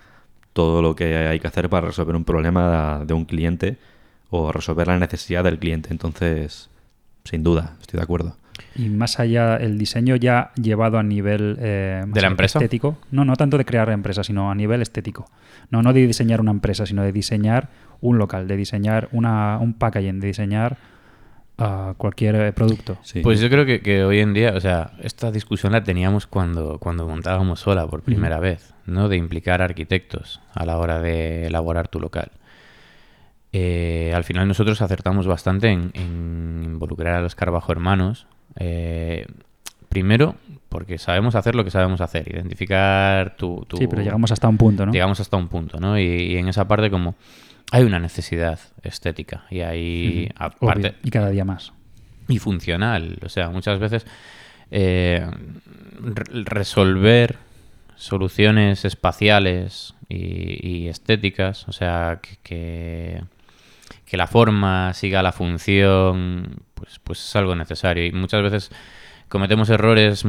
todo 0.54 0.82
lo 0.82 0.96
que 0.96 1.16
hay 1.16 1.40
que 1.40 1.48
hacer 1.48 1.70
para 1.70 1.88
resolver 1.88 2.16
un 2.16 2.26
problema 2.26 3.04
de 3.06 3.14
un 3.14 3.26
cliente 3.26 3.78
o 4.30 4.52
resolver 4.52 4.88
la 4.88 5.00
necesidad 5.00 5.44
del 5.44 5.58
cliente. 5.60 5.90
Entonces, 5.92 6.70
sin 7.24 7.44
duda, 7.44 7.78
estoy 7.80 7.98
de 7.98 8.04
acuerdo. 8.04 8.36
Y 8.76 8.90
más 8.90 9.20
allá, 9.20 9.58
el 9.58 9.78
diseño 9.78 10.16
ya 10.16 10.52
llevado 10.56 10.98
a 10.98 11.04
nivel 11.04 11.58
eh, 11.60 12.04
¿De 12.06 12.22
la 12.22 12.28
empresa? 12.28 12.60
estético. 12.60 12.98
No, 13.12 13.26
no 13.26 13.36
tanto 13.36 13.58
de 13.58 13.66
crear 13.66 13.90
empresa, 13.90 14.24
sino 14.24 14.52
a 14.52 14.56
nivel 14.56 14.82
estético. 14.82 15.30
No, 15.70 15.82
no 15.82 15.94
de 15.94 16.08
diseñar 16.08 16.42
una 16.42 16.52
empresa, 16.52 16.86
sino 16.86 17.04
de 17.04 17.12
diseñar 17.12 17.70
un 18.02 18.18
local, 18.18 18.48
de 18.48 18.58
diseñar 18.58 19.10
una, 19.12 19.58
un 19.60 19.74
packaging, 19.74 20.20
de 20.20 20.28
diseñar 20.28 20.78
ah, 21.62 21.94
cualquier 21.98 22.36
eh, 22.36 22.52
producto. 22.54 22.98
Sí. 23.04 23.22
Pues 23.22 23.40
yo 23.40 23.50
creo 23.50 23.66
que, 23.66 23.82
que 23.82 24.04
hoy 24.04 24.20
en 24.20 24.34
día, 24.34 24.54
o 24.56 24.60
sea, 24.60 24.92
esta 25.02 25.32
discusión 25.32 25.72
la 25.74 25.84
teníamos 25.84 26.28
cuando, 26.28 26.78
cuando 26.80 27.08
montábamos 27.08 27.60
sola 27.60 27.88
por 27.88 28.02
primera 28.02 28.40
vez, 28.40 28.74
¿no? 28.86 29.08
De 29.10 29.18
implicar 29.18 29.62
arquitectos 29.62 30.42
a 30.54 30.66
la 30.66 30.78
hora 30.78 31.00
de 31.00 31.48
elaborar 31.48 31.88
tu 31.88 32.00
local. 32.00 32.32
Eh, 33.54 34.14
al 34.16 34.24
final 34.24 34.48
nosotros 34.48 34.82
acertamos 34.82 35.28
bastante 35.28 35.70
en, 35.70 35.92
en 35.94 36.62
involucrar 36.64 37.16
a 37.16 37.22
los 37.22 37.36
Carbajo 37.36 37.72
hermanos. 37.72 38.28
eh, 38.56 39.26
primero, 39.90 40.36
porque 40.70 40.98
sabemos 40.98 41.36
hacer 41.36 41.54
lo 41.54 41.66
que 41.66 41.70
sabemos 41.72 42.00
hacer, 42.00 42.26
identificar 42.34 43.36
tu... 43.36 43.66
tu- 43.68 43.76
Sí, 43.76 43.88
pero 43.88 44.02
llegamos 44.02 44.32
hasta 44.32 44.48
un 44.48 44.56
punto, 44.56 44.86
¿no? 44.86 44.94
llegamos 44.94 45.20
hasta 45.20 45.36
un 45.36 45.50
punto, 45.50 45.82
¿no? 45.82 46.00
Y, 46.00 46.04
y 46.04 46.38
en 46.38 46.48
esa 46.48 46.66
parte 46.66 46.90
como 46.90 47.16
hay 47.72 47.84
una 47.84 48.00
necesidad 48.00 48.60
estética 48.84 49.46
y 49.50 49.62
hay 49.62 50.30
Obvio, 50.30 50.34
aparte 50.38 50.96
y 51.04 51.10
cada 51.10 51.30
día 51.30 51.46
más. 51.46 51.74
y 52.28 52.38
funcional. 52.40 53.18
O 53.26 53.30
sea, 53.30 53.50
muchas 53.50 53.80
veces 53.80 54.06
eh, 54.70 55.26
re- 56.02 56.44
resolver 56.46 57.38
soluciones 57.96 58.84
espaciales 58.86 59.94
y, 60.10 60.68
y 60.68 60.88
estéticas, 60.88 61.68
o 61.68 61.72
sea, 61.72 62.20
que, 62.22 62.38
que, 62.44 63.24
que 64.06 64.18
la 64.18 64.28
forma 64.28 64.94
siga 64.94 65.22
la 65.24 65.32
función, 65.32 66.58
pues, 66.74 67.00
pues 67.04 67.20
es 67.24 67.36
algo 67.36 67.56
necesario. 67.56 68.06
Y 68.06 68.12
muchas 68.12 68.42
veces 68.44 68.72
cometemos 69.32 69.70
errores 69.70 70.24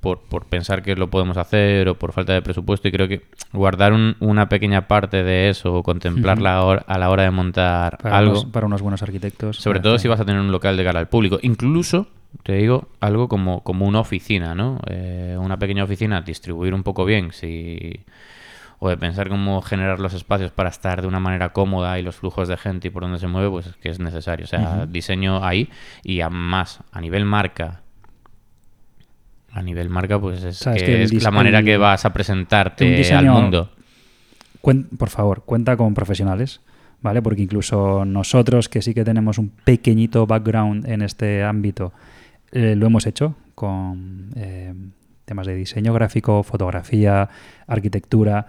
por, 0.00 0.20
por 0.22 0.44
pensar 0.46 0.82
que 0.82 0.96
lo 0.96 1.08
podemos 1.08 1.36
hacer 1.36 1.88
o 1.88 1.94
por 1.94 2.12
falta 2.12 2.32
de 2.34 2.42
presupuesto 2.42 2.88
y 2.88 2.92
creo 2.92 3.08
que 3.08 3.22
guardar 3.52 3.92
un- 3.92 4.16
una 4.20 4.48
pequeña 4.48 4.88
parte 4.88 5.22
de 5.22 5.48
eso 5.48 5.72
o 5.74 5.82
contemplarla 5.82 6.60
a 6.86 6.98
la 6.98 7.08
hora 7.10 7.22
de 7.22 7.30
montar 7.30 7.96
Para, 7.98 8.18
algo 8.18 8.32
unos, 8.32 8.44
para 8.46 8.66
unos 8.66 8.82
buenos 8.82 9.02
arquitectos. 9.02 9.56
sobre 9.56 9.80
todo 9.80 9.98
si 9.98 10.08
vas 10.08 10.20
a 10.20 10.24
tener 10.24 10.40
un 10.40 10.50
local 10.52 10.76
de 10.76 10.84
cara 10.84 10.98
al 10.98 11.08
público. 11.08 11.38
Incluso, 11.42 12.08
te 12.42 12.54
digo, 12.54 12.88
algo 13.00 13.28
como, 13.28 13.62
como 13.62 13.86
una 13.86 14.00
oficina, 14.00 14.54
¿no? 14.54 14.80
Eh, 14.88 15.36
una 15.40 15.56
pequeña 15.58 15.84
oficina, 15.84 16.20
distribuir 16.20 16.74
un 16.74 16.82
poco 16.82 17.04
bien, 17.04 17.32
si... 17.32 18.00
O 18.82 18.88
de 18.88 18.96
pensar 18.96 19.28
cómo 19.28 19.60
generar 19.60 20.00
los 20.00 20.14
espacios 20.14 20.52
para 20.52 20.70
estar 20.70 21.02
de 21.02 21.06
una 21.06 21.20
manera 21.20 21.50
cómoda 21.50 21.98
y 21.98 22.02
los 22.02 22.16
flujos 22.16 22.48
de 22.48 22.56
gente 22.56 22.88
y 22.88 22.90
por 22.90 23.02
donde 23.02 23.18
se 23.18 23.26
mueve, 23.26 23.50
pues 23.50 23.66
es 23.66 23.76
que 23.76 23.90
es 23.90 24.00
necesario. 24.00 24.44
O 24.44 24.48
sea, 24.48 24.86
diseño 24.86 25.44
ahí 25.44 25.68
y 26.02 26.22
a 26.22 26.30
más 26.30 26.80
a 26.90 27.00
nivel 27.02 27.26
marca. 27.26 27.82
A 29.52 29.62
nivel 29.62 29.88
marca, 29.90 30.20
pues 30.20 30.44
es, 30.44 30.58
que 30.74 31.02
es 31.02 31.10
la 31.24 31.30
manera 31.32 31.62
que 31.62 31.76
vas 31.76 32.04
a 32.04 32.12
presentarte 32.12 32.84
al 33.18 33.24
mundo. 33.42 33.70
Cuen- 34.62 34.88
por 34.96 35.08
favor, 35.10 35.42
cuenta 35.44 35.76
con 35.76 35.92
profesionales, 35.94 36.60
¿vale? 37.00 37.20
Porque 37.22 37.42
incluso 37.42 38.04
nosotros, 38.04 38.68
que 38.68 38.80
sí 38.82 38.94
que 38.94 39.04
tenemos 39.04 39.38
un 39.38 39.48
pequeñito 39.64 40.26
background 40.26 40.86
en 40.88 41.02
este 41.02 41.42
ámbito, 41.42 41.92
eh, 42.52 42.74
lo 42.76 42.86
hemos 42.86 43.06
hecho 43.06 43.34
con 43.54 44.30
eh, 44.36 44.72
temas 45.24 45.46
de 45.46 45.54
diseño 45.56 45.92
gráfico, 45.94 46.42
fotografía, 46.42 47.28
arquitectura, 47.66 48.46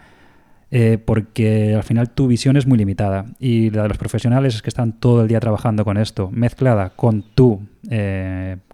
eh, 0.69 0.97
porque 1.03 1.73
al 1.75 1.83
final 1.83 2.09
tu 2.11 2.27
visión 2.27 2.57
es 2.57 2.65
muy 2.67 2.77
limitada 2.77 3.25
y 3.39 3.69
la 3.71 3.83
de 3.83 3.89
los 3.89 3.97
profesionales 3.97 4.55
es 4.55 4.61
que 4.61 4.69
están 4.69 4.93
todo 4.99 5.21
el 5.23 5.27
día 5.27 5.39
trabajando 5.39 5.83
con 5.83 5.97
esto, 5.97 6.29
mezclada 6.31 6.91
con 6.91 7.23
tu 7.35 7.61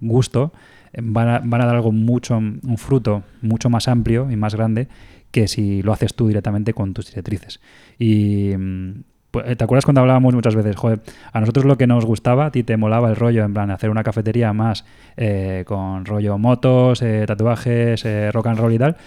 gusto, 0.02 0.54
van 1.02 1.28
a, 1.28 1.42
van 1.44 1.62
a 1.62 1.66
dar 1.66 1.76
algo 1.76 1.92
mucho, 1.92 2.38
un 2.38 2.78
fruto 2.78 3.24
mucho 3.42 3.70
más 3.70 3.88
amplio 3.88 4.30
y 4.32 4.36
más 4.36 4.56
grande 4.56 4.88
que 5.32 5.48
si 5.48 5.82
lo 5.82 5.94
haces 5.94 6.16
tú 6.16 6.28
directamente 6.28 6.74
con 6.74 6.94
tus 6.94 7.08
directrices. 7.08 7.60
Y 8.00 8.54
mm, 8.58 8.92
pues, 9.32 9.58
¿te 9.58 9.64
acuerdas 9.64 9.86
cuando 9.86 10.02
hablábamos 10.02 10.34
muchas 10.34 10.56
veces, 10.56 10.76
joder, 10.76 11.02
a 11.32 11.40
nosotros 11.40 11.66
lo 11.66 11.78
que 11.78 11.88
nos 11.88 12.06
gustaba, 12.06 12.48
a 12.48 12.52
ti 12.52 12.64
te 12.64 12.78
molaba 12.78 13.10
el 13.10 13.16
rollo, 13.16 13.44
en 13.44 13.54
plan, 13.54 13.70
hacer 13.72 13.90
una 13.90 14.04
cafetería 14.04 14.54
más 14.54 14.86
eh, 15.16 15.64
con 15.68 16.06
rollo 16.06 16.38
motos, 16.38 17.02
eh, 17.02 17.26
tatuajes, 17.28 18.06
eh, 18.06 18.32
rock 18.32 18.48
and 18.48 18.60
roll 18.60 18.74
y 18.74 18.80
tal, 18.80 18.98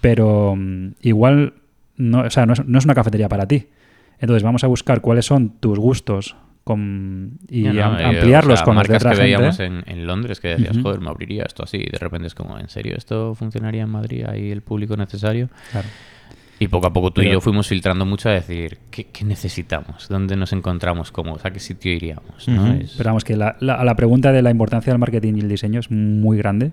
pero 0.00 0.54
mm, 0.56 0.88
igual 1.02 1.54
no, 1.96 2.20
o 2.20 2.30
sea, 2.30 2.46
no, 2.46 2.52
es, 2.52 2.64
no 2.66 2.78
es 2.78 2.84
una 2.84 2.94
cafetería 2.94 3.28
para 3.28 3.46
ti. 3.46 3.68
Entonces 4.20 4.42
vamos 4.42 4.64
a 4.64 4.66
buscar 4.66 5.00
cuáles 5.00 5.26
son 5.26 5.50
tus 5.60 5.78
gustos 5.78 6.36
con, 6.68 7.38
y 7.48 7.62
Ya, 7.62 7.72
no, 7.72 7.84
am- 7.84 7.98
eh, 8.00 8.04
ampliarlos 8.04 8.52
o 8.52 8.56
sea, 8.58 8.64
con 8.64 8.74
de 8.74 8.76
marcas 8.76 8.96
otra 8.98 9.10
que 9.10 9.16
gente. 9.16 9.24
veíamos 9.36 9.60
en, 9.60 9.82
en 9.86 10.06
Londres 10.06 10.38
que 10.40 10.48
decías, 10.48 10.72
Ujú. 10.76 10.82
joder, 10.82 11.00
me 11.00 11.08
abriría 11.08 11.44
esto 11.44 11.64
así. 11.64 11.78
Y 11.78 11.90
de 11.90 11.98
repente 11.98 12.26
es 12.26 12.34
como, 12.34 12.58
¿en 12.58 12.68
serio 12.68 12.94
esto 12.96 13.34
funcionaría 13.34 13.82
en 13.82 13.90
Madrid? 13.90 14.24
¿Hay 14.28 14.50
el 14.50 14.60
público 14.62 14.96
necesario? 14.96 15.48
Claro. 15.72 15.88
Y 16.60 16.68
poco 16.68 16.88
a 16.88 16.92
poco 16.92 17.12
tú 17.12 17.20
y 17.20 17.24
Pero- 17.24 17.34
yo 17.34 17.40
fuimos 17.40 17.68
filtrando 17.68 18.04
mucho 18.04 18.28
a 18.28 18.32
decir, 18.32 18.78
¿qué, 18.90 19.04
qué 19.06 19.24
necesitamos? 19.24 20.08
¿Dónde 20.08 20.36
nos 20.36 20.52
encontramos 20.52 21.10
cómodos? 21.12 21.44
¿A 21.44 21.50
qué 21.52 21.60
sitio 21.60 21.92
iríamos? 21.92 22.46
¿no? 22.48 22.62
Ujú. 22.64 22.72
Es- 22.82 22.94
Pero 22.98 23.08
vamos, 23.10 23.24
que 23.24 23.36
la, 23.36 23.56
la- 23.60 23.82
la 23.84 23.94
pregunta 23.96 24.32
de 24.32 24.42
la 24.42 24.50
importancia 24.50 24.92
del 24.92 24.98
marketing 25.00 25.34
y 25.36 25.40
el 25.40 25.48
diseño 25.48 25.80
es 25.80 25.90
muy 25.90 26.36
grande 26.36 26.72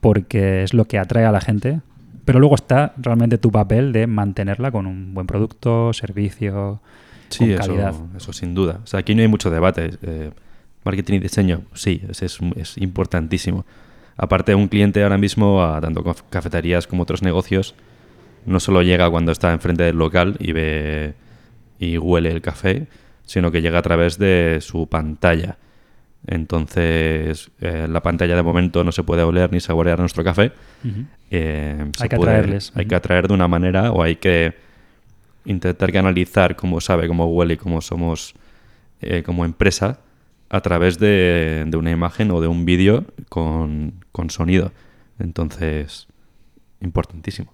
porque 0.00 0.62
es 0.62 0.74
lo 0.74 0.84
que 0.84 0.98
atrae 0.98 1.24
a 1.24 1.32
la 1.32 1.40
gente. 1.40 1.80
Pero 2.24 2.40
luego 2.40 2.56
está 2.56 2.92
realmente 2.96 3.38
tu 3.38 3.50
papel 3.52 3.92
de 3.92 4.06
mantenerla 4.06 4.70
con 4.70 4.86
un 4.86 5.14
buen 5.14 5.26
producto, 5.26 5.92
servicio, 5.92 6.80
Sí, 7.28 7.38
con 7.40 7.50
eso, 7.50 7.60
calidad. 7.60 7.94
eso 8.16 8.32
sin 8.32 8.54
duda. 8.54 8.80
O 8.84 8.86
sea, 8.86 9.00
aquí 9.00 9.14
no 9.14 9.22
hay 9.22 9.28
mucho 9.28 9.50
debate. 9.50 9.90
Eh, 10.02 10.30
marketing 10.84 11.14
y 11.14 11.18
diseño, 11.20 11.62
sí, 11.74 12.02
es, 12.08 12.22
es, 12.22 12.38
es 12.56 12.78
importantísimo. 12.78 13.64
Aparte, 14.16 14.54
un 14.54 14.68
cliente 14.68 15.02
ahora 15.02 15.18
mismo, 15.18 15.62
a 15.64 15.80
tanto 15.80 16.02
caf- 16.04 16.22
cafeterías 16.30 16.86
como 16.86 17.02
otros 17.02 17.22
negocios, 17.22 17.74
no 18.46 18.60
solo 18.60 18.82
llega 18.82 19.10
cuando 19.10 19.32
está 19.32 19.52
enfrente 19.52 19.82
del 19.82 19.96
local 19.96 20.36
y 20.38 20.52
ve 20.52 21.14
y 21.78 21.98
huele 21.98 22.30
el 22.30 22.40
café, 22.40 22.86
sino 23.24 23.50
que 23.50 23.60
llega 23.60 23.80
a 23.80 23.82
través 23.82 24.16
de 24.18 24.58
su 24.62 24.86
pantalla. 24.88 25.58
Entonces, 26.40 27.50
eh, 27.60 27.86
la 27.88 28.02
pantalla 28.02 28.36
de 28.36 28.42
momento 28.42 28.84
no 28.84 28.92
se 28.92 29.02
puede 29.02 29.22
oler 29.22 29.52
ni 29.52 29.60
saborear 29.60 29.98
nuestro 29.98 30.24
café. 30.24 30.52
Eh, 31.30 31.90
Hay 32.00 32.08
que 32.08 32.16
puede- 32.16 32.30
atraerles. 32.32 32.72
Hay 32.74 32.86
que 32.86 32.94
atraer 32.94 33.28
de 33.28 33.34
una 33.34 33.48
manera 33.48 33.92
o 33.92 34.02
hay 34.02 34.16
que 34.16 34.54
intentar 35.46 35.92
canalizar 35.92 36.56
cómo 36.56 36.80
sabe, 36.80 37.08
cómo 37.08 37.26
huele 37.26 37.56
cómo 37.56 37.80
somos 37.80 38.34
eh, 39.00 39.22
como 39.22 39.44
empresa 39.44 40.00
a 40.48 40.60
través 40.60 40.98
de, 40.98 41.64
de 41.66 41.76
una 41.76 41.90
imagen 41.90 42.30
o 42.30 42.40
de 42.40 42.48
un 42.48 42.64
vídeo 42.64 43.04
con, 43.28 44.04
con 44.12 44.30
sonido. 44.30 44.72
Entonces, 45.18 46.06
importantísimo. 46.80 47.52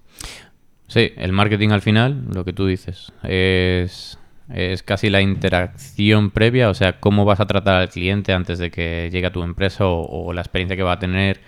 Sí, 0.89 1.13
el 1.17 1.33
marketing 1.33 1.71
al 1.71 1.81
final, 1.81 2.27
lo 2.35 2.45
que 2.45 2.53
tú 2.53 2.67
dices, 2.67 3.13
es, 3.23 4.19
es 4.53 4.83
casi 4.83 5.09
la 5.09 5.23
interacción 5.23 6.31
previa, 6.31 6.69
o 6.69 6.75
sea, 6.75 7.01
cómo 7.01 7.25
vas 7.25 7.41
a 7.41 7.47
tratar 7.47 7.77
al 7.77 7.89
cliente 7.89 8.33
antes 8.33 8.59
de 8.59 8.71
que 8.71 9.09
llegue 9.11 9.27
a 9.27 9.33
tu 9.33 9.43
empresa 9.43 9.87
o, 9.87 10.03
o 10.05 10.33
la 10.33 10.43
experiencia 10.43 10.77
que 10.77 10.83
va 10.83 10.93
a 10.93 10.99
tener 10.99 11.41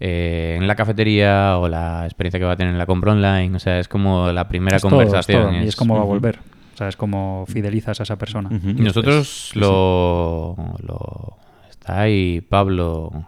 eh, 0.00 0.56
en 0.58 0.66
la 0.66 0.74
cafetería 0.74 1.58
o 1.58 1.68
la 1.68 2.04
experiencia 2.04 2.40
que 2.40 2.46
va 2.46 2.52
a 2.52 2.56
tener 2.56 2.72
en 2.72 2.78
la 2.78 2.86
compra 2.86 3.12
online, 3.12 3.54
o 3.54 3.58
sea, 3.58 3.78
es 3.78 3.86
como 3.88 4.32
la 4.32 4.48
primera 4.48 4.76
Es 4.78 4.82
todo, 4.82 5.00
es 5.00 5.06
conversación. 5.06 5.42
todo, 5.50 5.62
y 5.62 5.68
es 5.68 5.76
como 5.76 5.94
va 5.96 6.00
a 6.02 6.04
volver. 6.04 6.38
O 6.74 6.76
sea, 6.76 6.88
es 6.88 6.96
como 6.96 7.44
fidelizas 7.46 8.00
a 8.00 8.02
esa 8.04 8.16
persona. 8.16 8.48
Y 8.50 8.80
nosotros 8.82 9.28
Sí, 9.28 9.50
sí. 9.52 9.58
lo, 9.60 10.56
lo- 10.82 11.36
Está 11.68 12.00
ahí 12.00 12.40
Pablo 12.40 13.26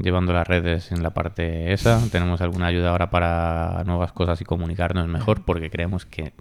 llevando 0.00 0.32
las 0.32 0.46
redes 0.46 0.92
en 0.92 1.02
la 1.02 1.10
parte 1.10 1.72
esa. 1.72 2.00
Tenemos 2.10 2.40
alguna 2.40 2.66
ayuda 2.66 2.90
ahora 2.90 3.10
para 3.10 3.82
nuevas 3.86 4.12
cosas 4.12 4.40
y 4.40 4.44
comunicarnos 4.44 5.06
mejor 5.08 5.44
porque 5.44 5.70
creemos 5.70 6.06
que 6.06 6.32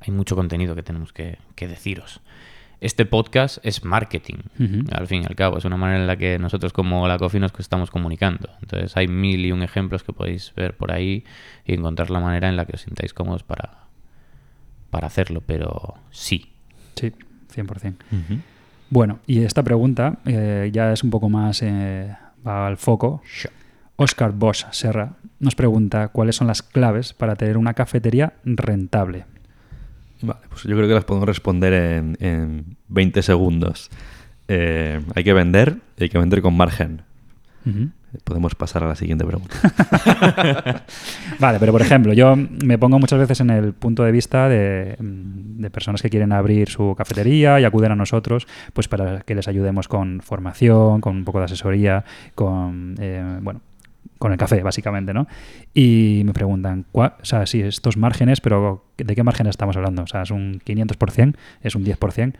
hay 0.00 0.12
mucho 0.12 0.34
contenido 0.36 0.74
que 0.74 0.82
tenemos 0.82 1.12
que, 1.12 1.38
que 1.54 1.68
deciros. 1.68 2.20
Este 2.82 3.06
podcast 3.06 3.64
es 3.64 3.84
marketing, 3.84 4.38
al 4.90 5.06
fin 5.06 5.22
y 5.22 5.26
al 5.26 5.36
cabo. 5.36 5.56
Es 5.56 5.64
una 5.64 5.76
manera 5.76 6.00
en 6.00 6.08
la 6.08 6.16
que 6.16 6.36
nosotros 6.40 6.72
como 6.72 7.06
la 7.06 7.16
Coffee 7.16 7.38
nos 7.38 7.52
estamos 7.56 7.92
comunicando. 7.92 8.50
Entonces 8.60 8.96
hay 8.96 9.06
mil 9.06 9.46
y 9.46 9.52
un 9.52 9.62
ejemplos 9.62 10.02
que 10.02 10.12
podéis 10.12 10.52
ver 10.56 10.76
por 10.76 10.90
ahí 10.90 11.22
y 11.64 11.74
encontrar 11.74 12.10
la 12.10 12.18
manera 12.18 12.48
en 12.48 12.56
la 12.56 12.64
que 12.64 12.72
os 12.74 12.80
sintáis 12.80 13.14
cómodos 13.14 13.44
para, 13.44 13.84
para 14.90 15.06
hacerlo, 15.06 15.44
pero 15.46 15.94
sí. 16.10 16.54
Sí, 16.96 17.12
100%. 17.54 17.94
Bueno, 18.90 19.20
y 19.28 19.44
esta 19.44 19.62
pregunta 19.62 20.18
eh, 20.24 20.68
ya 20.72 20.92
es 20.92 21.04
un 21.04 21.10
poco 21.10 21.30
más 21.30 21.62
eh, 21.62 22.12
va 22.44 22.66
al 22.66 22.78
foco. 22.78 23.22
Oscar 23.94 24.32
Bosch 24.32 24.66
Serra 24.72 25.12
nos 25.38 25.54
pregunta 25.54 26.08
cuáles 26.08 26.34
son 26.34 26.48
las 26.48 26.62
claves 26.62 27.12
para 27.12 27.36
tener 27.36 27.58
una 27.58 27.74
cafetería 27.74 28.32
rentable. 28.44 29.26
Vale, 30.22 30.40
pues 30.48 30.62
yo 30.62 30.76
creo 30.76 30.88
que 30.88 30.94
las 30.94 31.04
podemos 31.04 31.26
responder 31.26 31.72
en, 31.72 32.16
en 32.20 32.76
20 32.88 33.22
segundos. 33.22 33.90
Eh, 34.48 35.00
hay 35.14 35.24
que 35.24 35.32
vender, 35.32 35.78
y 35.96 36.04
hay 36.04 36.08
que 36.08 36.18
vender 36.18 36.42
con 36.42 36.56
margen. 36.56 37.02
Podemos 38.24 38.54
pasar 38.56 38.82
a 38.82 38.88
la 38.88 38.96
siguiente 38.96 39.24
pregunta. 39.24 39.56
Vale, 41.38 41.58
pero 41.60 41.72
por 41.72 41.80
ejemplo, 41.80 42.12
yo 42.12 42.34
me 42.36 42.76
pongo 42.76 42.98
muchas 42.98 43.20
veces 43.20 43.40
en 43.40 43.50
el 43.50 43.72
punto 43.72 44.02
de 44.02 44.10
vista 44.12 44.48
de, 44.48 44.96
de 44.98 45.70
personas 45.70 46.02
que 46.02 46.10
quieren 46.10 46.32
abrir 46.32 46.68
su 46.68 46.94
cafetería 46.96 47.60
y 47.60 47.64
acuden 47.64 47.92
a 47.92 47.96
nosotros 47.96 48.46
pues 48.72 48.88
para 48.88 49.20
que 49.20 49.34
les 49.34 49.46
ayudemos 49.46 49.86
con 49.86 50.20
formación, 50.20 51.00
con 51.00 51.16
un 51.16 51.24
poco 51.24 51.38
de 51.38 51.44
asesoría, 51.44 52.04
con, 52.34 52.96
eh, 52.98 53.38
bueno, 53.40 53.60
con 54.18 54.32
el 54.32 54.38
café, 54.38 54.62
básicamente, 54.62 55.12
¿no? 55.12 55.26
Y 55.74 56.22
me 56.24 56.32
preguntan, 56.32 56.84
¿cuá- 56.92 57.16
o 57.20 57.24
sea, 57.24 57.44
sí, 57.46 57.60
estos 57.60 57.96
márgenes, 57.96 58.40
pero 58.40 58.84
¿de 58.96 59.14
qué 59.16 59.22
márgenes 59.22 59.50
estamos 59.50 59.76
hablando? 59.76 60.02
O 60.02 60.06
sea, 60.06 60.22
¿es 60.22 60.30
un 60.30 60.60
500%? 60.64 61.34
¿Es 61.62 61.74
un 61.74 61.84
10%? 61.84 62.34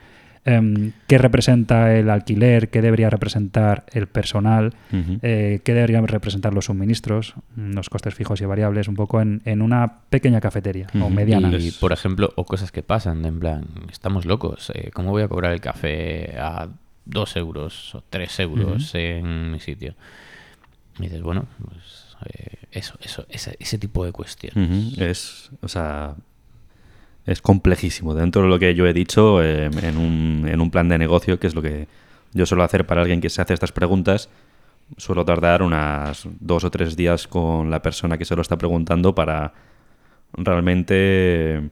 Em, 0.44 0.90
¿Qué 1.06 1.18
representa 1.18 1.94
el 1.96 2.10
alquiler? 2.10 2.68
¿Qué 2.68 2.82
debería 2.82 3.08
representar 3.10 3.84
el 3.92 4.08
personal? 4.08 4.74
Eh, 5.22 5.60
qué 5.64 5.72
deberían 5.72 6.08
representar 6.08 6.52
los 6.52 6.64
suministros, 6.64 7.34
los 7.56 7.88
costes 7.88 8.14
fijos 8.14 8.40
y 8.40 8.44
variables, 8.44 8.88
un 8.88 8.96
poco 8.96 9.20
en, 9.20 9.40
en 9.44 9.62
una 9.62 10.00
pequeña 10.10 10.40
cafetería 10.40 10.88
o 11.00 11.10
mediana. 11.10 11.48
Y, 11.56 11.70
por 11.70 11.92
ejemplo, 11.92 12.32
o 12.34 12.44
cosas 12.44 12.72
que 12.72 12.82
pasan, 12.82 13.24
en 13.24 13.38
plan, 13.38 13.64
estamos 13.90 14.24
locos, 14.26 14.72
eh, 14.74 14.90
¿cómo 14.92 15.10
voy 15.10 15.22
a 15.22 15.28
cobrar 15.28 15.52
el 15.52 15.60
café 15.60 16.34
a 16.38 16.68
2 17.04 17.36
euros 17.36 17.94
o 17.94 18.02
3 18.10 18.40
euros 18.40 18.92
en 18.96 19.52
mi 19.52 19.60
sitio? 19.60 19.94
Y 20.98 21.04
dices, 21.04 21.22
bueno, 21.22 21.46
pues 21.64 22.16
eh, 22.26 22.56
eso, 22.70 22.94
eso, 23.00 23.24
ese, 23.28 23.56
ese 23.58 23.78
tipo 23.78 24.04
de 24.04 24.12
cuestiones. 24.12 24.98
Es, 24.98 25.50
o 25.60 25.68
sea, 25.68 26.14
es 27.26 27.40
complejísimo. 27.40 28.14
Dentro 28.14 28.42
de 28.42 28.48
lo 28.48 28.58
que 28.58 28.74
yo 28.74 28.86
he 28.86 28.92
dicho, 28.92 29.42
eh, 29.42 29.66
en, 29.66 29.96
un, 29.96 30.48
en 30.48 30.60
un 30.60 30.70
plan 30.70 30.88
de 30.88 30.98
negocio, 30.98 31.38
que 31.38 31.46
es 31.46 31.54
lo 31.54 31.62
que 31.62 31.88
yo 32.32 32.46
suelo 32.46 32.64
hacer 32.64 32.86
para 32.86 33.02
alguien 33.02 33.20
que 33.20 33.30
se 33.30 33.42
hace 33.42 33.54
estas 33.54 33.72
preguntas, 33.72 34.28
suelo 34.96 35.24
tardar 35.24 35.62
unas 35.62 36.26
dos 36.40 36.64
o 36.64 36.70
tres 36.70 36.96
días 36.96 37.26
con 37.26 37.70
la 37.70 37.82
persona 37.82 38.18
que 38.18 38.24
se 38.24 38.36
lo 38.36 38.42
está 38.42 38.56
preguntando 38.56 39.14
para 39.14 39.52
realmente 40.34 41.70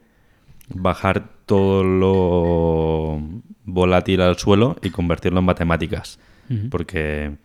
bajar 0.68 1.28
todo 1.46 1.82
lo 1.82 3.20
volátil 3.64 4.20
al 4.20 4.38
suelo 4.38 4.76
y 4.82 4.90
convertirlo 4.90 5.40
en 5.40 5.46
matemáticas. 5.46 6.18
Porque 6.68 7.36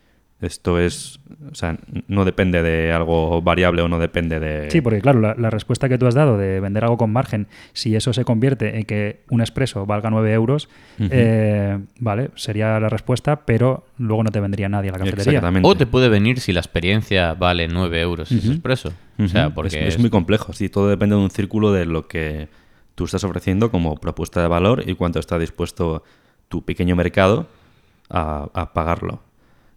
esto 0.46 0.80
es, 0.80 1.20
o 1.52 1.56
sea, 1.56 1.78
no 2.08 2.26
depende 2.26 2.62
de 2.62 2.92
algo 2.92 3.42
variable 3.42 3.82
o 3.82 3.88
no 3.88 4.00
depende 4.00 4.40
de... 4.40 4.70
Sí, 4.72 4.82
porque 4.82 5.02
claro, 5.02 5.20
la, 5.20 5.36
la 5.38 5.50
respuesta 5.50 5.90
que 5.90 5.98
tú 5.98 6.08
has 6.08 6.16
dado 6.16 6.38
de 6.38 6.60
vender 6.60 6.84
algo 6.84 6.98
con 6.98 7.12
margen, 7.12 7.48
si 7.74 7.96
eso 7.96 8.14
se 8.14 8.24
convierte 8.26 8.78
en 8.78 8.86
que 8.86 9.22
un 9.30 9.42
expreso 9.42 9.86
valga 9.86 10.10
9 10.10 10.34
euros, 10.34 10.70
eh, 11.00 11.80
vale, 12.00 12.30
sería 12.36 12.80
la 12.80 12.90
respuesta, 12.90 13.46
pero 13.46 13.86
luego 13.98 14.24
no 14.24 14.32
te 14.32 14.40
vendría 14.40 14.70
nadie 14.70 14.90
a 14.90 14.94
la 14.94 15.00
cafetería. 15.00 15.24
Exactamente. 15.34 15.68
O 15.68 15.76
te 15.76 15.86
puede 15.86 16.10
venir 16.10 16.40
si 16.40 16.54
la 16.54 16.60
experiencia 16.60 17.34
vale 17.34 17.68
9 17.68 18.02
euros 18.02 18.32
ese 18.32 18.48
Ujú. 18.48 18.52
expreso. 18.54 18.94
O 19.18 19.28
sea, 19.28 19.50
porque 19.52 19.88
es, 19.88 19.96
es 19.96 20.00
muy 20.00 20.10
complejo. 20.10 20.54
Sí, 20.54 20.70
todo 20.70 20.90
depende 20.90 21.16
de 21.16 21.22
un 21.22 21.30
círculo 21.30 21.72
de 21.72 21.86
lo 21.86 22.08
que 22.08 22.50
tú 22.96 23.06
estás 23.06 23.24
ofreciendo 23.24 23.72
como 23.72 23.96
propuesta 23.96 24.42
de 24.42 24.48
valor 24.48 24.84
y 24.88 24.96
cuánto 24.96 25.20
está 25.20 25.38
dispuesto 25.40 26.04
tu 26.48 26.64
pequeño 26.64 26.96
mercado 26.96 27.48
a, 28.10 28.50
a 28.54 28.74
pagarlo. 28.74 29.22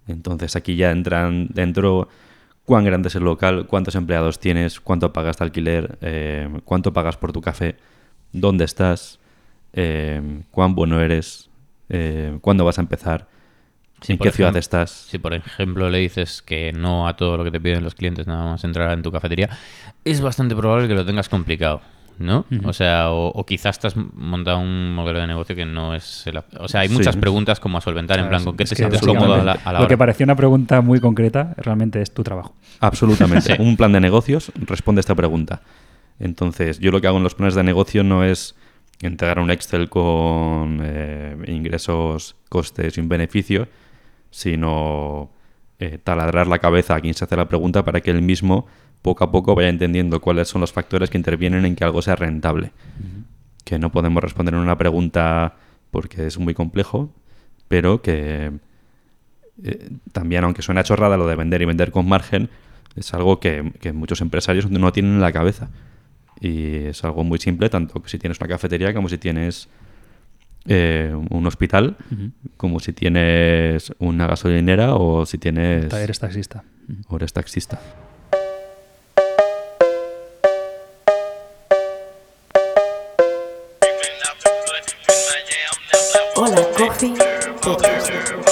Entonces 0.09 0.57
aquí 0.57 0.77
ya 0.77 0.91
entran 0.91 1.49
dentro 1.49 2.09
cuán 2.65 2.85
grande 2.85 3.09
es 3.09 3.15
el 3.15 3.25
local, 3.25 3.67
cuántos 3.67 3.95
empleados 3.95 4.39
tienes, 4.39 4.81
cuánto 4.81 5.13
pagas 5.13 5.39
de 5.39 5.45
alquiler, 5.45 5.99
eh, 6.03 6.49
cuánto 6.65 6.93
pagas 6.93 7.17
por 7.17 7.33
tu 7.33 7.41
café, 7.41 7.77
dónde 8.33 8.65
estás, 8.65 9.19
eh, 9.73 10.43
cuán 10.51 10.75
bueno 10.75 11.01
eres, 11.01 11.49
eh, 11.89 12.39
cuándo 12.43 12.65
vas 12.65 12.79
a 12.79 12.83
empezar, 12.83 13.27
en 14.07 14.19
qué 14.19 14.31
ciudad 14.31 14.57
estás. 14.57 14.91
Si 14.91 15.19
por 15.19 15.33
ejemplo 15.35 15.89
le 15.89 15.99
dices 15.99 16.43
que 16.43 16.73
no 16.73 17.09
a 17.09 17.17
todo 17.17 17.37
lo 17.37 17.45
que 17.45 17.51
te 17.51 17.61
piden 17.61 17.83
los 17.83 17.95
clientes, 17.95 18.27
nada 18.27 18.45
más 18.45 18.65
entrar 18.65 18.93
en 18.93 19.03
tu 19.03 19.11
cafetería, 19.11 19.49
es 20.05 20.21
bastante 20.21 20.55
probable 20.55 20.89
que 20.89 20.95
lo 20.95 21.07
tengas 21.07 21.29
complicado, 21.29 21.81
¿no? 22.19 22.45
O 22.65 22.73
sea, 22.73 23.11
o, 23.11 23.29
o 23.29 23.47
quizás 23.47 23.79
te 23.79 23.87
has 23.87 23.97
montado 23.97 24.59
un 24.59 24.95
modelo 24.95 25.21
de 25.21 25.27
negocio 25.27 25.55
que 25.57 25.65
no 25.65 25.95
es... 25.95 26.27
el- 26.27 26.43
o 26.59 26.69
sea, 26.69 26.81
hay 26.81 26.89
Sí. 26.89 26.95
muchas 26.95 27.17
preguntas 27.17 27.61
como 27.61 27.79
a 27.79 27.81
solventar, 27.81 28.19
en 28.19 28.29
plan, 28.29 28.45
¿con 28.45 28.57
qué 28.57 28.65
te 28.65 28.71
que 28.71 28.77
sientes 28.77 29.01
cómodo 29.01 29.35
a 29.35 29.45
la, 29.45 29.53
a 29.53 29.73
la 29.73 29.81
Lo 29.81 29.89
que 29.89 29.97
parecía 29.99 30.25
una 30.25 30.37
pregunta 30.37 30.81
muy 30.81 31.01
concreta, 31.01 31.55
realmente 31.59 32.01
es 32.03 32.13
tu 32.13 32.23
trabajo. 32.23 32.55
Absolutamente. 32.81 33.55
Sí. 33.57 33.63
Un 33.63 33.77
plan 33.77 33.93
de 33.93 34.01
negocios 34.01 34.51
responde 34.57 34.99
a 34.99 35.03
esta 35.03 35.15
pregunta. 35.15 35.63
Entonces, 36.21 36.79
yo 36.81 36.91
lo 36.91 37.01
que 37.01 37.07
hago 37.07 37.19
en 37.19 37.23
los 37.23 37.35
planes 37.35 37.55
de 37.55 37.63
negocio 37.63 38.03
no 38.05 38.25
es 38.25 38.57
entregar 39.01 39.39
un 39.39 39.51
Excel 39.53 39.89
con 39.89 40.81
eh, 40.83 41.37
ingresos, 41.47 42.35
costes 42.49 42.99
y 42.99 43.01
un 43.01 43.09
beneficio, 43.09 43.69
sino 44.31 45.31
eh, 45.79 45.99
taladrar 46.03 46.47
la 46.47 46.59
cabeza 46.59 46.97
a 46.97 47.01
quien 47.01 47.15
se 47.15 47.25
hace 47.25 47.37
la 47.37 47.49
pregunta 47.49 47.85
para 47.85 48.01
que 48.01 48.11
él 48.11 48.23
mismo 48.23 48.67
poco 49.03 49.25
a 49.25 49.31
poco 49.31 49.55
vaya 49.55 49.69
entendiendo 49.69 50.21
cuáles 50.21 50.49
son 50.49 50.61
los 50.61 50.73
factores 50.73 51.11
que 51.11 51.19
intervienen 51.19 51.65
en 51.65 51.77
que 51.77 51.85
algo 51.85 52.03
sea 52.03 52.17
rentable. 52.17 52.73
Que 53.65 53.79
no 53.79 53.93
podemos 53.93 54.23
responder 54.23 54.55
en 54.55 54.61
una 54.61 54.79
pregunta 54.79 55.57
porque 55.91 56.27
es 56.27 56.39
muy 56.39 56.55
complejo, 56.55 57.13
pero 57.69 58.03
que 58.03 58.53
eh, 59.63 59.91
también, 60.13 60.45
aunque 60.45 60.63
suena 60.63 60.85
chorrada 60.85 61.17
lo 61.17 61.27
de 61.27 61.37
vender 61.37 61.63
y 61.63 61.67
vender 61.67 61.91
con 61.91 62.09
margen, 62.09 62.49
es 62.97 63.13
algo 63.15 63.41
que, 63.41 63.73
que 63.81 63.93
muchos 63.93 64.21
empresarios 64.21 64.71
no 64.71 64.93
tienen 64.93 65.15
en 65.15 65.21
la 65.21 65.33
cabeza. 65.33 65.69
Y 66.41 66.87
es 66.87 67.05
algo 67.05 67.25
muy 67.25 67.39
simple, 67.39 67.69
tanto 67.69 68.03
si 68.07 68.19
tienes 68.19 68.39
una 68.41 68.49
cafetería 68.49 68.95
como 68.95 69.09
si 69.09 69.19
tienes 69.19 69.69
eh, 70.67 71.15
un 71.31 71.47
hospital, 71.47 71.97
como 72.57 72.79
si 72.79 72.93
tienes 72.93 73.93
una 73.99 74.27
gasolinera 74.27 74.95
o 74.95 75.25
si 75.25 75.39
tienes... 75.39 75.93
Eres 75.93 76.19
taxista. 76.19 76.63
o 77.09 77.17
eres 77.17 77.33
taxista. 77.33 77.81
Yeah. 88.11 88.48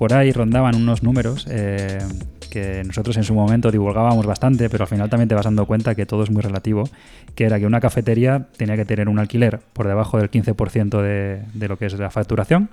Por 0.00 0.14
ahí 0.14 0.32
rondaban 0.32 0.76
unos 0.76 1.02
números 1.02 1.46
eh, 1.50 1.98
que 2.50 2.82
nosotros 2.86 3.18
en 3.18 3.22
su 3.24 3.34
momento 3.34 3.70
divulgábamos 3.70 4.24
bastante, 4.24 4.70
pero 4.70 4.84
al 4.84 4.88
final 4.88 5.10
también 5.10 5.28
te 5.28 5.34
vas 5.34 5.44
dando 5.44 5.66
cuenta 5.66 5.94
que 5.94 6.06
todo 6.06 6.22
es 6.22 6.30
muy 6.30 6.40
relativo. 6.40 6.84
Que 7.34 7.44
era 7.44 7.58
que 7.58 7.66
una 7.66 7.80
cafetería 7.80 8.46
tenía 8.56 8.76
que 8.76 8.86
tener 8.86 9.10
un 9.10 9.18
alquiler 9.18 9.60
por 9.74 9.86
debajo 9.86 10.16
del 10.16 10.30
15% 10.30 11.02
de, 11.02 11.42
de 11.52 11.68
lo 11.68 11.76
que 11.76 11.84
es 11.84 11.98
la 11.98 12.08
facturación, 12.08 12.70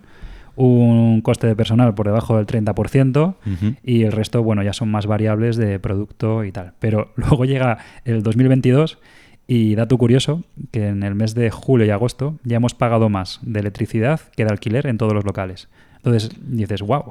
un 0.55 1.19
coste 1.19 1.47
de 1.47 1.55
personal 1.57 1.93
por 1.95 2.05
debajo 2.05 2.37
del 2.37 2.47
30%, 2.47 3.35
Ujú. 3.45 3.75
y 3.83 4.03
el 4.03 4.13
resto, 4.13 4.41
bueno, 4.41 4.63
ya 4.63 4.71
son 4.71 4.89
más 4.89 5.05
variables 5.05 5.57
de 5.57 5.79
producto 5.79 6.45
y 6.45 6.53
tal. 6.53 6.75
Pero 6.79 7.11
luego 7.17 7.43
llega 7.43 7.79
el 8.05 8.23
2022 8.23 8.99
y 9.47 9.75
dato 9.75 9.97
curioso, 9.97 10.43
que 10.71 10.87
en 10.87 11.03
el 11.03 11.13
mes 11.13 11.35
de 11.35 11.51
julio 11.51 11.85
y 11.85 11.89
agosto 11.89 12.39
ya 12.45 12.55
hemos 12.55 12.73
pagado 12.73 13.09
más 13.09 13.39
de 13.41 13.59
electricidad 13.59 14.21
que 14.37 14.45
de 14.45 14.49
alquiler 14.51 14.87
en 14.87 14.97
todos 14.97 15.11
los 15.13 15.25
locales. 15.25 15.67
Entonces 16.07 16.31
dices, 16.41 16.81
wow, 16.81 17.03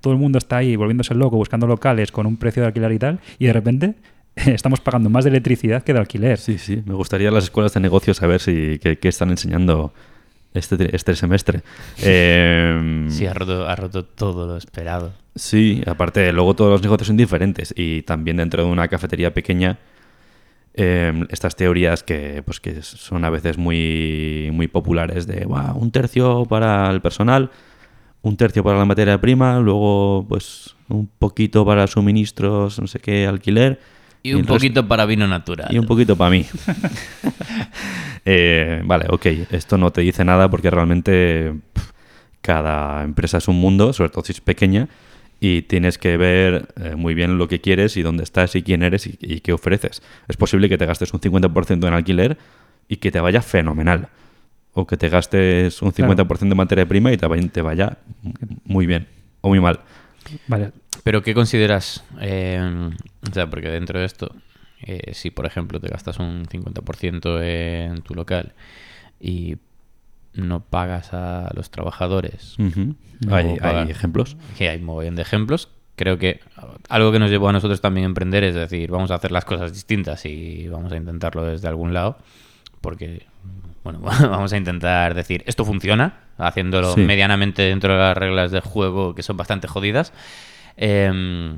todo 0.00 0.12
el 0.12 0.18
mundo 0.18 0.36
está 0.36 0.58
ahí 0.58 0.76
volviéndose 0.76 1.14
loco 1.14 1.36
buscando 1.36 1.66
locales 1.66 2.12
con 2.12 2.26
un 2.26 2.36
precio 2.36 2.62
de 2.62 2.66
alquiler 2.68 2.92
y 2.92 2.98
tal, 2.98 3.20
y 3.38 3.46
de 3.46 3.52
repente 3.54 3.94
estamos 4.36 4.80
pagando 4.80 5.08
más 5.08 5.24
de 5.24 5.30
electricidad 5.30 5.82
que 5.82 5.94
de 5.94 5.98
alquiler. 6.00 6.36
Sí, 6.38 6.58
sí. 6.58 6.82
Me 6.84 6.92
gustaría 6.94 7.30
las 7.30 7.44
escuelas 7.44 7.72
de 7.72 7.80
negocios 7.80 8.18
saber 8.18 8.40
si 8.40 8.78
qué, 8.82 8.98
qué 8.98 9.08
están 9.08 9.30
enseñando 9.30 9.94
este, 10.52 10.94
este 10.94 11.16
semestre. 11.16 11.62
Eh, 12.02 13.06
Sí, 13.08 13.24
ha 13.26 13.32
roto, 13.32 13.66
ha 13.66 13.74
roto 13.76 14.04
todo 14.04 14.46
lo 14.46 14.56
esperado. 14.58 15.12
Sí, 15.34 15.82
aparte, 15.86 16.32
luego 16.32 16.54
todos 16.54 16.72
los 16.72 16.82
negocios 16.82 17.06
son 17.06 17.16
diferentes 17.16 17.72
y 17.76 18.02
también 18.02 18.36
dentro 18.36 18.62
de 18.64 18.70
una 18.70 18.88
cafetería 18.88 19.32
pequeña, 19.32 19.78
eh, 20.74 21.24
estas 21.30 21.56
teorías 21.56 22.02
que, 22.02 22.42
pues, 22.44 22.60
que 22.60 22.82
son 22.82 23.24
a 23.24 23.30
veces 23.30 23.56
muy, 23.56 24.50
muy 24.52 24.68
populares 24.68 25.26
de 25.26 25.46
"Buah, 25.46 25.72
un 25.74 25.90
tercio 25.90 26.44
para 26.44 26.90
el 26.90 27.00
personal, 27.00 27.50
un 28.26 28.36
tercio 28.36 28.62
para 28.64 28.78
la 28.78 28.84
materia 28.84 29.20
prima, 29.20 29.58
luego 29.60 30.26
pues 30.28 30.74
un 30.88 31.06
poquito 31.18 31.64
para 31.64 31.86
suministros, 31.86 32.80
no 32.80 32.86
sé 32.86 32.98
qué, 32.98 33.26
alquiler. 33.26 33.80
Y 34.22 34.32
un 34.34 34.40
resto- 34.42 34.54
poquito 34.54 34.88
para 34.88 35.06
vino 35.06 35.26
natural. 35.28 35.68
y 35.72 35.78
un 35.78 35.86
poquito 35.86 36.16
para 36.16 36.30
mí. 36.30 36.44
Eh, 38.28 38.82
vale, 38.84 39.06
ok. 39.08 39.26
Esto 39.52 39.78
no 39.78 39.92
te 39.92 40.00
dice 40.00 40.24
nada 40.24 40.50
porque 40.50 40.68
realmente 40.68 41.54
cada 42.40 43.04
empresa 43.04 43.38
es 43.38 43.46
un 43.46 43.60
mundo, 43.60 43.92
sobre 43.92 44.10
todo 44.10 44.24
si 44.24 44.32
es 44.32 44.40
pequeña, 44.40 44.88
y 45.38 45.62
tienes 45.62 45.96
que 45.96 46.16
ver 46.16 46.66
eh, 46.76 46.96
muy 46.96 47.14
bien 47.14 47.38
lo 47.38 47.46
que 47.46 47.60
quieres 47.60 47.96
y 47.96 48.02
dónde 48.02 48.24
estás 48.24 48.56
y 48.56 48.62
quién 48.64 48.82
eres 48.82 49.06
y, 49.06 49.16
y 49.20 49.40
qué 49.42 49.52
ofreces. 49.52 50.02
Es 50.26 50.36
posible 50.36 50.68
que 50.68 50.76
te 50.76 50.86
gastes 50.86 51.12
un 51.14 51.20
50% 51.20 51.86
en 51.86 51.94
alquiler 51.94 52.36
y 52.88 52.96
que 52.96 53.12
te 53.12 53.20
vaya 53.20 53.42
fenomenal. 53.42 54.08
O 54.78 54.86
que 54.86 54.98
te 54.98 55.08
gastes 55.08 55.80
un 55.80 55.90
50% 55.90 56.50
de 56.50 56.54
materia 56.54 56.86
prima 56.86 57.10
y 57.10 57.16
te 57.16 57.26
vaya, 57.26 57.48
te 57.48 57.62
vaya 57.62 57.96
muy 58.64 58.84
bien 58.84 59.08
o 59.40 59.48
muy 59.48 59.58
mal. 59.58 59.80
Vale, 60.48 60.72
Pero 61.02 61.22
¿qué 61.22 61.32
consideras? 61.32 62.04
Eh, 62.20 62.90
o 63.26 63.32
sea, 63.32 63.48
porque 63.48 63.70
dentro 63.70 63.98
de 63.98 64.04
esto, 64.04 64.34
eh, 64.82 65.14
si 65.14 65.30
por 65.30 65.46
ejemplo 65.46 65.80
te 65.80 65.88
gastas 65.88 66.18
un 66.18 66.44
50% 66.44 67.42
en 67.42 68.02
tu 68.02 68.14
local 68.14 68.52
y 69.18 69.56
no 70.34 70.60
pagas 70.60 71.14
a 71.14 71.50
los 71.54 71.70
trabajadores, 71.70 72.56
hay 73.30 73.90
ejemplos. 73.90 74.36
que 74.58 74.68
hay 74.68 74.78
mogollón 74.78 75.16
de 75.16 75.22
ejemplos, 75.22 75.70
creo 75.96 76.18
que 76.18 76.40
algo 76.88 77.10
que 77.10 77.18
nos 77.18 77.30
llevó 77.30 77.48
a 77.48 77.52
nosotros 77.52 77.80
también 77.80 78.04
a 78.04 78.08
emprender 78.08 78.44
es 78.44 78.54
decir, 78.54 78.90
vamos 78.90 79.10
a 79.10 79.14
hacer 79.14 79.32
las 79.32 79.46
cosas 79.46 79.72
distintas 79.72 80.26
y 80.26 80.68
vamos 80.68 80.92
a 80.92 80.96
intentarlo 80.96 81.44
desde 81.44 81.68
algún 81.68 81.94
lado, 81.94 82.18
porque, 82.82 83.26
bueno, 83.84 84.00
vamos 84.30 84.52
a 84.52 84.56
intentar 84.56 85.14
decir, 85.14 85.42
esto 85.46 85.64
funciona, 85.64 86.20
haciéndolo 86.38 86.94
Sí. 86.94 87.00
medianamente 87.02 87.62
dentro 87.62 87.92
de 87.92 87.98
las 87.98 88.16
reglas 88.16 88.50
del 88.50 88.60
juego 88.62 89.14
que 89.14 89.22
son 89.22 89.36
bastante 89.36 89.68
jodidas. 89.68 90.12
Eh, 90.76 91.54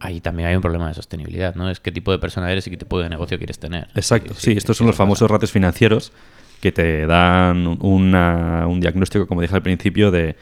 ahí 0.00 0.20
también 0.20 0.48
hay 0.48 0.56
un 0.56 0.62
problema 0.62 0.88
de 0.88 0.94
sostenibilidad, 0.94 1.54
¿no? 1.54 1.70
Es 1.70 1.80
qué 1.80 1.90
tipo 1.90 2.12
de 2.12 2.18
persona 2.18 2.50
eres 2.52 2.66
y 2.66 2.70
qué 2.70 2.76
tipo 2.76 3.00
de 3.00 3.08
negocio 3.08 3.38
quieres 3.38 3.58
tener. 3.58 3.88
Exacto, 3.94 4.34
sí, 4.34 4.52
estos 4.52 4.76
son 4.76 4.86
los 4.86 4.96
famosos 4.96 5.30
ratios 5.30 5.50
financieros 5.50 6.12
que 6.60 6.70
te 6.72 7.06
dan 7.06 7.66
una- 7.80 8.66
un 8.66 8.80
diagnóstico, 8.80 9.26
como 9.26 9.40
dije 9.40 9.54
al 9.54 9.62
principio, 9.62 10.10
de 10.10 10.36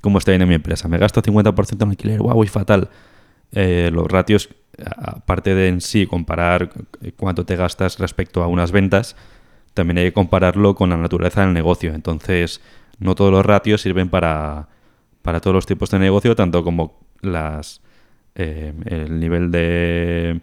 cómo 0.00 0.18
está 0.18 0.32
yendo 0.32 0.46
mi 0.46 0.54
empresa. 0.54 0.88
Me 0.88 0.98
gasto 0.98 1.20
50% 1.22 1.84
en 1.84 1.90
alquiler, 1.90 2.18
wow, 2.20 2.34
voy 2.34 2.46
fatal. 2.48 2.88
Eh, 3.52 3.90
los 3.92 4.06
ratios, 4.06 4.48
aparte 4.96 5.54
de 5.54 5.68
en 5.68 5.80
sí 5.80 6.06
comparar 6.06 6.70
cuánto 7.16 7.44
te 7.44 7.56
gastas 7.56 7.98
respecto 7.98 8.42
a 8.42 8.46
unas 8.46 8.70
ventas, 8.72 9.16
también 9.74 9.98
hay 9.98 10.04
que 10.06 10.12
compararlo 10.12 10.74
con 10.74 10.90
la 10.90 10.96
naturaleza 10.96 11.42
del 11.42 11.52
negocio. 11.52 11.94
Entonces, 11.94 12.60
no 12.98 13.14
todos 13.14 13.30
los 13.32 13.44
ratios 13.46 13.80
sirven 13.80 14.08
para, 14.08 14.68
para 15.22 15.40
todos 15.40 15.54
los 15.54 15.66
tipos 15.66 15.90
de 15.90 15.98
negocio, 15.98 16.34
tanto 16.36 16.62
como 16.64 16.98
las 17.22 17.80
eh, 18.34 18.72
el 18.86 19.18
nivel 19.20 19.50
de 19.50 20.40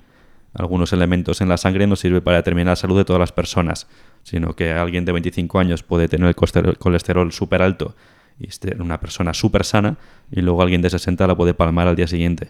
algunos 0.54 0.92
elementos 0.92 1.40
en 1.42 1.50
la 1.50 1.58
sangre 1.58 1.86
no 1.88 1.96
sirve 1.96 2.20
para 2.22 2.38
determinar 2.38 2.72
la 2.72 2.76
salud 2.76 2.98
de 2.98 3.06
todas 3.06 3.20
las 3.20 3.32
personas, 3.32 3.88
sino 4.24 4.56
que 4.56 4.72
alguien 4.72 5.06
de 5.06 5.12
25 5.12 5.60
años 5.60 5.84
puede 5.84 6.08
tener 6.08 6.28
el 6.28 6.36
colesterol- 6.36 7.32
súper 7.32 7.62
alto 7.62 7.96
y 8.40 8.50
ser 8.52 8.82
una 8.82 9.00
persona 9.00 9.34
súper 9.34 9.64
sana, 9.64 9.98
y 10.32 10.42
luego 10.42 10.62
alguien 10.62 10.82
de 10.82 10.90
60 10.90 11.26
la 11.28 11.36
puede 11.36 11.54
palmar 11.54 11.88
al 11.88 11.96
día 11.96 12.08
siguiente. 12.08 12.50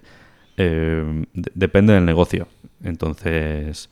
Eh, 0.58 1.26
de- 1.34 1.52
depende 1.54 1.94
del 1.94 2.06
negocio. 2.06 2.48
Entonces, 2.84 3.90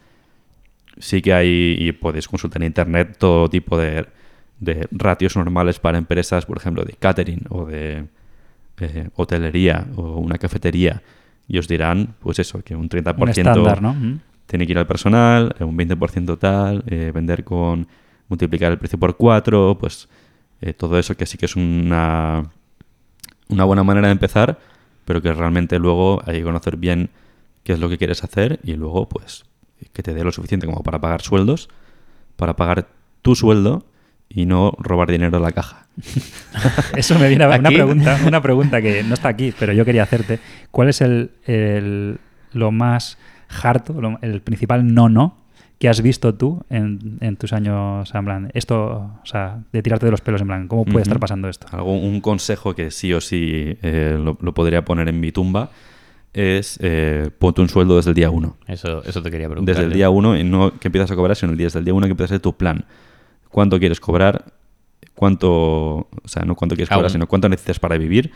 sí 0.97 1.21
que 1.21 1.33
hay, 1.33 1.75
y 1.77 1.91
podéis 1.91 2.27
consultar 2.27 2.61
en 2.61 2.67
internet 2.67 3.17
todo 3.17 3.49
tipo 3.49 3.77
de, 3.77 4.05
de 4.59 4.87
ratios 4.91 5.35
normales 5.35 5.79
para 5.79 5.97
empresas, 5.97 6.45
por 6.45 6.57
ejemplo, 6.57 6.83
de 6.83 6.93
catering 6.93 7.41
o 7.49 7.65
de 7.65 8.05
eh, 8.79 9.09
hotelería 9.15 9.87
o 9.95 10.17
una 10.17 10.37
cafetería, 10.37 11.01
y 11.47 11.57
os 11.57 11.67
dirán, 11.67 12.15
pues 12.19 12.39
eso, 12.39 12.61
que 12.63 12.75
un 12.75 12.89
30% 12.89 13.21
un 13.21 13.29
estándar, 13.29 13.81
¿no? 13.81 13.93
Mm. 13.93 14.19
tiene 14.47 14.65
que 14.65 14.71
ir 14.71 14.77
al 14.77 14.87
personal, 14.87 15.55
eh, 15.59 15.63
un 15.63 15.77
20% 15.77 16.39
tal, 16.39 16.83
eh, 16.87 17.11
vender 17.13 17.43
con 17.43 17.87
multiplicar 18.27 18.71
el 18.71 18.77
precio 18.77 18.99
por 18.99 19.17
4, 19.17 19.77
pues 19.79 20.09
eh, 20.61 20.73
todo 20.73 20.97
eso 20.97 21.15
que 21.15 21.25
sí 21.25 21.37
que 21.37 21.45
es 21.45 21.55
una, 21.55 22.43
una 23.49 23.63
buena 23.65 23.83
manera 23.83 24.07
de 24.07 24.13
empezar, 24.13 24.59
pero 25.05 25.21
que 25.21 25.31
realmente 25.31 25.77
luego 25.77 26.21
hay 26.25 26.39
que 26.39 26.43
conocer 26.43 26.77
bien 26.77 27.09
qué 27.63 27.73
es 27.73 27.79
lo 27.79 27.89
que 27.89 27.97
quieres 27.97 28.23
hacer 28.23 28.59
y 28.63 28.73
luego 28.73 29.07
pues 29.07 29.45
que 29.93 30.03
te 30.03 30.13
dé 30.13 30.23
lo 30.23 30.31
suficiente 30.31 30.65
como 30.67 30.83
para 30.83 30.99
pagar 30.99 31.21
sueldos, 31.21 31.69
para 32.35 32.55
pagar 32.55 32.87
tu 33.21 33.35
sueldo 33.35 33.85
y 34.29 34.45
no 34.45 34.73
robar 34.79 35.09
dinero 35.11 35.37
a 35.37 35.39
la 35.39 35.51
caja. 35.51 35.87
Eso 36.95 37.17
me 37.19 37.27
viene 37.29 37.43
a 37.45 37.57
una 37.57 37.69
pregunta, 37.69 38.19
una 38.27 38.41
pregunta 38.41 38.81
que 38.81 39.03
no 39.03 39.13
está 39.13 39.29
aquí, 39.29 39.53
pero 39.57 39.73
yo 39.73 39.85
quería 39.85 40.03
hacerte. 40.03 40.39
¿Cuál 40.71 40.89
es 40.89 41.01
el, 41.01 41.31
el- 41.45 42.17
lo 42.53 42.71
más 42.71 43.17
harto, 43.61 43.99
lo- 44.01 44.19
el 44.21 44.41
principal 44.41 44.93
no-no 44.93 45.37
que 45.79 45.89
has 45.89 46.01
visto 46.01 46.33
tú 46.35 46.63
en, 46.69 47.17
en 47.19 47.35
tus 47.35 47.51
años, 47.51 48.13
en 48.15 48.25
plan, 48.25 48.51
esto, 48.53 49.11
o 49.21 49.25
sea, 49.25 49.59
de 49.73 49.83
tirarte 49.83 50.05
de 50.05 50.11
los 50.11 50.21
pelos, 50.21 50.39
en 50.39 50.47
plan, 50.47 50.67
¿cómo 50.69 50.85
puede 50.85 51.01
estar 51.01 51.17
Ujú. 51.17 51.21
pasando 51.21 51.49
esto? 51.49 51.67
Algo, 51.71 51.93
un 51.93 52.21
consejo 52.21 52.73
que 52.73 52.91
sí 52.91 53.11
o 53.13 53.19
sí 53.19 53.77
eh, 53.81 54.17
lo, 54.17 54.37
lo 54.41 54.53
podría 54.53 54.85
poner 54.85 55.09
en 55.09 55.19
mi 55.19 55.33
tumba 55.33 55.69
es 56.35 56.77
eh, 56.81 57.29
ponte 57.39 57.61
un 57.61 57.69
sueldo 57.69 57.95
desde 57.95 58.11
el 58.11 58.15
día 58.15 58.29
uno. 58.29 58.57
Eso, 58.67 59.01
eso 59.05 59.21
te 59.21 59.31
quería 59.31 59.47
preguntar. 59.49 59.75
Desde 59.75 59.87
el 59.87 59.93
día 59.93 60.09
uno, 60.09 60.37
y 60.37 60.43
no 60.43 60.77
que 60.79 60.89
empiezas 60.89 61.09
a 61.11 61.15
cobrar, 61.15 61.35
sino 61.35 61.51
el 61.53 61.57
día 61.57 61.67
desde 61.67 61.79
el 61.79 61.85
día 61.85 61.93
uno 61.93 62.05
que 62.07 62.11
empiezas 62.11 62.31
a 62.31 62.35
hacer 62.35 62.41
tu 62.41 62.55
plan. 62.55 62.85
¿Cuánto 63.49 63.79
quieres 63.79 63.99
cobrar? 63.99 64.45
¿Cuánto, 65.13 65.49
o 65.51 66.09
sea, 66.25 66.43
no 66.43 66.55
cuánto 66.55 66.75
quieres 66.75 66.89
cobrar, 66.89 67.09
sino 67.09 67.25
cuánto 67.27 67.47
necesitas 67.47 67.79
para 67.79 67.97
vivir? 67.97 68.31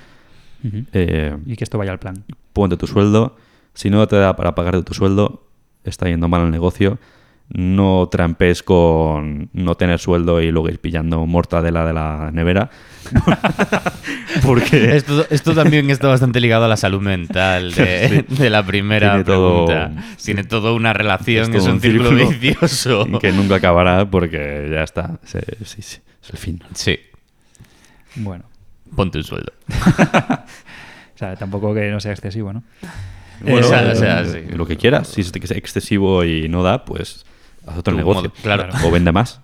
Eh, 0.94 1.36
Y 1.46 1.56
que 1.56 1.64
esto 1.64 1.78
vaya 1.78 1.92
al 1.92 2.00
plan. 2.00 2.24
ponte 2.54 2.78
tu 2.78 2.88
sueldo. 2.88 3.36
Si 3.74 3.90
no 3.90 4.08
te 4.08 4.16
da 4.16 4.36
para 4.36 4.56
pagar 4.56 4.82
tu 4.84 4.94
sueldo, 4.94 5.44
está 5.84 6.08
yendo 6.08 6.28
mal 6.30 6.42
el 6.44 6.52
negocio. 6.52 7.00
No 7.52 8.08
trampes 8.12 8.62
con 8.62 9.50
no 9.54 9.76
tener 9.76 9.98
sueldo 10.00 10.40
y 10.42 10.52
luego 10.52 10.70
ir 10.70 10.80
pillando 10.80 11.26
mortadela 11.26 11.84
de 11.86 11.94
la 11.94 12.30
nevera. 12.32 12.70
Porque 14.46 14.96
Esto, 14.96 15.26
esto 15.30 15.54
también 15.56 15.90
está 15.90 16.08
bastante 16.08 16.40
ligado 16.40 16.66
a 16.66 16.68
la 16.68 16.78
salud 16.78 17.02
mental 17.02 17.74
de, 17.74 18.26
de 18.30 18.50
la 18.50 18.64
primera 18.66 19.10
Tiene 19.12 19.24
todo- 19.24 19.66
pregunta. 19.66 20.04
Tiene 20.24 20.44
toda 20.44 20.74
una 20.74 20.94
relación, 20.94 21.44
Es 21.44 21.50
es, 21.50 21.56
todo 21.64 21.66
un 21.66 21.72
un 21.76 21.82
círculo, 21.82 22.10
círculo 22.10 22.30
vicioso. 22.40 23.08
que 23.22 23.32
nunca 23.32 23.56
acabará 23.56 24.06
porque 24.10 24.70
ya 24.72 24.84
está. 24.84 25.20
Se- 25.24 25.42
sí, 25.66 25.82
sí, 25.82 26.00
es 26.22 26.30
el 26.30 26.38
fin. 26.38 26.62
Sí, 26.76 27.00
Bueno, 28.16 28.46
ponte 28.96 29.18
un 29.18 29.24
sueldo. 29.24 29.52
o 29.70 31.18
sea, 31.18 31.36
tampoco 31.36 31.74
que 31.74 31.90
no 31.90 32.00
sea 32.00 32.12
excesivo, 32.12 32.54
¿no? 32.54 32.64
Bueno, 33.42 33.58
Eh, 33.58 33.62
o 33.62 33.64
sea, 33.64 33.92
o 33.92 33.96
sea, 33.96 34.26
sí. 34.26 34.40
Lo 34.54 34.66
que 34.66 34.78
quieras. 34.78 35.08
Si 35.08 35.22
es 35.22 35.32
que 35.32 35.40
es 35.40 35.52
excesivo 35.52 36.24
y 36.26 36.48
no 36.50 36.62
da, 36.62 36.86
pues 36.86 37.26
haz 37.70 37.78
otro 37.78 37.96
negocio. 37.96 38.24
modo- 38.24 38.34
claro. 38.42 38.70
O 38.86 38.92
vende 38.92 39.12
más. 39.12 39.40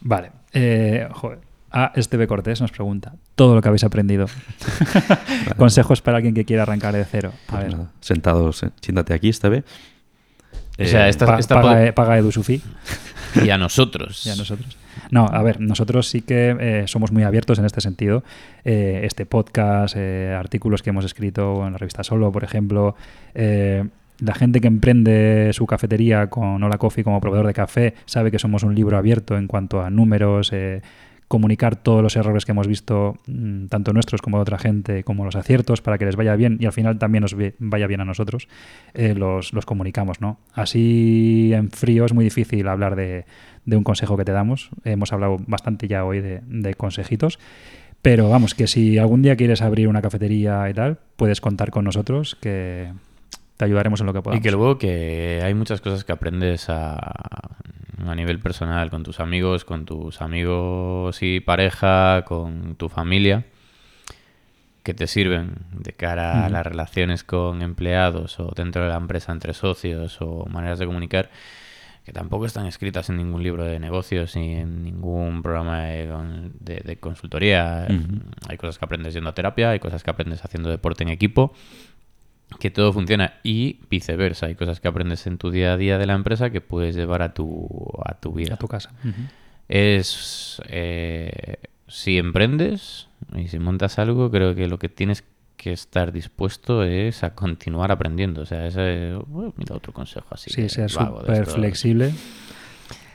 Vale. 0.00 0.30
Eh, 0.52 1.08
joder. 1.12 1.40
A 1.70 1.92
Esteve 1.96 2.26
Cortés 2.26 2.62
nos 2.62 2.70
pregunta 2.70 3.12
todo 3.34 3.54
lo 3.54 3.60
que 3.60 3.68
habéis 3.68 3.84
aprendido. 3.84 4.26
Consejos 5.56 6.00
para 6.00 6.16
alguien 6.16 6.34
que 6.34 6.44
quiera 6.44 6.62
arrancar 6.62 6.94
de 6.94 7.04
cero. 7.04 7.32
A 7.48 7.50
Pues 7.50 7.62
ver, 7.64 7.72
nada, 7.72 7.90
sentados, 8.00 8.62
eh, 8.62 8.70
siéntate 8.80 9.12
aquí 9.14 9.28
esta 9.28 9.48
vez. 9.48 9.64
O 10.80 10.84
sea, 10.84 11.06
Eh, 11.06 11.10
esta- 11.10 11.26
pa- 11.26 11.38
esta 11.38 11.60
paga, 11.60 11.84
eh, 11.86 11.92
paga 11.92 12.16
Edu 12.18 12.30
Sufi 12.32 12.62
Y 13.44 13.50
a 13.50 13.58
nosotros. 13.58 14.24
y 14.26 14.30
a 14.30 14.36
nosotros. 14.36 14.78
No, 15.10 15.26
a 15.26 15.42
ver, 15.42 15.60
nosotros 15.60 16.08
sí 16.08 16.22
que 16.22 16.56
eh, 16.58 16.84
somos 16.86 17.12
muy 17.12 17.24
abiertos 17.24 17.58
en 17.58 17.64
este 17.66 17.80
sentido. 17.80 18.24
Eh, 18.64 19.00
este 19.04 19.26
podcast, 19.26 19.94
eh, 19.96 20.34
artículos 20.38 20.82
que 20.82 20.90
hemos 20.90 21.04
escrito 21.04 21.66
en 21.66 21.72
la 21.72 21.78
revista 21.78 22.02
Solo, 22.04 22.32
por 22.32 22.44
ejemplo, 22.44 22.94
eh, 23.34 23.84
la 24.20 24.34
gente 24.34 24.60
que 24.60 24.68
emprende 24.68 25.50
su 25.52 25.66
cafetería 25.66 26.28
con 26.28 26.62
Hola 26.62 26.78
Coffee 26.78 27.04
como 27.04 27.20
proveedor 27.20 27.46
de 27.46 27.54
café 27.54 27.94
sabe 28.04 28.30
que 28.30 28.38
somos 28.38 28.62
un 28.62 28.74
libro 28.74 28.96
abierto 28.96 29.36
en 29.36 29.46
cuanto 29.46 29.80
a 29.80 29.90
números, 29.90 30.52
eh, 30.52 30.82
comunicar 31.28 31.76
todos 31.76 32.02
los 32.02 32.16
errores 32.16 32.44
que 32.44 32.52
hemos 32.52 32.66
visto, 32.66 33.16
mm, 33.26 33.66
tanto 33.66 33.92
nuestros 33.92 34.22
como 34.22 34.38
de 34.38 34.42
otra 34.42 34.58
gente, 34.58 35.04
como 35.04 35.24
los 35.24 35.36
aciertos, 35.36 35.82
para 35.82 35.98
que 35.98 36.06
les 36.06 36.16
vaya 36.16 36.34
bien 36.34 36.56
y 36.58 36.66
al 36.66 36.72
final 36.72 36.98
también 36.98 37.22
nos 37.22 37.36
vaya 37.58 37.86
bien 37.86 38.00
a 38.00 38.04
nosotros, 38.04 38.48
eh, 38.94 39.14
los, 39.14 39.52
los 39.52 39.66
comunicamos, 39.66 40.20
¿no? 40.20 40.38
Así 40.54 41.52
en 41.52 41.70
frío 41.70 42.06
es 42.06 42.14
muy 42.14 42.24
difícil 42.24 42.66
hablar 42.66 42.96
de, 42.96 43.26
de 43.66 43.76
un 43.76 43.84
consejo 43.84 44.16
que 44.16 44.24
te 44.24 44.32
damos. 44.32 44.70
Hemos 44.84 45.12
hablado 45.12 45.36
bastante 45.46 45.86
ya 45.86 46.04
hoy 46.04 46.20
de, 46.20 46.40
de 46.46 46.74
consejitos. 46.74 47.38
Pero 48.00 48.30
vamos, 48.30 48.54
que 48.54 48.68
si 48.68 48.96
algún 48.96 49.22
día 49.22 49.34
quieres 49.34 49.60
abrir 49.60 49.88
una 49.88 50.00
cafetería 50.00 50.70
y 50.70 50.74
tal, 50.74 50.98
puedes 51.16 51.40
contar 51.40 51.70
con 51.70 51.84
nosotros, 51.84 52.36
que 52.40 52.92
te 53.58 53.66
ayudaremos 53.66 54.00
en 54.00 54.06
lo 54.06 54.14
que 54.14 54.22
podamos. 54.22 54.40
Y 54.40 54.42
que 54.42 54.50
luego 54.50 54.78
que 54.78 55.42
hay 55.44 55.52
muchas 55.52 55.82
cosas 55.82 56.04
que 56.04 56.12
aprendes 56.12 56.70
a, 56.70 56.94
a 58.06 58.14
nivel 58.14 58.38
personal, 58.38 58.88
con 58.88 59.02
tus 59.02 59.20
amigos, 59.20 59.64
con 59.66 59.84
tus 59.84 60.22
amigos 60.22 61.18
y 61.22 61.40
pareja, 61.40 62.24
con 62.24 62.76
tu 62.76 62.88
familia, 62.88 63.44
que 64.82 64.94
te 64.94 65.06
sirven 65.06 65.56
de 65.72 65.92
cara 65.92 66.46
a 66.46 66.48
las 66.48 66.66
relaciones 66.66 67.24
con 67.24 67.60
empleados 67.60 68.40
o 68.40 68.52
dentro 68.56 68.82
de 68.82 68.88
la 68.88 68.96
empresa 68.96 69.32
entre 69.32 69.52
socios 69.52 70.16
o 70.22 70.46
maneras 70.46 70.78
de 70.78 70.86
comunicar, 70.86 71.28
que 72.04 72.12
tampoco 72.12 72.46
están 72.46 72.64
escritas 72.64 73.10
en 73.10 73.18
ningún 73.18 73.42
libro 73.42 73.64
de 73.64 73.78
negocios 73.78 74.34
ni 74.34 74.54
en 74.54 74.82
ningún 74.84 75.42
programa 75.42 75.80
de, 75.82 76.06
de- 76.60 76.80
de 76.82 76.96
consultoría. 76.96 77.86
Hay 78.48 78.56
cosas 78.56 78.78
que 78.78 78.84
aprendes 78.86 79.12
yendo 79.12 79.28
a 79.28 79.34
terapia, 79.34 79.70
hay 79.70 79.78
cosas 79.78 80.02
que 80.02 80.08
aprendes 80.10 80.42
haciendo 80.42 80.70
deporte 80.70 81.02
en 81.02 81.10
equipo, 81.10 81.52
que 82.58 82.70
todo 82.70 82.92
funciona 82.92 83.34
y 83.42 83.80
viceversa. 83.90 84.46
Hay 84.46 84.54
cosas 84.54 84.80
que 84.80 84.88
aprendes 84.88 85.26
en 85.26 85.38
tu 85.38 85.50
día 85.50 85.74
a 85.74 85.76
día 85.76 85.98
de 85.98 86.06
la 86.06 86.14
empresa 86.14 86.50
que 86.50 86.60
puedes 86.60 86.96
llevar 86.96 87.22
a 87.22 87.34
tu, 87.34 87.68
a 88.04 88.14
tu 88.14 88.32
vida. 88.32 88.54
A 88.54 88.56
tu 88.56 88.68
casa. 88.68 88.90
Es 89.68 90.62
eh, 90.68 91.56
si 91.86 92.18
emprendes 92.18 93.08
y 93.36 93.48
si 93.48 93.58
montas 93.58 93.98
algo, 93.98 94.30
creo 94.30 94.54
que 94.54 94.66
lo 94.66 94.78
que 94.78 94.88
tienes 94.88 95.24
que 95.56 95.72
estar 95.72 96.12
dispuesto 96.12 96.84
es 96.84 97.22
a 97.24 97.34
continuar 97.34 97.92
aprendiendo. 97.92 98.42
O 98.42 98.46
sea, 98.46 98.66
ese 98.66 99.14
bueno, 99.26 99.52
mira 99.56 99.74
otro 99.74 99.92
consejo 99.92 100.26
así. 100.30 100.50
Sí, 100.50 100.62
de 100.62 100.88
súper 100.88 101.46
flexible. 101.46 102.12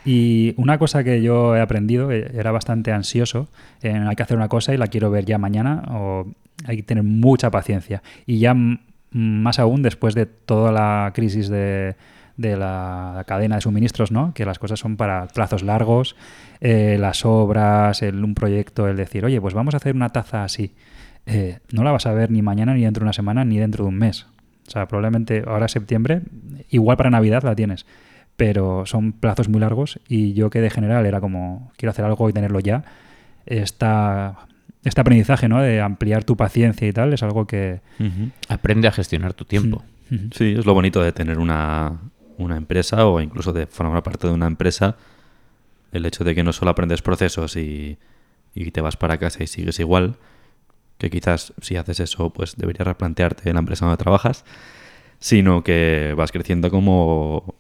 Y 0.06 0.54
una 0.58 0.78
cosa 0.78 1.04
que 1.04 1.22
yo 1.22 1.56
he 1.56 1.62
aprendido, 1.62 2.12
eh, 2.12 2.30
era 2.34 2.52
bastante 2.52 2.92
ansioso, 2.92 3.48
en 3.82 4.06
hay 4.06 4.16
que 4.16 4.24
hacer 4.24 4.36
una 4.36 4.50
cosa 4.50 4.74
y 4.74 4.78
la 4.78 4.88
quiero 4.88 5.10
ver 5.10 5.24
ya 5.24 5.38
mañana, 5.38 5.84
o 5.90 6.28
hay 6.66 6.78
que 6.78 6.84
tener 6.84 7.06
mucha 7.06 7.50
paciencia. 7.50 8.04
Y 8.26 8.40
ya 8.40 8.54
más 9.14 9.60
aún 9.60 9.82
después 9.82 10.16
de 10.16 10.26
toda 10.26 10.72
la 10.72 11.12
crisis 11.14 11.50
de, 11.50 11.96
de 12.38 12.58
la 12.58 13.24
cadena 13.28 13.56
de 13.56 13.62
suministros, 13.62 14.12
¿no? 14.12 14.34
que 14.34 14.46
las 14.46 14.60
cosas 14.60 14.80
son 14.80 14.98
para 14.98 15.28
plazos 15.28 15.64
largos, 15.64 16.16
eh, 16.62 16.98
las 17.00 17.26
obras, 17.26 18.02
el, 18.02 18.24
un 18.24 18.34
proyecto, 18.34 18.88
el 18.88 18.98
decir, 18.98 19.26
oye, 19.26 19.40
pues 19.40 19.54
vamos 19.54 19.74
a 19.74 19.78
hacer 19.78 19.96
una 19.96 20.10
taza 20.10 20.44
así. 20.44 20.74
Eh, 21.26 21.60
no 21.72 21.84
la 21.84 21.92
vas 21.92 22.06
a 22.06 22.14
ver 22.14 22.32
ni 22.32 22.42
mañana, 22.42 22.74
ni 22.74 22.84
dentro 22.84 23.02
de 23.02 23.06
una 23.06 23.14
semana, 23.14 23.46
ni 23.46 23.58
dentro 23.58 23.86
de 23.86 23.90
un 23.90 23.98
mes. 23.98 24.28
O 24.68 24.72
sea, 24.72 24.88
probablemente 24.88 25.44
ahora 25.46 25.68
septiembre, 25.68 26.22
igual 26.70 26.98
para 26.98 27.10
Navidad 27.10 27.44
la 27.44 27.56
tienes, 27.56 27.86
pero 28.36 28.86
son 28.86 29.12
plazos 29.12 29.50
muy 29.50 29.60
largos 29.60 30.00
y 30.08 30.34
yo 30.34 30.50
que 30.50 30.62
de 30.62 30.70
general 30.70 31.06
era 31.06 31.22
como, 31.22 31.72
quiero 31.78 31.92
hacer 31.92 32.06
algo 32.06 32.30
y 32.30 32.34
tenerlo 32.34 32.60
ya, 32.60 32.84
esta, 33.46 34.48
este 34.84 35.02
aprendizaje 35.02 35.48
¿no? 35.48 35.62
de 35.62 35.82
ampliar 35.82 36.24
tu 36.24 36.36
paciencia 36.36 36.88
y 36.88 36.92
tal 36.92 37.14
es 37.14 37.24
algo 37.24 37.48
que... 37.48 37.82
Aprende 38.50 38.88
a 38.88 38.92
gestionar 38.92 39.34
tu 39.34 39.46
tiempo. 39.46 39.84
Ujú. 40.12 40.30
Sí, 40.34 40.56
es 40.58 40.66
lo 40.66 40.74
bonito 40.74 41.02
de 41.02 41.12
tener 41.12 41.40
una, 41.40 42.00
una 42.38 42.58
empresa 42.58 43.06
o 43.06 43.22
incluso 43.22 43.54
de 43.54 43.66
formar 43.66 44.04
parte 44.04 44.28
de 44.28 44.34
una 44.34 44.48
empresa. 44.48 44.98
El 45.92 46.06
hecho 46.06 46.24
de 46.24 46.36
que 46.36 46.44
no 46.44 46.54
solo 46.54 46.72
aprendes 46.72 47.02
procesos 47.02 47.56
y, 47.56 47.98
y 48.54 48.72
te 48.72 48.82
vas 48.82 48.98
para 48.98 49.18
casa 49.18 49.44
y 49.44 49.48
sigues 49.48 49.80
igual, 49.80 50.16
que 50.98 51.10
quizás 51.10 51.54
si 51.62 51.76
haces 51.76 52.00
eso, 52.00 52.32
pues 52.32 52.56
deberías 52.56 52.88
replantearte 52.88 53.52
la 53.54 53.60
empresa 53.60 53.86
donde 53.86 54.02
trabajas, 54.02 54.46
sino 55.20 55.64
que 55.64 56.14
vas 56.18 56.32
creciendo 56.32 56.70
como, 56.70 57.56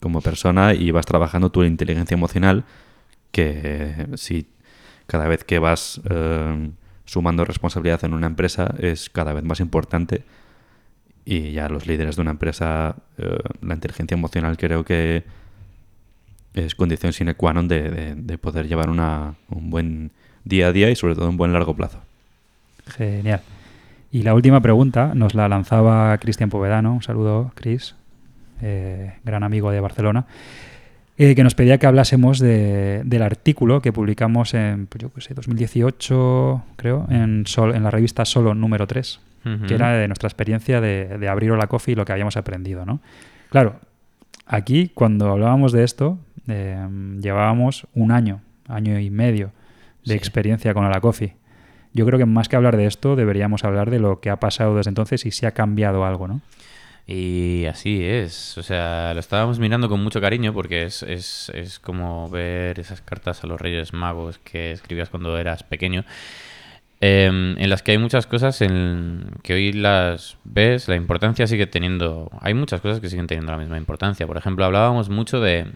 como 0.00 0.20
persona 0.20 0.74
y 0.74 0.90
vas 0.90 1.06
trabajando 1.06 1.50
tu 1.50 1.64
inteligencia 1.64 2.14
emocional, 2.14 2.64
que 3.32 4.08
si 4.14 4.46
cada 5.06 5.26
vez 5.28 5.44
que 5.44 5.58
vas 5.58 6.00
eh, 6.10 6.70
sumando 7.04 7.44
responsabilidad 7.44 8.04
en 8.04 8.14
una 8.14 8.26
empresa 8.26 8.74
es 8.78 9.08
cada 9.10 9.32
vez 9.32 9.44
más 9.44 9.60
importante 9.60 10.24
y 11.24 11.52
ya 11.52 11.68
los 11.68 11.86
líderes 11.86 12.16
de 12.16 12.22
una 12.22 12.30
empresa, 12.32 12.96
eh, 13.18 13.38
la 13.60 13.74
inteligencia 13.74 14.14
emocional 14.14 14.56
creo 14.56 14.84
que 14.84 15.24
es 16.54 16.74
condición 16.74 17.12
sine 17.12 17.34
qua 17.34 17.52
non 17.52 17.68
de, 17.68 17.90
de- 17.90 18.14
de 18.16 18.38
poder 18.38 18.66
llevar 18.66 18.88
una, 18.88 19.34
un 19.50 19.68
buen 19.70 20.10
día 20.44 20.68
a 20.68 20.72
día 20.72 20.88
y 20.90 20.96
sobre 20.96 21.14
todo 21.14 21.28
un 21.28 21.36
buen 21.36 21.52
largo 21.52 21.74
plazo. 21.76 22.00
Genial. 22.88 23.42
Y 24.12 24.22
la 24.22 24.32
última 24.34 24.60
pregunta 24.62 25.12
nos 25.14 25.34
la 25.34 25.48
lanzaba 25.48 26.16
Cristian 26.18 26.48
Povedano, 26.48 26.94
un 26.94 27.02
saludo, 27.02 27.52
Cris, 27.54 27.94
eh, 28.62 29.18
gran 29.24 29.42
amigo 29.42 29.70
de 29.70 29.80
Barcelona, 29.80 30.24
eh, 31.18 31.34
que 31.34 31.42
nos 31.44 31.54
pedía 31.54 31.78
que 31.78 31.86
hablásemos 31.86 32.38
de- 32.38 33.02
del 33.04 33.22
artículo 33.22 33.80
que 33.80 33.92
publicamos 33.92 34.54
en, 34.54 34.86
pues 34.86 35.02
yo 35.02 35.12
qué 35.12 35.20
sé, 35.20 35.34
2018, 35.34 36.62
creo, 36.76 37.06
en, 37.10 37.46
Sol, 37.46 37.74
en 37.74 37.82
la 37.82 37.90
revista 37.90 38.24
Solo 38.24 38.54
número 38.54 38.86
3, 38.86 39.20
Ujú. 39.44 39.66
que 39.66 39.74
era 39.74 39.92
de 39.92 40.08
nuestra 40.08 40.26
experiencia 40.28 40.80
de, 40.80 41.18
de 41.18 41.28
abrir 41.28 41.52
Hola 41.52 41.66
Coffee 41.68 41.92
y 41.92 41.94
lo 41.96 42.04
que 42.04 42.12
habíamos 42.12 42.36
aprendido, 42.36 42.84
¿no? 42.84 43.00
Claro, 43.50 43.76
aquí 44.46 44.90
cuando 44.94 45.30
hablábamos 45.30 45.72
de 45.72 45.84
esto, 45.84 46.18
eh, 46.48 46.86
llevábamos 47.20 47.86
un 47.94 48.12
año, 48.12 48.40
año 48.68 48.98
y 48.98 49.10
medio 49.10 49.52
de 50.04 50.12
Sí. 50.12 50.14
experiencia 50.14 50.74
con 50.74 50.84
Hola 50.84 51.00
Coffee. 51.00 51.34
Yo 51.92 52.04
creo 52.04 52.18
que 52.18 52.26
más 52.26 52.48
que 52.48 52.56
hablar 52.56 52.76
de 52.76 52.86
esto, 52.86 53.16
deberíamos 53.16 53.64
hablar 53.64 53.90
de 53.90 53.98
lo 53.98 54.20
que 54.20 54.28
ha 54.30 54.38
pasado 54.38 54.76
desde 54.76 54.90
entonces 54.90 55.24
y 55.24 55.30
si 55.30 55.46
ha 55.46 55.52
cambiado 55.52 56.04
algo, 56.04 56.28
¿no? 56.28 56.40
Y 57.08 57.66
así 57.66 58.02
es, 58.04 58.58
o 58.58 58.64
sea, 58.64 59.12
lo 59.14 59.20
estábamos 59.20 59.60
mirando 59.60 59.88
con 59.88 60.02
mucho 60.02 60.20
cariño 60.20 60.52
porque 60.52 60.82
es, 60.82 61.04
es, 61.04 61.52
es 61.54 61.78
como 61.78 62.28
ver 62.28 62.80
esas 62.80 63.00
cartas 63.00 63.44
a 63.44 63.46
los 63.46 63.60
Reyes 63.60 63.92
Magos 63.92 64.38
que 64.38 64.72
escribías 64.72 65.08
cuando 65.08 65.38
eras 65.38 65.62
pequeño, 65.62 66.04
em, 67.00 67.56
en 67.58 67.70
las 67.70 67.82
que 67.84 67.92
hay 67.92 67.98
muchas 67.98 68.26
cosas 68.26 68.60
en 68.60 69.30
que 69.44 69.54
hoy 69.54 69.72
las 69.72 70.36
ves, 70.42 70.88
la 70.88 70.96
importancia 70.96 71.46
sigue 71.46 71.68
teniendo, 71.68 72.28
hay 72.40 72.54
muchas 72.54 72.80
cosas 72.80 72.98
que 72.98 73.08
siguen 73.08 73.28
teniendo 73.28 73.52
la 73.52 73.58
misma 73.58 73.76
importancia. 73.78 74.26
Por 74.26 74.36
ejemplo, 74.36 74.64
hablábamos 74.64 75.08
mucho 75.08 75.40
de, 75.40 75.66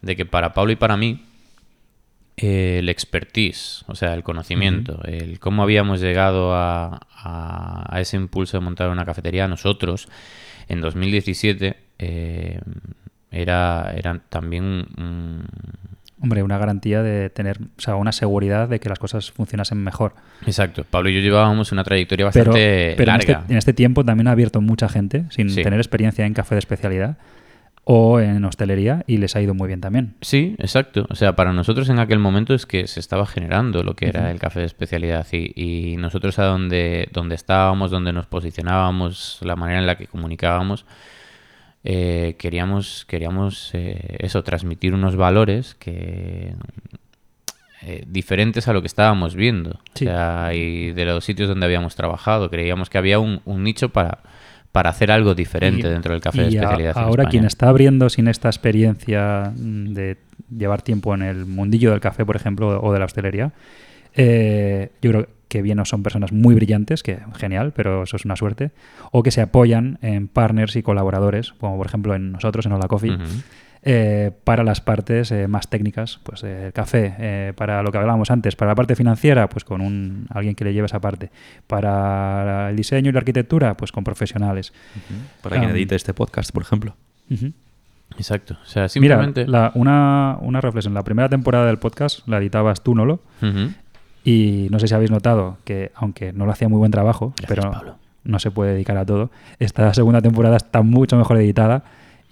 de 0.00 0.16
que 0.16 0.24
para 0.24 0.54
Pablo 0.54 0.72
y 0.72 0.76
para 0.76 0.96
mí 0.96 1.24
eh, 2.36 2.78
el 2.78 2.88
expertise, 2.88 3.84
o 3.86 3.94
sea, 3.94 4.14
el 4.14 4.22
conocimiento, 4.22 5.00
el 5.04 5.38
cómo 5.40 5.62
habíamos 5.62 6.00
llegado 6.00 6.54
a, 6.54 7.00
a- 7.14 7.84
a 7.94 8.00
ese 8.00 8.16
impulso 8.16 8.56
de 8.58 8.64
montar 8.64 8.88
una 8.88 9.04
cafetería 9.04 9.46
nosotros 9.46 10.08
en 10.68 10.80
2017 10.80 11.76
eh, 11.98 12.60
era, 13.30 13.92
era 13.96 14.18
también 14.28 14.64
un- 14.64 15.44
Hombre, 16.20 16.42
una 16.42 16.56
garantía 16.56 17.02
de 17.02 17.28
tener, 17.28 17.58
o 17.76 17.80
sea, 17.80 17.96
una 17.96 18.12
seguridad 18.12 18.66
de 18.68 18.80
que 18.80 18.88
las 18.88 18.98
cosas 18.98 19.30
funcionasen 19.30 19.76
mejor. 19.78 20.14
Exacto, 20.46 20.84
Pablo 20.88 21.10
y 21.10 21.14
yo 21.14 21.20
llevábamos 21.20 21.70
una 21.72 21.84
trayectoria 21.84 22.24
bastante 22.26 22.94
pero 22.96 23.12
en, 23.12 23.18
larga. 23.18 23.38
este, 23.40 23.52
en 23.52 23.58
este 23.58 23.72
tiempo 23.74 24.04
también 24.04 24.28
ha 24.28 24.30
abierto 24.30 24.60
mucha 24.62 24.88
gente 24.88 25.26
sin 25.30 25.50
Sí. 25.50 25.62
tener 25.62 25.78
experiencia 25.80 26.24
en 26.24 26.32
café 26.32 26.54
de 26.54 26.60
especialidad 26.60 27.18
o 27.84 28.18
en 28.18 28.44
hostelería 28.44 29.04
y 29.06 29.18
les 29.18 29.36
ha 29.36 29.42
ido 29.42 29.54
muy 29.54 29.68
bien 29.68 29.80
también. 29.80 30.14
Sí, 30.22 30.56
exacto. 30.58 31.06
O 31.10 31.14
sea, 31.14 31.36
para 31.36 31.52
nosotros 31.52 31.88
en 31.90 31.98
aquel 31.98 32.18
momento 32.18 32.54
es 32.54 32.64
que 32.66 32.86
se 32.86 32.98
estaba 32.98 33.26
generando 33.26 33.82
lo 33.82 33.94
que 33.94 34.08
era 34.08 34.30
el 34.30 34.38
café 34.38 34.60
de 34.60 34.66
especialidad 34.66 35.26
y, 35.32 35.52
y 35.54 35.96
nosotros 35.96 36.38
a 36.38 36.44
donde, 36.44 37.08
donde 37.12 37.34
estábamos, 37.34 37.90
donde 37.90 38.12
nos 38.12 38.26
posicionábamos, 38.26 39.38
la 39.42 39.56
manera 39.56 39.80
en 39.80 39.86
la 39.86 39.96
que 39.96 40.06
comunicábamos, 40.06 40.86
eh, 41.84 42.36
queríamos, 42.38 43.04
queríamos 43.04 43.70
eh, 43.74 44.16
eso, 44.20 44.42
transmitir 44.42 44.94
unos 44.94 45.16
valores 45.16 45.74
que 45.74 46.54
eh, 47.82 48.04
diferentes 48.06 48.66
a 48.66 48.72
lo 48.72 48.80
que 48.80 48.86
estábamos 48.86 49.34
viendo. 49.34 49.78
Sí. 49.92 50.06
O 50.06 50.10
sea, 50.10 50.54
y 50.54 50.92
de 50.92 51.04
los 51.04 51.22
sitios 51.22 51.50
donde 51.50 51.66
habíamos 51.66 51.94
trabajado, 51.94 52.48
creíamos 52.48 52.88
que 52.88 52.96
había 52.96 53.18
un, 53.18 53.42
un 53.44 53.62
nicho 53.62 53.90
para, 53.90 54.20
para 54.74 54.90
hacer 54.90 55.12
algo 55.12 55.36
diferente 55.36 55.86
Y- 55.86 55.90
dentro 55.90 56.12
del 56.14 56.20
café 56.20 56.38
de 56.38 56.44
a- 56.46 56.48
especialidad. 56.48 56.96
en 56.96 57.02
ahora 57.04 57.26
quien 57.26 57.44
está 57.44 57.68
abriendo 57.68 58.08
sin 58.10 58.26
esta 58.26 58.48
experiencia 58.48 59.52
mm, 59.56 59.92
de 59.94 60.16
llevar 60.50 60.82
tiempo 60.82 61.14
en 61.14 61.22
el 61.22 61.46
mundillo 61.46 61.92
del 61.92 62.00
café, 62.00 62.26
por 62.26 62.34
ejemplo, 62.34 62.80
o 62.82 62.92
de 62.92 62.98
la 62.98 63.04
hostelería, 63.04 63.52
eh, 64.16 64.90
yo 65.00 65.10
creo 65.12 65.26
que 65.46 65.62
bien 65.62 65.78
o 65.78 65.84
son 65.84 66.02
personas 66.02 66.32
muy 66.32 66.56
brillantes, 66.56 67.04
que 67.04 67.18
genial, 67.36 67.72
pero 67.76 68.02
eso 68.02 68.16
es 68.16 68.24
una 68.24 68.34
suerte, 68.34 68.72
o 69.12 69.22
que 69.22 69.30
se 69.30 69.40
apoyan 69.42 69.98
en 70.02 70.26
partners 70.26 70.74
y 70.74 70.82
colaboradores, 70.82 71.52
como 71.52 71.76
por 71.76 71.86
ejemplo 71.86 72.16
en 72.16 72.32
nosotros, 72.32 72.66
en 72.66 72.72
Hola 72.72 72.88
Coffee. 72.88 73.16
Eh, 73.86 74.30
para 74.44 74.64
las 74.64 74.80
partes 74.80 75.30
eh, 75.30 75.46
más 75.46 75.68
técnicas, 75.68 76.18
pues 76.22 76.42
el 76.42 76.72
café, 76.72 77.14
eh, 77.18 77.52
para 77.54 77.82
lo 77.82 77.92
que 77.92 77.98
hablábamos 77.98 78.30
antes, 78.30 78.56
para 78.56 78.70
la 78.70 78.74
parte 78.74 78.96
financiera, 78.96 79.48
pues 79.48 79.64
con 79.64 79.80
un 79.82 80.26
alguien 80.30 80.54
que 80.54 80.64
le 80.64 80.72
lleve 80.72 80.86
esa 80.86 81.00
parte, 81.00 81.30
para 81.66 82.70
el 82.70 82.76
diseño 82.76 83.10
y 83.10 83.12
la 83.12 83.18
arquitectura, 83.18 83.76
pues 83.76 83.92
con 83.92 84.02
profesionales. 84.04 84.72
Para 85.42 85.56
quien 85.58 85.70
Ah. 85.70 85.74
edite 85.74 85.94
este 85.96 86.14
podcast, 86.14 86.50
por 86.52 86.62
ejemplo. 86.62 86.94
Exacto. 88.18 88.56
O 88.62 88.66
sea, 88.66 88.82
Mira, 88.82 88.88
simplemente... 88.88 89.46
la- 89.46 89.72
una, 89.74 90.38
una 90.40 90.60
reflexión. 90.60 90.94
La 90.94 91.02
primera 91.02 91.28
temporada 91.28 91.66
del 91.66 91.78
podcast 91.78 92.26
la 92.28 92.38
editabas 92.38 92.82
tú, 92.82 92.94
Nolo, 92.94 93.20
Ujú. 93.42 93.70
y 94.24 94.68
no 94.70 94.78
sé 94.78 94.88
si 94.88 94.94
habéis 94.94 95.10
notado 95.10 95.58
que, 95.64 95.90
aunque 95.94 96.32
no 96.32 96.46
lo 96.46 96.52
hacía 96.52 96.68
muy 96.68 96.78
buen 96.78 96.90
trabajo, 96.92 97.34
Gracias, 97.36 97.48
pero 97.48 97.70
Pablo. 97.72 97.96
no 98.24 98.38
se 98.38 98.50
puede 98.50 98.72
dedicar 98.72 98.96
a 98.96 99.04
todo, 99.04 99.30
esta 99.58 99.92
segunda 99.94 100.22
temporada 100.22 100.56
está 100.56 100.82
mucho 100.82 101.16
mejor 101.16 101.38
editada 101.38 101.82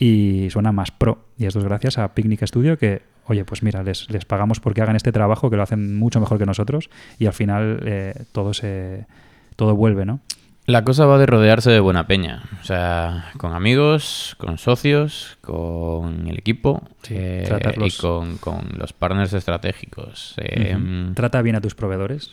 y 0.02 0.50
suena 0.50 0.72
más 0.72 0.90
pro. 0.90 1.26
Y 1.38 1.46
esto 1.46 1.60
es 1.60 1.64
gracias 1.64 1.96
a 1.96 2.12
Picnic 2.12 2.44
Studio 2.44 2.76
que, 2.76 3.02
oye, 3.26 3.44
pues 3.44 3.62
mira, 3.62 3.84
les, 3.84 4.10
les 4.10 4.24
pagamos 4.24 4.58
porque 4.58 4.82
hagan 4.82 4.96
este 4.96 5.12
trabajo, 5.12 5.48
que 5.48 5.56
lo 5.56 5.62
hacen 5.62 5.96
mucho 5.96 6.18
mejor 6.18 6.38
que 6.38 6.46
nosotros, 6.46 6.90
y 7.20 7.26
al 7.26 7.32
final 7.32 7.80
eh, 7.84 8.24
todo 8.32 8.52
se 8.52 9.06
todo 9.54 9.76
vuelve, 9.76 10.04
¿no? 10.04 10.18
La 10.66 10.82
cosa 10.82 11.06
va 11.06 11.18
de 11.18 11.26
rodearse 11.26 11.70
de 11.70 11.78
buena 11.78 12.08
peña. 12.08 12.42
O 12.60 12.64
sea, 12.64 13.30
con 13.36 13.52
amigos, 13.52 14.34
con 14.38 14.58
socios, 14.58 15.38
con 15.40 16.26
el 16.26 16.36
equipo 16.36 16.82
Sí, 17.02 17.14
eh, 17.16 17.74
y 17.84 17.90
con, 17.92 18.38
con 18.38 18.70
los 18.76 18.92
partners 18.92 19.32
estratégicos. 19.34 20.34
Eh, 20.38 20.76
Ujú. 20.76 21.14
Trata 21.14 21.42
bien 21.42 21.54
a 21.54 21.60
tus 21.60 21.76
proveedores, 21.76 22.30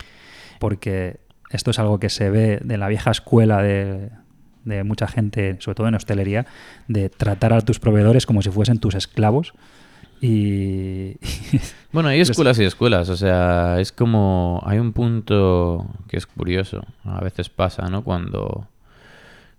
porque 0.59 1.19
esto 1.51 1.69
es 1.69 1.77
algo 1.77 1.99
que 1.99 2.09
se 2.09 2.31
ve 2.31 2.59
de 2.63 2.77
la 2.77 2.87
vieja 2.87 3.11
escuela 3.11 3.61
de, 3.61 4.09
de 4.65 4.83
mucha 4.83 5.07
gente, 5.07 5.57
sobre 5.59 5.75
todo 5.75 5.87
en 5.87 5.95
hostelería, 5.95 6.45
de 6.87 7.09
tratar 7.09 7.53
a 7.53 7.61
tus 7.61 7.79
proveedores 7.79 8.25
como 8.25 8.41
si 8.41 8.49
fuesen 8.49 8.79
tus 8.79 8.95
esclavos. 8.95 9.53
Y, 10.21 11.15
Bueno, 11.91 12.09
hay 12.09 12.19
escuelas 12.19 12.59
y 12.59 12.65
escuelas, 12.65 13.09
o 13.09 13.17
sea, 13.17 13.79
es 13.79 13.91
como, 13.91 14.61
hay 14.65 14.77
un 14.79 14.93
punto 14.93 15.87
que 16.07 16.17
es 16.17 16.27
curioso, 16.27 16.85
a 17.03 17.21
veces 17.21 17.49
pasa, 17.49 17.87
¿no? 17.89 18.03
Cuando 18.03 18.67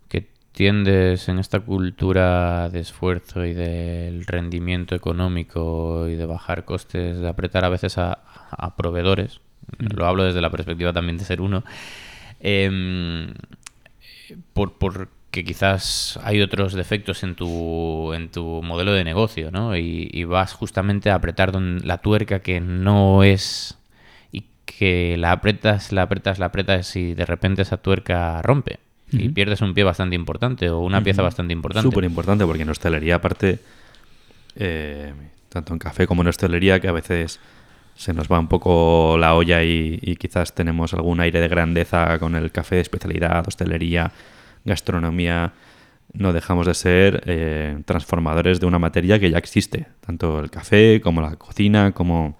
que 0.09 0.29
tiendes 0.53 1.29
en 1.29 1.39
esta 1.39 1.61
cultura 1.61 2.69
de 2.69 2.81
esfuerzo 2.81 3.45
y 3.45 3.55
del 3.55 4.27
rendimiento 4.27 4.95
económico 4.95 6.07
y 6.09 6.15
de 6.15 6.27
bajar 6.27 6.65
costes, 6.65 7.19
de 7.19 7.29
apretar 7.29 7.65
a 7.65 7.69
veces 7.69 7.99
a, 7.99 8.19
a 8.51 8.77
proveedores, 8.77 9.41
lo 9.79 10.07
hablo 10.07 10.25
desde 10.25 10.41
la 10.41 10.51
perspectiva 10.51 10.93
también 10.93 11.19
de 11.19 11.25
ser 11.25 11.41
uno, 11.41 11.65
em, 12.41 13.33
por, 14.53 14.75
porque 14.75 15.45
quizás 15.45 16.19
hay 16.25 16.41
otros 16.41 16.73
defectos 16.75 17.23
en 17.23 17.35
tu, 17.35 18.13
en 18.15 18.31
tu 18.31 18.63
modelo 18.63 18.93
de 18.93 19.05
negocio, 19.05 19.51
¿no? 19.51 19.77
Y, 19.77 20.09
y 20.13 20.25
vas 20.25 20.53
justamente 20.53 21.11
a 21.11 21.15
apretar 21.17 21.53
don- 21.53 21.81
la 21.85 21.99
tuerca 21.99 22.41
que 22.41 22.61
no 22.61 23.23
es 23.23 23.79
y 24.33 24.45
que 24.65 25.17
la 25.19 25.33
apretas, 25.33 25.93
la 25.93 26.03
apretas, 26.03 26.39
la 26.39 26.47
apretas 26.47 26.95
y 26.97 27.15
de 27.15 27.27
repente 27.27 27.63
esa 27.63 27.77
tuerca 27.77 28.41
rompe 28.43 28.79
y 29.13 29.29
pierdes 29.31 29.61
un 29.61 29.75
pie 29.75 29.83
bastante 29.83 30.15
importante 30.15 30.71
o 30.71 30.79
una 30.81 30.99
pieza 31.03 31.23
bastante 31.23 31.53
importante. 31.53 31.83
Súper 31.89 32.05
importante 32.05 32.45
porque 32.47 32.63
en 32.63 32.71
hostelería, 32.71 33.17
aparte, 33.17 33.59
eh, 34.57 35.13
tanto 35.49 35.73
en 35.73 35.79
café 35.79 36.07
como 36.07 36.23
en 36.23 36.29
hostelería, 36.29 36.79
que 36.81 36.89
a 36.89 36.93
veces 36.93 37.41
se 38.01 38.15
nos 38.15 38.29
va 38.29 38.39
un 38.39 38.49
poco 38.49 39.19
la 39.19 39.35
olla 39.35 39.63
y, 39.63 39.99
y 40.01 40.17
quizás 40.17 40.55
tenemos 40.55 40.95
algún 40.95 41.21
aire 41.21 41.39
de 41.39 41.49
grandeza 41.49 42.19
con 42.19 42.35
el 42.35 42.51
café 42.51 42.77
de 42.77 42.81
especialidad, 42.81 43.47
hostelería, 43.47 44.11
gastronomía. 44.65 45.53
No 46.15 46.33
dejamos 46.33 46.67
de 46.67 46.73
ser 46.73 47.23
eh, 47.27 47.79
transformadores 47.85 48.59
de 48.59 48.65
una 48.65 48.79
materia 48.79 49.19
que 49.19 49.31
ya 49.31 49.37
existe, 49.37 49.87
tanto 50.01 50.41
el 50.41 50.51
café 50.51 51.03
como 51.03 51.21
la 51.21 51.37
cocina, 51.37 51.93
como 51.93 52.39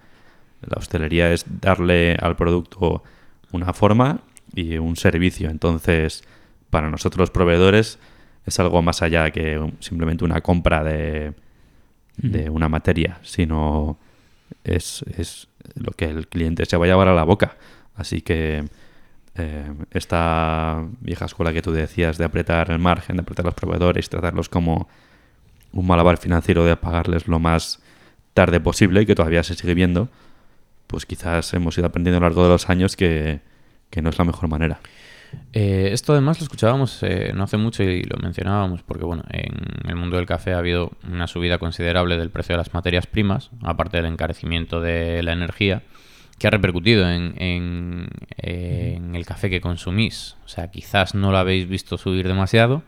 la 0.61 0.79
hostelería 0.79 1.31
es 1.31 1.45
darle 1.61 2.15
al 2.15 2.35
producto 2.35 3.03
una 3.51 3.71
forma 3.71 4.21
y 4.55 4.79
un 4.79 4.95
servicio. 4.95 5.51
Entonces, 5.51 6.23
para 6.71 6.89
nosotros 6.89 7.19
los 7.19 7.29
proveedores 7.29 7.99
es 8.47 8.59
algo 8.59 8.81
más 8.81 9.03
allá 9.03 9.29
que 9.29 9.63
simplemente 9.77 10.25
una 10.25 10.41
compra 10.41 10.83
de, 10.83 11.35
de 12.17 12.49
una 12.49 12.67
materia, 12.67 13.19
sino 13.21 13.99
es, 14.63 15.05
es 15.15 15.47
lo 15.75 15.91
que 15.91 16.05
el 16.05 16.27
cliente 16.27 16.65
se 16.65 16.77
va 16.77 16.85
a 16.85 16.87
llevar 16.87 17.07
a 17.07 17.13
la 17.13 17.23
boca. 17.23 17.57
Así 17.95 18.21
que 18.21 18.65
eh, 19.35 19.73
esta 19.91 20.85
vieja 20.99 21.25
escuela 21.25 21.53
que 21.53 21.61
tú 21.61 21.71
decías 21.71 22.17
de 22.17 22.25
apretar 22.25 22.71
el 22.71 22.79
margen, 22.79 23.17
de 23.17 23.21
apretar 23.21 23.45
los 23.45 23.53
proveedores, 23.53 24.09
tratarlos 24.09 24.49
como 24.49 24.89
un 25.71 25.87
malabar 25.87 26.17
financiero 26.17 26.65
de 26.65 26.75
pagarles 26.75 27.27
lo 27.27 27.39
más 27.39 27.81
tarde 28.33 28.59
posible, 28.59 29.05
que 29.05 29.15
todavía 29.15 29.43
se 29.43 29.55
sigue 29.55 29.73
viendo, 29.73 30.09
pues 30.87 31.05
quizás 31.05 31.53
hemos 31.53 31.77
ido 31.77 31.87
aprendiendo 31.87 32.17
a 32.17 32.21
lo 32.21 32.27
largo 32.27 32.43
de 32.43 32.49
los 32.49 32.69
años 32.69 32.95
que, 32.95 33.41
que 33.89 34.01
no 34.01 34.09
es 34.09 34.17
la 34.17 34.25
mejor 34.25 34.49
manera. 34.49 34.79
Eh, 35.53 35.89
esto 35.91 36.13
además 36.13 36.39
lo 36.39 36.45
escuchábamos 36.45 37.03
eh, 37.03 37.33
no 37.35 37.43
hace 37.43 37.57
mucho 37.57 37.83
y 37.83 38.03
lo 38.03 38.17
mencionábamos 38.17 38.83
porque 38.83 39.03
bueno, 39.03 39.23
en 39.29 39.89
el 39.89 39.95
mundo 39.95 40.15
del 40.15 40.25
café 40.25 40.53
ha 40.53 40.59
habido 40.59 40.93
una 41.03 41.27
subida 41.27 41.57
considerable 41.57 42.17
del 42.17 42.29
precio 42.29 42.53
de 42.53 42.57
las 42.57 42.73
materias 42.73 43.05
primas, 43.05 43.51
aparte 43.61 43.97
del 43.97 44.05
encarecimiento 44.05 44.79
de 44.79 45.21
la 45.23 45.33
energía, 45.33 45.83
que 46.41 46.47
ha 46.47 46.49
repercutido 46.49 47.07
en, 47.09 48.07
el 48.37 49.25
café 49.25 49.49
que 49.49 49.61
consumís. 49.61 50.37
O 50.45 50.47
sea, 50.47 50.71
quizás 50.71 51.13
no 51.13 51.31
lo 51.31 51.37
habéis 51.37 51.67
visto 51.67 51.97
subir 51.97 52.27
demasiado, 52.27 52.83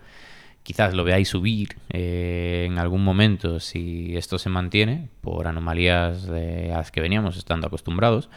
quizás 0.64 0.94
lo 0.96 1.04
veáis 1.04 1.30
subir 1.30 1.76
eh, 1.90 2.66
en 2.66 2.80
algún 2.80 3.04
momento 3.04 3.60
si 3.60 4.18
esto 4.18 4.40
se 4.40 4.50
mantiene 4.50 5.10
por 5.22 5.48
anomalías 5.48 6.26
de, 6.26 6.72
a 6.74 6.78
las 6.78 6.92
que 6.92 7.02
veníamos 7.02 7.38
estando 7.38 7.68
acostumbrados. 7.68 8.30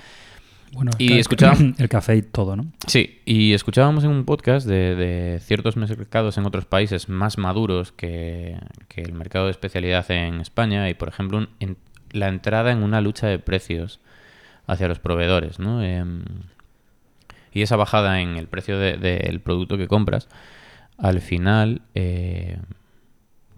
Bueno, 0.76 0.92
Y 0.98 1.18
escuchaba- 1.18 1.56
el 1.78 1.88
café 1.88 2.16
y 2.16 2.22
todo, 2.22 2.54
¿no? 2.56 2.66
Sí, 2.86 3.20
y 3.24 3.52
escuchábamos 3.54 4.04
en 4.04 4.10
un 4.10 4.24
podcast 4.24 4.66
de, 4.66 4.94
de 4.94 5.40
ciertos 5.40 5.76
mercados 5.76 6.38
en 6.38 6.46
otros 6.46 6.64
países 6.66 7.08
más 7.08 7.36
maduros 7.38 7.90
que, 7.92 8.56
que 8.88 9.00
el 9.02 9.12
mercado 9.14 9.46
de 9.46 9.50
especialidad 9.50 10.08
en 10.10 10.40
España 10.40 10.88
y, 10.88 10.94
por 10.94 11.08
ejemplo, 11.08 11.38
un- 11.38 11.48
en- 11.60 11.76
la 12.12 12.28
entrada 12.28 12.70
en 12.70 12.82
una 12.82 13.00
lucha 13.00 13.26
de 13.26 13.38
precios 13.40 14.00
hacia 14.68 14.86
los 14.88 14.98
proveedores, 15.00 15.58
¿no? 15.58 15.82
Em, 15.82 16.22
y 17.52 17.62
esa 17.62 17.76
bajada 17.76 18.20
en 18.20 18.36
el 18.36 18.46
precio 18.46 18.78
de- 18.78 18.96
del 18.96 19.40
producto 19.40 19.76
que 19.76 19.88
compras, 19.88 20.28
al 20.98 21.20
final 21.20 21.82
eh, 21.94 22.58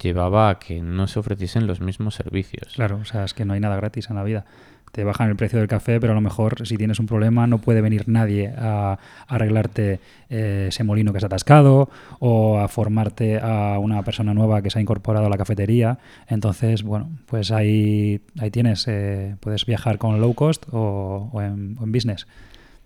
llevaba 0.00 0.50
a 0.50 0.58
que 0.58 0.80
no 0.80 1.06
se 1.08 1.18
ofreciesen 1.18 1.66
los 1.66 1.80
mismos 1.80 2.14
servicios. 2.14 2.72
Claro, 2.74 2.98
o 2.98 3.04
sea, 3.04 3.24
es 3.24 3.34
que 3.34 3.44
no 3.44 3.52
hay 3.54 3.60
nada 3.60 3.76
gratis 3.76 4.08
en 4.10 4.16
la 4.16 4.22
vida. 4.24 4.44
Te 4.92 5.04
bajan 5.04 5.28
el 5.28 5.36
precio 5.36 5.58
del 5.58 5.68
café, 5.68 6.00
pero 6.00 6.12
a 6.12 6.14
lo 6.14 6.20
mejor 6.20 6.66
si 6.66 6.76
tienes 6.76 6.98
un 6.98 7.06
problema 7.06 7.46
no 7.46 7.58
puede 7.58 7.80
venir 7.80 8.08
nadie 8.08 8.52
a 8.56 8.98
arreglarte 9.26 10.00
eh, 10.30 10.66
ese 10.68 10.84
molino 10.84 11.12
que 11.12 11.20
se 11.20 11.26
ha 11.26 11.28
atascado 11.28 11.88
o 12.18 12.58
a 12.58 12.68
formarte 12.68 13.38
a 13.38 13.78
una 13.78 14.02
persona 14.02 14.34
nueva 14.34 14.62
que 14.62 14.70
se 14.70 14.78
ha 14.78 14.82
incorporado 14.82 15.26
a 15.26 15.30
la 15.30 15.38
cafetería. 15.38 15.98
Entonces, 16.26 16.82
bueno, 16.82 17.10
pues 17.26 17.50
ahí, 17.50 18.20
ahí 18.38 18.50
tienes, 18.50 18.86
eh, 18.88 19.36
puedes 19.40 19.66
viajar 19.66 19.98
con 19.98 20.20
low 20.20 20.34
cost 20.34 20.66
o, 20.72 21.30
en 21.40 21.76
business. 21.92 22.26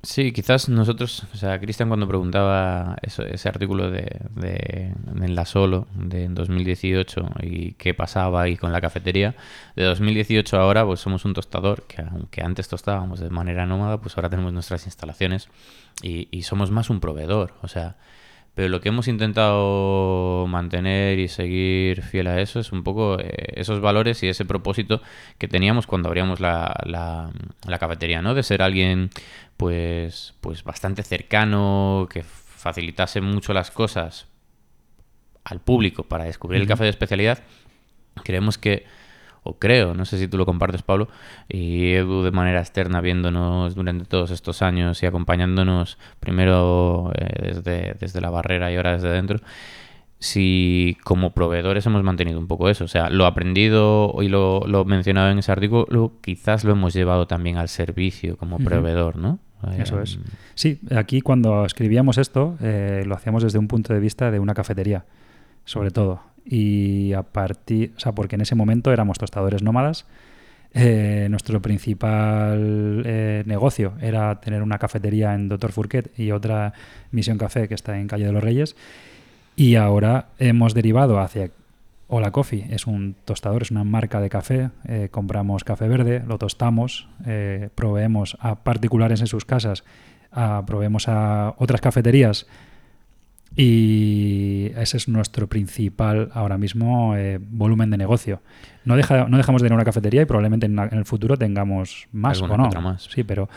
Sí, 0.05 0.33
quizás 0.33 0.69
nosotros, 0.69 1.25
o 1.33 1.37
sea, 1.37 1.61
Cristian 1.61 1.89
cuando 1.89 2.09
preguntaba 2.09 2.97
ese 3.03 3.49
artículo 3.49 3.89
de, 3.89 4.21
de, 4.31 4.93
en 5.07 5.35
la 5.37 5.45
Solo 5.45 5.87
de 5.95 6.25
en 6.25 6.35
2018 6.35 7.25
y 7.43 7.75
qué 7.75 7.95
pasaba 7.95 8.43
ahí 8.43 8.57
con 8.57 8.73
la 8.73 8.81
cafetería, 8.81 9.37
de 9.77 9.85
2018 9.85 10.57
a 10.57 10.63
ahora 10.63 10.85
pues 10.85 10.99
somos 10.99 11.25
un 11.25 11.35
tostador, 11.35 11.85
que 11.85 12.03
aunque 12.03 12.43
antes 12.43 12.67
tostábamos 12.67 13.21
de 13.21 13.31
manera 13.31 13.65
nómada, 13.65 14.01
pues 14.01 14.17
ahora 14.17 14.29
tenemos 14.29 14.53
nuestras 14.53 14.87
instalaciones 14.87 15.49
y, 16.03 16.27
y 16.33 16.43
somos 16.43 16.73
más 16.73 16.91
un 16.91 16.99
proveedor, 16.99 17.55
o 17.63 17.69
sea, 17.69 17.97
pero 18.55 18.69
lo 18.69 18.81
que 18.81 18.91
hemos 18.91 19.09
intentado 19.09 20.47
mantener 20.47 21.19
y 21.19 21.29
seguir 21.29 22.03
fiel 22.03 22.27
a 22.27 22.41
eso 22.41 22.61
es 22.61 22.71
un 22.73 22.85
poco 22.85 23.19
eh, 23.19 23.55
esos 23.55 23.81
valores 23.81 24.23
y 24.23 24.29
ese 24.29 24.45
propósito 24.45 25.01
que 25.39 25.49
teníamos 25.49 25.87
cuando 25.87 26.09
abríamos 26.09 26.41
la, 26.41 26.79
la, 26.85 27.31
la 27.67 27.79
cafetería, 27.79 28.21
¿no? 28.21 28.35
De 28.35 28.43
ser 28.43 28.61
alguien 28.61 29.11
pues, 29.57 30.35
pues 30.41 30.65
bastante 30.65 31.03
cercano, 31.03 32.09
que 32.11 32.23
facilitase 32.23 33.21
mucho 33.21 33.53
las 33.55 33.71
cosas 33.71 34.27
al 35.45 35.61
público 35.61 36.05
para 36.05 36.25
descubrir 36.25 36.61
el 36.61 36.69
café 36.69 36.85
de 36.85 36.91
especialidad. 36.91 37.43
Creemos 38.23 38.59
que, 38.59 38.85
o 39.45 39.59
creo, 39.59 39.95
no 39.95 40.05
sé 40.05 40.19
si 40.19 40.29
tú 40.29 40.39
lo 40.39 40.47
compartes, 40.47 40.83
Pablo, 40.83 41.09
y 41.49 41.93
Edu 41.95 42.23
de 42.23 42.31
manera 42.31 42.61
externa 42.61 43.01
viéndonos 43.01 43.75
durante 43.75 44.05
todos 44.05 44.31
estos 44.31 44.63
años 44.63 45.03
y 45.03 45.07
acompañándonos 45.07 45.99
primero 46.21 47.11
eh, 47.15 47.53
desde, 47.53 47.95
desde 47.99 48.21
la 48.21 48.31
barrera 48.31 48.71
y 48.71 48.77
ahora 48.77 48.93
desde 48.93 49.09
dentro, 49.11 49.41
si 50.19 50.97
como 51.03 51.31
proveedores 51.31 51.85
hemos 51.87 52.05
mantenido 52.05 52.39
un 52.39 52.47
poco 52.47 52.69
eso. 52.69 52.85
O 52.85 52.89
sea, 52.89 53.11
lo 53.11 53.27
aprendido 53.27 54.15
y 54.23 54.29
lo, 54.29 54.61
lo 54.67 54.85
mencionado 54.85 55.31
en 55.31 55.39
ese 55.39 55.51
artículo, 55.51 56.13
quizás 56.21 56.63
lo 56.63 56.73
hemos 56.73 56.95
llevado 56.95 57.27
también 57.27 57.57
al 57.57 57.69
servicio 57.69 58.37
como 58.37 58.59
proveedor, 58.59 59.17
¿no? 59.17 59.41
Eso 59.79 59.99
Eh, 59.99 60.05
es. 60.05 60.19
Sí, 60.55 60.81
aquí 60.95 61.21
cuando 61.21 61.65
escribíamos 61.65 62.19
esto 62.19 62.57
eh, 62.61 63.03
lo 63.07 63.15
hacíamos 63.15 63.43
desde 63.43 63.59
un 63.59 63.67
punto 63.69 63.93
de 63.95 64.01
vista 64.01 64.31
de 64.31 64.39
una 64.39 64.55
cafetería, 64.55 65.05
sobre 65.65 65.91
todo. 65.91 66.21
Y 66.45 67.13
a 67.13 67.23
partir, 67.23 67.93
o 67.97 68.01
sea, 68.01 68.13
porque 68.13 68.35
en 68.37 68.41
ese 68.43 68.55
momento 68.55 68.93
éramos 68.93 69.19
tostadores 69.19 69.63
nómadas. 69.63 70.07
eh, 70.75 71.27
nuestro 71.31 71.61
principal 71.61 73.03
eh, 73.05 73.43
negocio 73.47 73.93
era 74.01 74.41
tener 74.41 74.63
una 74.63 74.79
cafetería 74.79 75.35
en 75.35 75.49
Doctor 75.49 75.71
Fourquet 75.73 76.19
y 76.19 76.31
otra 76.31 76.73
Misión 77.11 77.37
Café 77.37 77.69
que 77.69 77.75
está 77.75 77.99
en 77.99 78.09
Calle 78.09 78.25
de 78.27 78.33
los 78.33 78.43
Reyes. 78.43 78.75
Y 79.55 79.75
ahora 79.77 80.29
hemos 80.39 80.73
derivado 80.73 81.21
hacia 81.21 81.51
Hola 82.09 82.31
Coffee. 82.31 82.67
Es 82.71 82.87
un 82.87 83.15
tostador, 83.27 83.63
es 83.63 83.71
una 83.71 83.85
marca 83.85 84.21
de 84.21 84.31
café. 84.31 84.71
Eh, 84.89 85.09
compramos 85.11 85.63
café 85.63 85.89
verde, 85.89 86.23
lo 86.27 86.39
tostamos, 86.39 87.07
proveemos 87.75 88.37
a 88.41 88.57
particulares 88.65 89.21
en 89.21 89.27
sus 89.27 89.45
casas, 89.45 89.85
a- 90.31 90.65
proveemos 90.67 91.07
a 91.09 91.55
otras 91.59 91.81
cafeterías 91.83 92.47
y 93.57 94.71
ese 94.77 94.97
es 94.97 95.09
nuestro 95.09 95.49
principal 95.49 96.31
ahora 96.35 96.59
mismo 96.59 97.17
eh, 97.17 97.39
volumen 97.41 97.91
de 97.91 97.97
negocio. 97.99 98.41
No, 98.85 98.97
deja, 98.97 99.27
no 99.29 99.37
dejamos 99.37 99.63
de 99.63 99.67
tener 99.67 99.77
una 99.77 99.85
cafetería 99.85 100.23
y 100.23 100.25
probablemente 100.25 100.67
en, 100.67 100.77
la- 100.77 100.87
en 100.91 100.99
el 100.99 101.05
futuro 101.05 101.37
tengamos 101.37 102.09
más 102.13 102.39
Alguna 102.41 102.55
o 102.55 102.57
no. 102.59 102.67
otra 102.67 102.81
más. 102.81 103.05
Sí, 103.05 103.23
pero 103.25 103.49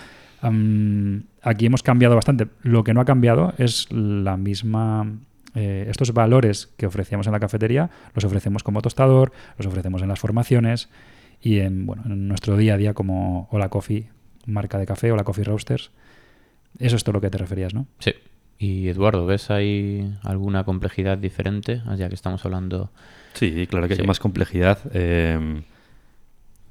Am, 0.42 1.24
aquí 1.42 1.66
hemos 1.66 1.82
cambiado 1.82 2.14
bastante. 2.16 2.48
Lo 2.62 2.84
que 2.84 2.94
no 2.94 3.02
ha 3.02 3.06
cambiado 3.06 3.54
es 3.58 3.88
la 3.92 4.38
misma. 4.38 5.12
eh, 5.56 5.88
estos 5.90 6.14
valores 6.14 6.68
que 6.78 6.86
ofrecíamos 6.86 7.26
en 7.28 7.34
la 7.34 7.40
cafetería 7.40 7.90
los 8.14 8.26
ofrecemos 8.26 8.62
como 8.62 8.82
tostador, 8.82 9.32
los 9.58 9.66
ofrecemos 9.68 10.02
en 10.02 10.10
las 10.10 10.20
formaciones 10.20 10.90
y 11.42 11.60
en, 11.60 11.86
bueno, 11.86 12.04
en 12.06 12.28
nuestro 12.28 12.58
día 12.58 12.74
a 12.74 12.78
día 12.78 12.94
como 12.94 13.48
Hola 13.52 13.70
Coffee, 13.70 14.10
marca 14.46 14.78
de 14.78 14.86
café, 14.86 15.12
Hola 15.12 15.24
Coffee 15.24 15.46
Roasters. 15.46 15.92
Eso 16.78 16.98
es 16.98 17.04
todo 17.06 17.14
lo 17.14 17.22
que 17.22 17.30
te 17.30 17.38
referías, 17.38 17.74
¿no? 17.74 17.88
Sí. 18.00 18.12
Y 18.58 18.88
Eduardo, 18.88 19.26
¿ves 19.26 19.52
ahí 19.52 20.14
alguna 20.24 20.64
complejidad 20.64 21.18
diferente? 21.18 21.82
Ah, 21.86 21.96
Ya 21.96 22.08
que 22.10 22.16
estamos 22.16 22.44
hablando. 22.46 22.90
Sí, 23.34 23.68
claro 23.68 23.88
que 23.88 23.96
Sí. 23.96 24.02
hay 24.02 24.08
más 24.08 24.20
complejidad. 24.20 24.80
Eh, 24.94 25.62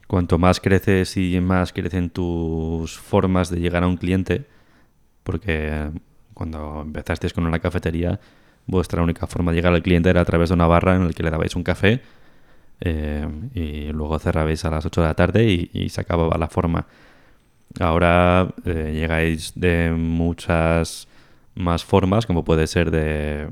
cuanto 0.06 0.38
más 0.38 0.60
creces 0.60 1.16
y 1.16 1.38
más 1.40 1.72
crecen 1.72 2.10
tus 2.10 2.98
formas 2.98 3.50
de 3.50 3.60
llegar 3.60 3.82
a 3.82 3.86
un 3.86 3.96
cliente, 3.96 4.46
porque 5.22 5.90
cuando 6.32 6.82
empezasteis 6.82 7.32
con 7.32 7.46
una 7.46 7.58
cafetería, 7.58 8.18
vuestra 8.66 9.02
única 9.02 9.26
forma 9.26 9.50
de 9.52 9.56
llegar 9.56 9.74
al 9.74 9.82
cliente 9.82 10.08
era 10.08 10.22
a 10.22 10.24
través 10.24 10.48
de 10.48 10.54
una 10.54 10.66
barra 10.66 10.96
en 10.96 11.06
la 11.06 11.12
que 11.12 11.22
le 11.22 11.30
dabais 11.30 11.54
un 11.54 11.62
café 11.62 12.00
eh, 12.80 13.26
y 13.54 13.92
luego 13.92 14.18
cerrabais 14.18 14.64
a 14.64 14.70
las 14.70 14.86
8 14.86 15.02
de 15.02 15.06
la 15.08 15.14
tarde 15.14 15.44
y, 15.44 15.70
y 15.72 15.88
se 15.90 16.00
acababa 16.00 16.38
la 16.38 16.48
forma. 16.48 16.86
Ahora 17.80 18.48
eh, 18.64 18.92
llegáis 18.94 19.52
de 19.54 19.90
muchas 19.92 21.08
más 21.54 21.84
formas, 21.84 22.26
como 22.26 22.44
puede 22.44 22.66
ser 22.66 22.90
de, 22.90 23.48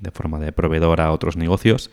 de- 0.00 0.10
forma 0.10 0.38
de 0.38 0.52
proveedor 0.52 1.00
a 1.00 1.12
otros 1.12 1.36
negocios, 1.36 1.90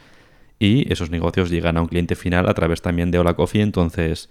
y 0.59 0.91
esos 0.91 1.09
negocios 1.11 1.49
llegan 1.49 1.77
a 1.77 1.81
un 1.81 1.87
cliente 1.87 2.15
final 2.15 2.49
a 2.49 2.53
través 2.53 2.81
también 2.81 3.11
de 3.11 3.19
Hola 3.19 3.35
Coffee, 3.35 3.61
entonces 3.61 4.29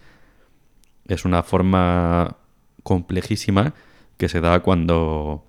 es 1.07 1.25
una 1.25 1.43
forma 1.43 2.37
complejísima 2.83 3.75
que 4.17 4.29
se 4.29 4.41
da 4.41 4.61
cuando 4.61 5.45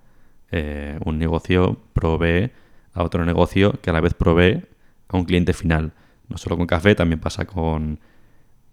eh, 0.52 1.00
un 1.04 1.18
negocio 1.18 1.80
provee 1.94 2.52
a 2.94 3.04
otro 3.04 3.26
negocio 3.26 3.74
que 3.82 3.90
a 3.90 3.94
la 3.94 4.02
vez 4.02 4.14
provee 4.14 4.64
a 5.10 5.18
un 5.18 5.26
cliente 5.26 5.54
final. 5.54 5.94
No 6.30 6.38
solo 6.38 6.58
con 6.58 6.68
café, 6.68 6.94
también 6.94 7.20
pasa 7.20 7.46
con 7.46 8.00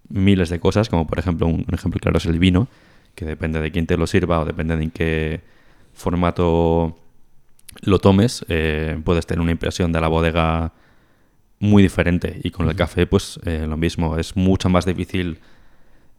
miles 0.09 0.51
de 0.51 0.61
cosas, 0.61 0.89
como 0.89 1.07
por 1.07 1.19
ejemplo, 1.19 1.47
un 1.47 1.67
ejemplo 1.73 2.01
claro 2.01 2.19
es 2.19 2.27
el 2.27 2.39
vino, 2.39 2.69
que 3.15 3.25
depende 3.25 3.61
de 3.61 3.71
quién 3.71 3.87
te 3.87 3.97
lo 3.97 4.07
sirva 4.07 4.41
o 4.41 4.45
depende 4.45 4.77
de 4.77 4.85
en 4.85 4.91
qué 4.91 5.41
formato 5.95 6.97
lo 7.83 7.99
tomes, 7.99 8.45
eh, 8.49 9.01
puedes 9.05 9.27
tener 9.27 9.41
una 9.41 9.53
impresión 9.53 9.93
de 9.93 10.01
la 10.01 10.09
bodega 10.09 10.73
muy 11.59 11.83
diferente. 11.83 12.41
Y 12.43 12.51
con 12.51 12.69
el 12.69 12.77
café, 12.77 13.07
pues 13.07 13.41
eh, 13.45 13.67
lo 13.69 13.77
mismo, 13.77 14.19
es 14.19 14.37
mucho 14.37 14.69
más 14.69 14.85
difícil 14.85 15.39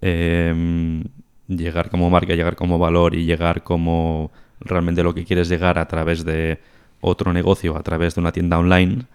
eh, 0.01 1.03
llegar 1.47 1.89
como 1.89 2.09
marca, 2.09 2.36
llegar 2.36 2.55
como 2.55 2.78
valor 2.78 3.15
y 3.15 3.26
llegar 3.26 3.63
como 3.63 4.32
realmente 4.59 5.03
lo 5.03 5.13
que 5.13 5.26
quieres 5.26 5.49
llegar 5.49 5.78
a 5.78 5.88
través 5.88 6.26
de 6.26 6.59
otro 7.01 7.34
negocio, 7.34 7.78
a 7.78 7.84
través 7.84 8.15
de 8.15 8.21
una 8.21 8.32
tienda 8.32 8.57
online, 8.57 9.05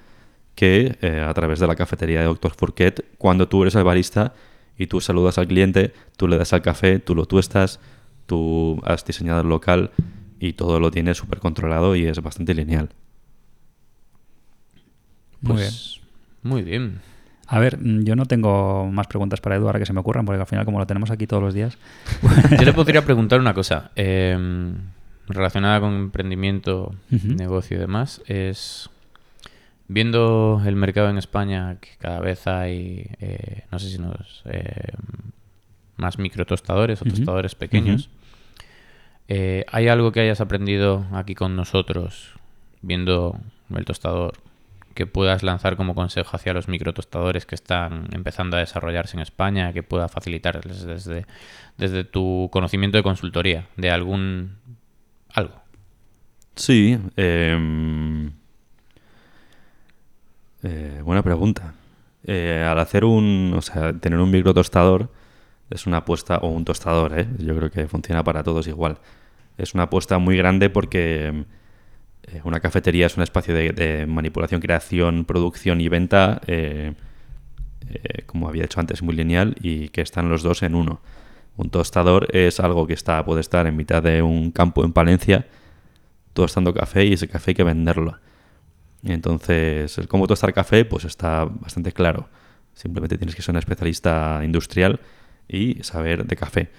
que 0.54 0.96
eh, 1.00 1.24
a 1.26 1.32
través 1.34 1.58
de 1.58 1.66
la 1.66 1.74
cafetería 1.74 2.20
de 2.20 2.26
Dr. 2.26 2.52
Fourquet, 2.52 3.04
cuando 3.18 3.48
tú 3.48 3.62
eres 3.62 3.74
el 3.74 3.84
barista 3.84 4.34
y 4.76 4.86
tú 4.86 5.00
saludas 5.00 5.38
al 5.38 5.48
cliente, 5.48 5.92
tú 6.16 6.28
le 6.28 6.38
das 6.38 6.52
al 6.52 6.62
café, 6.62 6.98
tú 6.98 7.14
lo 7.14 7.26
tuestas, 7.26 7.80
tú 8.26 8.80
has 8.84 9.04
diseñado 9.04 9.40
el 9.40 9.48
local 9.48 9.90
y 10.40 10.54
todo 10.54 10.80
lo 10.80 10.90
tienes 10.90 11.18
súper 11.18 11.38
controlado 11.38 11.94
y 11.94 12.06
es 12.06 12.20
bastante 12.20 12.54
lineal. 12.54 12.88
Muy 15.42 15.54
Pues, 15.54 16.00
Muy 16.42 16.62
bien. 16.62 17.00
A 17.46 17.58
ver, 17.58 17.78
mm, 17.78 18.04
yo 18.04 18.16
no 18.16 18.24
tengo 18.26 18.90
más 18.90 19.06
preguntas 19.06 19.40
para 19.40 19.56
Edu 19.56 19.66
ahora 19.66 19.78
que 19.78 19.86
se 19.86 19.92
me 19.92 20.00
ocurran, 20.00 20.24
porque 20.24 20.40
al 20.40 20.46
final, 20.46 20.64
como 20.64 20.78
lo 20.78 20.86
tenemos 20.86 21.10
aquí 21.10 21.26
todos 21.26 21.42
los 21.42 21.52
días. 21.52 21.76
Yo 22.58 22.64
le 22.64 22.72
podría 22.72 23.04
preguntar 23.04 23.40
una 23.40 23.54
cosa 23.54 23.90
eh, 23.96 24.72
relacionada 25.26 25.80
con 25.80 25.94
emprendimiento, 25.94 26.94
negocio 27.10 27.76
y 27.76 27.80
demás. 27.80 28.22
Es 28.26 28.88
viendo 29.88 30.62
el 30.64 30.76
mercado 30.76 31.10
en 31.10 31.18
España 31.18 31.76
que 31.80 31.90
cada 31.98 32.20
vez 32.20 32.46
hay, 32.46 33.10
eh, 33.18 33.64
no 33.72 33.78
sé 33.80 33.90
si 33.90 33.98
nos, 33.98 34.42
eh, 34.44 34.92
más 35.96 36.18
microtostadores 36.18 37.02
o 37.02 37.04
tostadores 37.04 37.56
pequeños. 37.56 38.08
Eh, 39.32 39.64
¿Hay 39.70 39.86
algo 39.86 40.10
que 40.10 40.18
hayas 40.18 40.40
aprendido 40.40 41.06
aquí 41.12 41.36
con 41.36 41.54
nosotros 41.54 42.32
viendo 42.82 43.38
el 43.72 43.84
tostador 43.84 44.34
que 44.94 45.06
puedas 45.06 45.44
lanzar 45.44 45.76
como 45.76 45.94
consejo 45.94 46.36
hacia 46.36 46.52
los 46.52 46.66
microtostadores 46.66 47.46
que 47.46 47.54
están 47.54 48.08
empezando 48.10 48.56
a 48.56 48.60
desarrollarse 48.60 49.16
en 49.16 49.22
España, 49.22 49.72
que 49.72 49.84
pueda 49.84 50.08
facilitarles 50.08 50.84
desde, 50.84 51.26
desde 51.78 52.02
tu 52.02 52.48
conocimiento 52.50 52.96
de 52.96 53.04
consultoría, 53.04 53.68
de 53.76 53.92
algún 53.92 54.56
algo? 55.32 55.54
Sí, 56.56 56.98
em, 57.14 58.32
eh, 60.64 61.02
buena 61.04 61.22
pregunta. 61.22 61.74
Eh, 62.24 62.66
al 62.68 62.80
hacer 62.80 63.04
un, 63.04 63.54
o 63.56 63.62
sea, 63.62 63.92
tener 63.92 64.18
un 64.18 64.32
microtostador 64.32 65.08
es 65.70 65.86
una 65.86 65.98
apuesta, 65.98 66.38
o 66.38 66.48
un 66.48 66.64
tostador, 66.64 67.16
¿eh? 67.16 67.28
yo 67.38 67.56
creo 67.56 67.70
que 67.70 67.86
funciona 67.86 68.24
para 68.24 68.42
todos 68.42 68.66
igual. 68.66 68.98
Es 69.60 69.74
una 69.74 69.84
apuesta 69.84 70.18
muy 70.18 70.36
grande 70.36 70.70
porque 70.70 71.44
eh, 72.22 72.40
una 72.44 72.60
cafetería 72.60 73.06
es 73.06 73.16
un 73.16 73.22
espacio 73.22 73.54
de, 73.54 73.72
de 73.72 74.06
manipulación, 74.06 74.60
creación, 74.60 75.24
producción 75.24 75.80
y 75.80 75.88
venta, 75.88 76.40
eh, 76.46 76.94
eh, 77.88 78.22
como 78.26 78.48
había 78.48 78.62
dicho 78.62 78.80
antes, 78.80 79.02
muy 79.02 79.14
lineal 79.14 79.56
y 79.60 79.88
que 79.88 80.00
están 80.00 80.28
los 80.28 80.42
dos 80.42 80.62
en 80.62 80.74
uno. 80.74 81.00
Un 81.56 81.70
tostador 81.70 82.28
es 82.34 82.60
algo 82.60 82.86
que 82.86 82.94
está, 82.94 83.24
puede 83.24 83.40
estar 83.40 83.66
en 83.66 83.76
mitad 83.76 84.02
de 84.02 84.22
un 84.22 84.50
campo 84.50 84.84
en 84.84 84.92
Palencia, 84.92 85.46
tostando 86.32 86.72
café 86.72 87.04
y 87.04 87.14
ese 87.14 87.28
café 87.28 87.50
hay 87.50 87.54
que 87.54 87.64
venderlo. 87.64 88.18
Entonces, 89.02 89.96
el 89.98 90.08
cómo 90.08 90.26
tostar 90.26 90.52
café, 90.52 90.84
pues 90.84 91.04
está 91.04 91.44
bastante 91.44 91.92
claro. 91.92 92.28
Simplemente 92.74 93.18
tienes 93.18 93.34
que 93.34 93.42
ser 93.42 93.52
un 93.52 93.58
especialista 93.58 94.40
industrial 94.44 95.00
y 95.48 95.82
saber 95.82 96.24
de 96.26 96.36
café. 96.36 96.70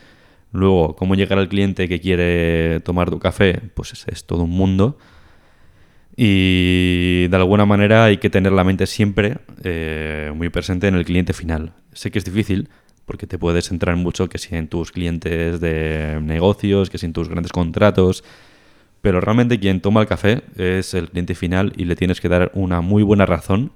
Luego, 0.52 0.96
cómo 0.96 1.16
llegar 1.16 1.40
al 1.40 1.48
cliente 1.48 1.88
que 1.88 2.02
quiere 2.02 2.82
tomar 2.82 3.10
tu 3.10 3.20
café, 3.20 3.62
pues 3.74 4.06
es, 4.06 4.26
todo 4.26 4.44
un 4.44 4.52
mundo. 4.52 4.98
Y 6.16 7.28
de 7.30 7.38
alguna 7.38 7.66
manera 7.66 8.06
hay 8.06 8.18
que 8.18 8.30
tener 8.30 8.52
la 8.52 8.64
mente 8.64 8.86
siempre 8.86 9.38
eh, 9.64 10.32
muy 10.36 10.50
presente 10.50 10.88
en 10.88 10.96
el 10.96 11.06
cliente 11.06 11.34
final. 11.34 11.74
Sé 11.94 12.12
que 12.12 12.20
es 12.20 12.26
difícil 12.26 12.70
porque 13.06 13.28
te 13.28 13.38
puedes 13.38 13.70
centrar 13.70 13.96
mucho 13.96 14.30
que 14.30 14.38
si 14.38 14.56
en 14.56 14.68
tus 14.68 14.92
clientes 14.92 15.60
de 15.62 16.20
negocios, 16.22 16.90
que 16.90 16.98
si 16.98 17.06
en 17.06 17.14
tus 17.14 17.30
grandes 17.30 17.52
contratos, 17.52 18.24
pero 19.02 19.20
realmente 19.22 19.60
quien 19.60 19.82
toma 19.82 20.02
el 20.02 20.08
café 20.08 20.44
es 20.58 20.94
el 20.94 21.10
cliente 21.10 21.34
final 21.34 21.74
y 21.76 21.86
le 21.86 21.96
tienes 21.96 22.22
que 22.22 22.30
dar 22.30 22.52
una 22.54 22.82
muy 22.82 23.04
buena 23.04 23.26
razón 23.26 23.72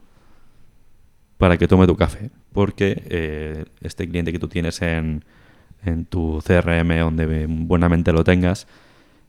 para 1.37 1.57
que 1.57 1.67
tome 1.67 1.87
tu 1.87 1.95
café. 1.95 2.29
Porque 2.53 3.01
eh, 3.09 3.65
este 3.81 4.07
cliente 4.07 4.31
que 4.31 4.39
tú 4.39 4.47
tienes 4.47 4.81
en, 4.81 5.25
en 5.85 6.05
tu 6.05 6.41
CRM, 6.45 6.97
donde 6.99 7.45
buenamente 7.47 8.11
lo 8.11 8.23
tengas, 8.23 8.67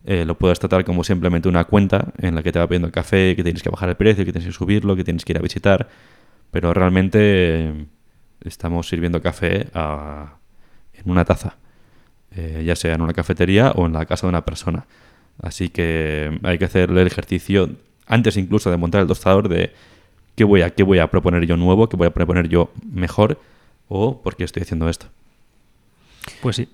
eh, 0.04 0.24
lo 0.24 0.36
puedes 0.38 0.58
tratar 0.58 0.84
como 0.84 1.02
simplemente 1.04 1.48
una 1.48 1.64
cuenta 1.64 2.12
en 2.18 2.34
la 2.34 2.42
que 2.42 2.52
te 2.52 2.58
va 2.58 2.66
pidiendo 2.68 2.90
café, 2.92 3.34
que 3.36 3.42
tienes 3.42 3.62
que 3.62 3.70
bajar 3.70 3.88
el 3.88 3.96
precio, 3.96 4.24
que 4.24 4.32
tienes 4.32 4.46
que 4.46 4.52
subirlo, 4.52 4.94
que 4.96 5.04
tienes 5.04 5.24
que 5.24 5.32
ir 5.32 5.38
a 5.38 5.42
visitar. 5.42 5.88
Pero 6.50 6.72
realmente 6.72 7.18
eh, 7.20 7.84
estamos 8.44 8.88
sirviendo 8.88 9.20
café 9.20 9.66
a- 9.74 10.34
en 10.94 11.10
una 11.10 11.24
taza, 11.24 11.56
eh, 12.34 12.62
ya 12.64 12.76
sea 12.76 12.94
en 12.94 13.02
una 13.02 13.12
cafetería 13.12 13.72
o 13.72 13.86
en 13.86 13.92
la 13.92 14.06
casa 14.06 14.26
de 14.26 14.30
una 14.30 14.44
persona. 14.44 14.86
Así 15.42 15.68
que 15.68 16.38
hay 16.44 16.56
que 16.58 16.64
hacerle 16.66 17.02
el 17.02 17.06
ejercicio 17.08 17.68
antes 18.06 18.36
incluso 18.36 18.70
de 18.70 18.76
montar 18.76 19.02
el 19.02 19.08
tostador 19.08 19.48
de 19.48 19.72
qué 20.36 20.44
voy 20.44 20.62
a, 20.62 20.70
qué 20.70 20.82
voy 20.84 20.98
a 21.00 21.08
proponer 21.10 21.44
yo 21.46 21.56
nuevo, 21.56 21.88
qué 21.88 21.96
voy 21.96 22.06
a 22.06 22.14
proponer 22.14 22.48
yo 22.48 22.70
mejor 22.90 23.38
o 23.88 24.22
por 24.22 24.36
qué 24.36 24.44
estoy 24.44 24.62
haciendo 24.62 24.88
esto. 24.88 25.06
Pues 26.42 26.56
sí. 26.56 26.68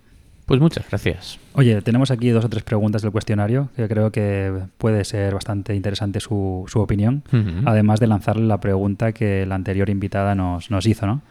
Pues 0.47 0.61
muchas 0.61 0.87
gracias. 0.89 1.39
Oye, 1.55 1.81
tenemos 1.83 2.11
aquí 2.11 2.31
dos 2.31 2.45
o 2.45 2.49
tres 2.49 2.65
preguntas 2.65 3.01
del 3.03 3.13
cuestionario 3.13 3.69
que 3.77 3.87
creo 3.89 4.11
que 4.11 4.53
puede 4.77 5.05
ser 5.05 5.33
bastante 5.35 5.75
interesante 5.75 6.19
su, 6.21 6.65
su 6.67 6.81
opinión, 6.81 7.23
además 7.65 8.01
de 8.01 8.09
lanzarle 8.09 8.45
la 8.47 8.59
pregunta 8.61 9.13
que 9.13 9.47
la 9.47 9.55
anterior 9.55 9.89
invitada 9.89 10.35
nos, 10.35 10.71
nos 10.71 10.85
hizo, 10.87 11.07
¿no? 11.07 11.23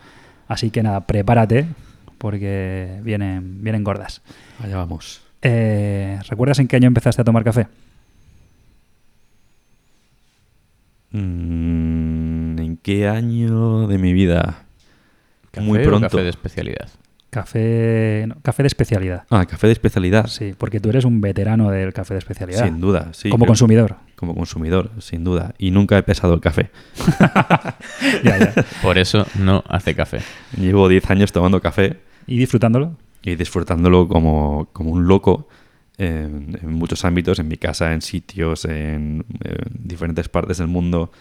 Así 0.47 0.71
que 0.71 0.81
nada, 0.81 1.01
prepárate 1.01 1.67
porque 2.17 2.99
vienen, 3.03 3.63
vienen 3.63 3.83
gordas. 3.83 4.21
Allá 4.63 4.77
vamos. 4.77 5.21
Eh, 5.41 6.19
¿Recuerdas 6.29 6.59
en 6.59 6.67
qué 6.67 6.77
año 6.77 6.87
empezaste 6.87 7.21
a 7.21 7.25
tomar 7.25 7.43
café? 7.43 7.67
Mm, 11.11 12.59
¿En 12.59 12.77
qué 12.77 13.07
año 13.07 13.87
de 13.87 13.97
mi 13.97 14.13
vida? 14.13 14.63
¿Café 15.51 15.65
Muy 15.67 15.79
o 15.79 15.83
pronto. 15.83 16.07
café 16.09 16.23
de 16.23 16.29
especialidad. 16.29 16.89
Café, 17.31 18.25
no, 18.27 18.35
café 18.41 18.61
de 18.61 18.67
especialidad. 18.67 19.23
Ah, 19.29 19.45
café 19.45 19.65
de 19.67 19.73
especialidad. 19.73 20.27
Sí, 20.27 20.53
porque 20.57 20.79
tú 20.81 20.89
eres 20.89 21.05
un 21.05 21.21
veterano 21.21 21.71
del 21.71 21.93
café 21.93 22.13
de 22.13 22.17
especialidad. 22.19 22.65
Sin 22.65 22.79
duda, 22.81 23.09
sí. 23.13 23.29
Como 23.29 23.45
consumidor. 23.45 23.95
Como 24.17 24.35
consumidor, 24.35 24.91
sin 24.99 25.23
duda. 25.23 25.55
Y 25.57 25.71
nunca 25.71 25.97
he 25.97 26.03
pesado 26.03 26.33
el 26.33 26.41
café. 26.41 26.69
Ya, 28.23 28.37
ya. 28.37 28.53
Por 28.81 28.97
eso 28.97 29.25
no 29.39 29.63
hace 29.67 29.95
café. 29.95 30.19
Llevo 30.57 30.87
10 30.89 31.09
años 31.09 31.31
tomando 31.31 31.61
café 31.61 31.99
¿Y 32.27 32.37
disfrutándolo? 32.37 32.97
y 33.23 33.35
disfrutándolo 33.35 34.07
como, 34.07 34.67
como 34.73 34.91
un 34.91 35.07
loco. 35.07 35.47
en, 35.97 36.57
en 36.61 36.73
muchos 36.73 37.05
ámbitos, 37.05 37.39
en 37.39 37.47
mi 37.47 37.57
casa, 37.57 37.93
en 37.93 38.01
sitios, 38.01 38.65
en, 38.65 39.25
diferentes 39.69 40.27
partes 40.29 40.57
del 40.57 40.67
mundo, 40.67 41.11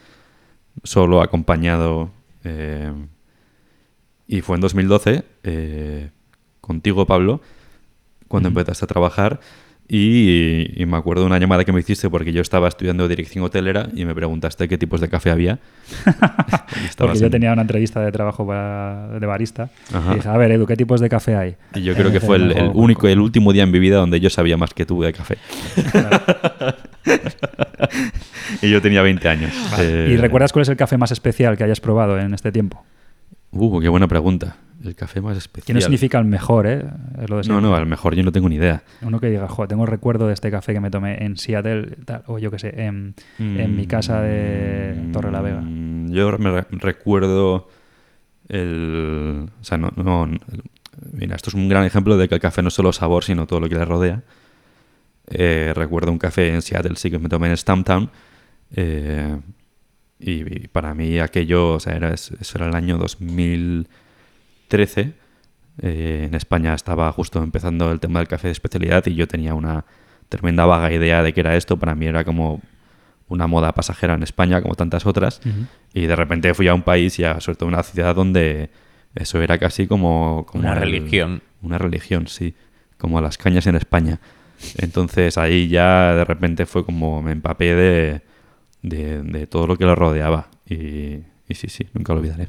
solo, 0.82 1.22
acompañado. 1.22 2.10
eh, 2.44 2.92
y 4.36 4.40
fue 4.42 4.54
en 4.56 4.60
2012, 4.60 5.24
eh, 5.42 6.10
contigo, 6.60 7.06
Pablo, 7.06 7.40
cuando 8.28 8.48
empezaste 8.48 8.84
a 8.84 8.88
trabajar. 8.88 9.40
Y, 9.92 10.70
y 10.80 10.86
me 10.86 10.96
acuerdo 10.96 11.22
de 11.22 11.26
una 11.26 11.38
llamada 11.40 11.64
que 11.64 11.72
me 11.72 11.80
hiciste 11.80 12.08
porque 12.08 12.32
yo 12.32 12.40
estaba 12.42 12.68
estudiando 12.68 13.08
dirección 13.08 13.42
hotelera 13.44 13.88
y 13.92 14.04
me 14.04 14.14
preguntaste 14.14 14.68
qué 14.68 14.78
tipos 14.78 15.00
de 15.00 15.08
café 15.08 15.32
había. 15.32 15.58
Porque 16.96 17.18
yo 17.18 17.26
en- 17.26 17.32
tenía 17.32 17.52
una 17.52 17.62
entrevista 17.62 18.00
de 18.00 18.12
trabajo 18.12 18.46
para- 18.46 19.18
de 19.18 19.26
barista. 19.26 19.68
Ajá. 19.92 20.12
Y 20.12 20.16
dije, 20.18 20.28
a 20.28 20.36
ver, 20.36 20.52
Edu, 20.52 20.64
¿qué 20.66 20.76
tipos 20.76 21.00
de 21.00 21.08
café 21.08 21.34
hay? 21.34 21.56
Y 21.74 21.82
yo 21.82 21.96
creo 21.96 22.12
que 22.12 22.18
Eh, 22.18 22.20
fue 22.20 22.36
el, 22.36 22.52
el 22.52 22.70
único, 22.72 23.08
el 23.08 23.18
último 23.18 23.52
día 23.52 23.64
en 23.64 23.72
mi 23.72 23.80
vida 23.80 23.96
donde 23.96 24.20
yo 24.20 24.30
sabía 24.30 24.56
más 24.56 24.72
que 24.74 24.86
tú 24.86 25.02
de 25.02 25.12
café. 25.12 25.38
y 28.62 28.70
yo 28.70 28.80
tenía 28.80 29.02
20 29.02 29.28
años. 29.28 29.52
Eh, 29.80 30.10
¿Y 30.12 30.16
recuerdas 30.18 30.52
cuál 30.52 30.62
es 30.62 30.68
el 30.68 30.76
café 30.76 30.98
más 30.98 31.10
especial 31.10 31.56
que 31.56 31.64
hayas 31.64 31.80
probado 31.80 32.16
en 32.18 32.32
este 32.34 32.52
tiempo? 32.52 32.84
Uh, 33.52 33.80
qué 33.80 33.88
buena 33.88 34.06
pregunta. 34.08 34.56
El 34.82 34.94
café 34.94 35.20
más 35.20 35.36
especial. 35.36 35.66
Que 35.66 35.74
no 35.74 35.80
significa 35.82 36.18
el 36.18 36.24
mejor, 36.24 36.66
¿eh? 36.66 36.82
Es 37.20 37.28
lo 37.28 37.36
de 37.42 37.48
No, 37.48 37.60
no, 37.60 37.74
a 37.74 37.80
lo 37.80 37.86
mejor 37.86 38.14
yo 38.14 38.22
no 38.22 38.32
tengo 38.32 38.48
ni 38.48 38.54
idea. 38.56 38.82
Uno 39.02 39.20
que 39.20 39.28
diga, 39.28 39.46
joder, 39.46 39.68
tengo 39.68 39.84
recuerdo 39.84 40.26
de 40.26 40.32
este 40.34 40.50
café 40.50 40.72
que 40.72 40.80
me 40.80 40.90
tomé 40.90 41.22
en 41.24 41.36
Seattle, 41.36 41.96
tal, 42.06 42.22
o 42.26 42.38
yo 42.38 42.50
qué 42.50 42.58
sé, 42.58 42.82
en, 42.84 43.14
en 43.38 43.76
mi 43.76 43.86
casa 43.86 44.22
de 44.22 45.10
Torre 45.12 45.30
la 45.30 45.42
Vega. 45.42 45.60
Mm, 45.60 46.12
Yo 46.12 46.38
me 46.38 46.50
re- 46.50 46.66
recuerdo 46.70 47.68
el... 48.48 49.48
O 49.60 49.64
sea, 49.64 49.76
no, 49.78 49.90
no- 49.96 50.28
Mira, 51.12 51.36
esto 51.36 51.50
es 51.50 51.54
un 51.54 51.68
gran 51.68 51.84
ejemplo 51.84 52.16
de 52.16 52.28
que 52.28 52.34
el 52.36 52.40
café 52.40 52.62
no 52.62 52.68
es 52.68 52.74
solo 52.74 52.92
sabor, 52.92 53.24
sino 53.24 53.46
todo 53.46 53.60
lo 53.60 53.68
que 53.68 53.74
le 53.74 53.84
rodea. 53.84 54.22
Eh, 55.28 55.72
recuerdo 55.74 56.10
un 56.10 56.18
café 56.18 56.52
en 56.54 56.62
Seattle, 56.62 56.96
sí 56.96 57.10
que 57.10 57.18
me 57.18 57.28
tomé 57.28 57.48
en 57.48 57.56
Stumptown. 57.56 58.10
eh, 58.76 59.36
y, 60.20 60.64
y 60.64 60.68
para 60.68 60.94
mí 60.94 61.18
aquello, 61.18 61.74
o 61.74 61.80
sea, 61.80 61.94
era, 61.96 62.12
eso 62.14 62.36
era 62.54 62.66
el 62.68 62.74
año 62.74 62.98
2013. 64.68 65.12
Eh, 65.82 66.24
en 66.28 66.34
España 66.34 66.74
estaba 66.74 67.10
justo 67.12 67.42
empezando 67.42 67.90
el 67.90 68.00
tema 68.00 68.18
del 68.18 68.28
café 68.28 68.48
de 68.48 68.52
especialidad 68.52 69.06
y 69.06 69.14
yo 69.14 69.26
tenía 69.26 69.54
una 69.54 69.84
tremenda 70.28 70.66
vaga 70.66 70.92
idea 70.92 71.22
de 71.22 71.32
qué 71.32 71.40
era 71.40 71.56
esto. 71.56 71.78
Para 71.78 71.94
mí 71.94 72.06
era 72.06 72.24
como 72.24 72.60
una 73.28 73.46
moda 73.46 73.72
pasajera 73.72 74.14
en 74.14 74.22
España, 74.22 74.60
como 74.60 74.74
tantas 74.74 75.06
otras. 75.06 75.40
Y 75.94 76.06
de 76.06 76.16
repente 76.16 76.52
fui 76.54 76.68
a 76.68 76.74
un 76.74 76.82
país 76.82 77.18
y 77.18 77.24
a, 77.24 77.40
sobre 77.40 77.56
todo 77.56 77.68
a 77.68 77.72
una 77.72 77.82
ciudad 77.82 78.14
donde 78.14 78.70
eso 79.14 79.40
era 79.40 79.58
casi 79.58 79.86
como... 79.86 80.44
como 80.46 80.64
Una 80.64 80.74
el- 80.74 80.80
religión. 80.80 81.42
Una 81.62 81.78
religión, 81.78 82.26
sí. 82.26 82.54
Como 82.98 83.20
las 83.20 83.38
cañas 83.38 83.66
en 83.66 83.76
España. 83.76 84.18
Entonces 84.78 85.38
ahí 85.38 85.68
ya 85.68 86.14
de 86.14 86.24
repente 86.24 86.66
fue 86.66 86.84
como 86.84 87.22
me 87.22 87.32
empapé 87.32 87.74
de, 87.74 88.20
de, 88.82 89.22
de 89.22 89.46
todo 89.46 89.66
lo 89.66 89.76
que 89.76 89.84
lo 89.84 89.94
rodeaba. 89.94 90.48
Y, 90.68 90.74
y 91.48 91.54
sí, 91.54 91.68
sí, 91.68 91.86
nunca 91.94 92.12
lo 92.12 92.20
olvidaré. 92.20 92.48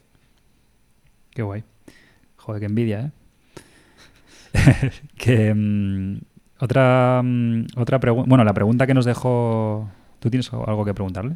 Qué 1.31 1.41
guay. 1.43 1.63
Joder, 2.37 2.59
qué 2.59 2.65
envidia, 2.65 2.99
¿eh? 3.01 3.11
que 5.17 5.53
mm, 5.53 6.17
otra 6.59 7.21
mm, 7.23 7.65
otra 7.77 7.99
pregunta. 7.99 8.27
Bueno, 8.29 8.43
la 8.43 8.53
pregunta 8.53 8.85
que 8.87 8.93
nos 8.93 9.05
dejó. 9.05 9.89
¿Tú 10.19 10.29
tienes 10.29 10.51
algo 10.53 10.85
que 10.85 10.93
preguntarle? 10.93 11.35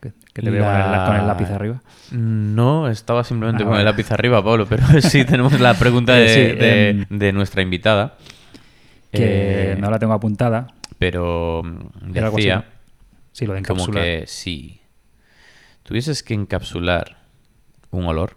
Que, 0.00 0.12
que 0.32 0.40
te 0.40 0.48
veo 0.50 0.64
con 0.64 0.74
el, 0.74 0.90
La- 0.90 1.04
con 1.06 1.16
el 1.16 1.26
lápiz 1.26 1.50
arriba. 1.50 1.82
No, 2.12 2.88
estaba 2.88 3.22
simplemente 3.24 3.64
Ah, 3.64 3.66
con 3.66 3.76
el 3.76 3.84
lápiz 3.84 4.10
arriba, 4.12 4.42
Pablo, 4.42 4.64
pero 4.66 4.82
sí 5.02 5.24
tenemos 5.26 5.58
la 5.60 5.74
pregunta 5.74 6.18
Eh, 6.18 6.22
de, 6.22 6.28
sí, 6.28 6.40
de- 6.56 6.88
em, 6.90 7.06
de 7.10 7.32
nuestra 7.32 7.60
invitada. 7.62 8.16
Que 9.12 9.72
Eh, 9.72 9.76
no 9.78 9.90
la 9.90 9.98
tengo 9.98 10.14
apuntada. 10.14 10.68
Pero 10.98 11.62
mm, 11.64 12.12
decía. 12.12 12.64
Sí, 13.32 13.46
lo 13.46 13.54
de 13.54 13.62
como 13.62 13.82
encapsular. 13.82 14.04
que 14.04 14.26
si 14.26 14.80
tuvieses 15.82 16.22
que 16.22 16.34
encapsular 16.34 17.18
un 17.90 18.06
olor 18.06 18.36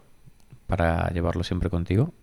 para 0.67 1.09
llevarlo 1.09 1.43
siempre 1.43 1.69
contigo, 1.69 2.13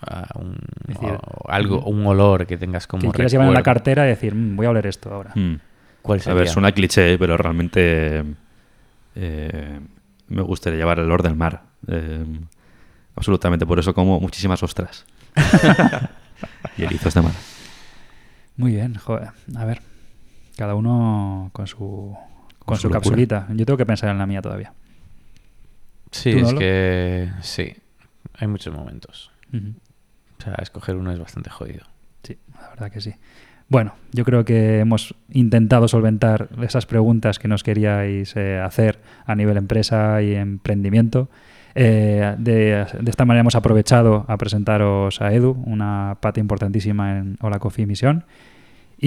a 0.00 0.38
un, 0.38 0.56
Es 0.88 0.98
decir, 1.00 1.18
o 1.20 1.50
algo, 1.50 1.82
un 1.84 2.06
olor 2.06 2.46
que 2.46 2.58
tengas 2.58 2.86
como 2.86 3.00
que 3.02 3.10
quieras 3.10 3.32
llevar 3.32 3.48
en 3.48 3.54
la 3.54 3.62
cartera 3.62 4.04
y 4.04 4.08
decir, 4.08 4.34
"Mm, 4.34 4.56
voy 4.56 4.66
a 4.66 4.70
oler 4.70 4.86
esto 4.86 5.12
ahora. 5.12 5.32
¿Cuál 6.02 6.20
A 6.26 6.34
ver, 6.34 6.48
suena 6.48 6.72
cliché, 6.72 7.16
pero 7.18 7.36
realmente 7.38 8.22
eh, 9.14 9.80
me 10.28 10.42
gustaría 10.42 10.78
llevar 10.78 10.98
el 10.98 11.06
olor 11.06 11.22
del 11.22 11.36
mar. 11.36 11.62
Eh, 11.86 12.24
absolutamente, 13.16 13.64
por 13.64 13.78
eso 13.78 13.94
como 13.94 14.20
muchísimas 14.20 14.62
ostras. 14.62 15.06
y 16.76 16.82
erizos 16.84 17.14
de 17.14 17.22
mar. 17.22 17.32
Muy 18.56 18.72
bien, 18.72 18.94
joder. 18.96 19.30
A 19.56 19.64
ver, 19.64 19.80
cada 20.56 20.74
uno 20.74 21.50
con 21.52 21.66
su, 21.66 22.16
con 22.58 22.76
su 22.76 22.90
capsulita. 22.90 23.46
Yo 23.50 23.66
tengo 23.66 23.76
que 23.76 23.86
pensar 23.86 24.10
en 24.10 24.18
la 24.18 24.26
mía 24.26 24.42
todavía. 24.42 24.72
Sí, 26.10 26.32
¿Tú, 26.32 26.46
es 26.46 26.54
que 26.54 27.30
sí, 27.40 27.74
hay 28.34 28.48
muchos 28.48 28.74
momentos. 28.74 29.32
O 29.52 30.42
sea, 30.42 30.54
escoger 30.60 30.96
uno 30.96 31.12
es 31.12 31.18
bastante 31.18 31.50
jodido. 31.50 31.84
Sí, 32.22 32.38
la 32.54 32.68
verdad 32.70 32.90
que 32.90 33.00
sí. 33.00 33.14
Bueno, 33.68 33.94
yo 34.12 34.24
creo 34.24 34.44
que 34.44 34.80
hemos 34.80 35.14
intentado 35.30 35.88
solventar 35.88 36.50
esas 36.62 36.86
preguntas 36.86 37.38
que 37.38 37.48
nos 37.48 37.62
queríais 37.62 38.36
eh, 38.36 38.58
hacer 38.58 39.00
a 39.24 39.34
nivel 39.34 39.56
empresa 39.56 40.22
y 40.22 40.34
emprendimiento. 40.34 41.30
Eh, 41.74 42.34
de, 42.38 42.86
de 43.00 43.10
esta 43.10 43.24
manera 43.24 43.40
hemos 43.40 43.56
aprovechado 43.56 44.26
a 44.28 44.36
presentaros 44.36 45.20
a 45.20 45.32
Edu, 45.32 45.62
una 45.64 46.18
pata 46.20 46.40
importantísima 46.40 47.18
en 47.18 47.36
Hola 47.40 47.58
Coffee 47.58 47.86
Misión. 47.86 48.24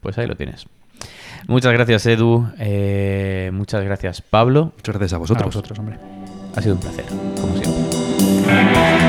Pues 0.00 0.18
ahí 0.18 0.28
lo 0.28 0.36
tienes. 0.36 0.66
Muchas 1.48 1.72
gracias, 1.72 2.06
Edu. 2.06 2.46
Eh, 2.60 3.50
muchas 3.52 3.82
gracias, 3.84 4.22
Pablo. 4.22 4.70
Muchas 4.76 4.94
gracias 4.94 5.12
a 5.14 5.16
A 5.16 5.18
vosotros. 5.18 5.46
vosotros, 5.46 5.76
hombre. 5.80 5.98
Ha 6.54 6.62
sido 6.62 6.76
un 6.76 6.80
placer, 6.80 7.06
como 7.40 7.56
siempre. 7.56 9.01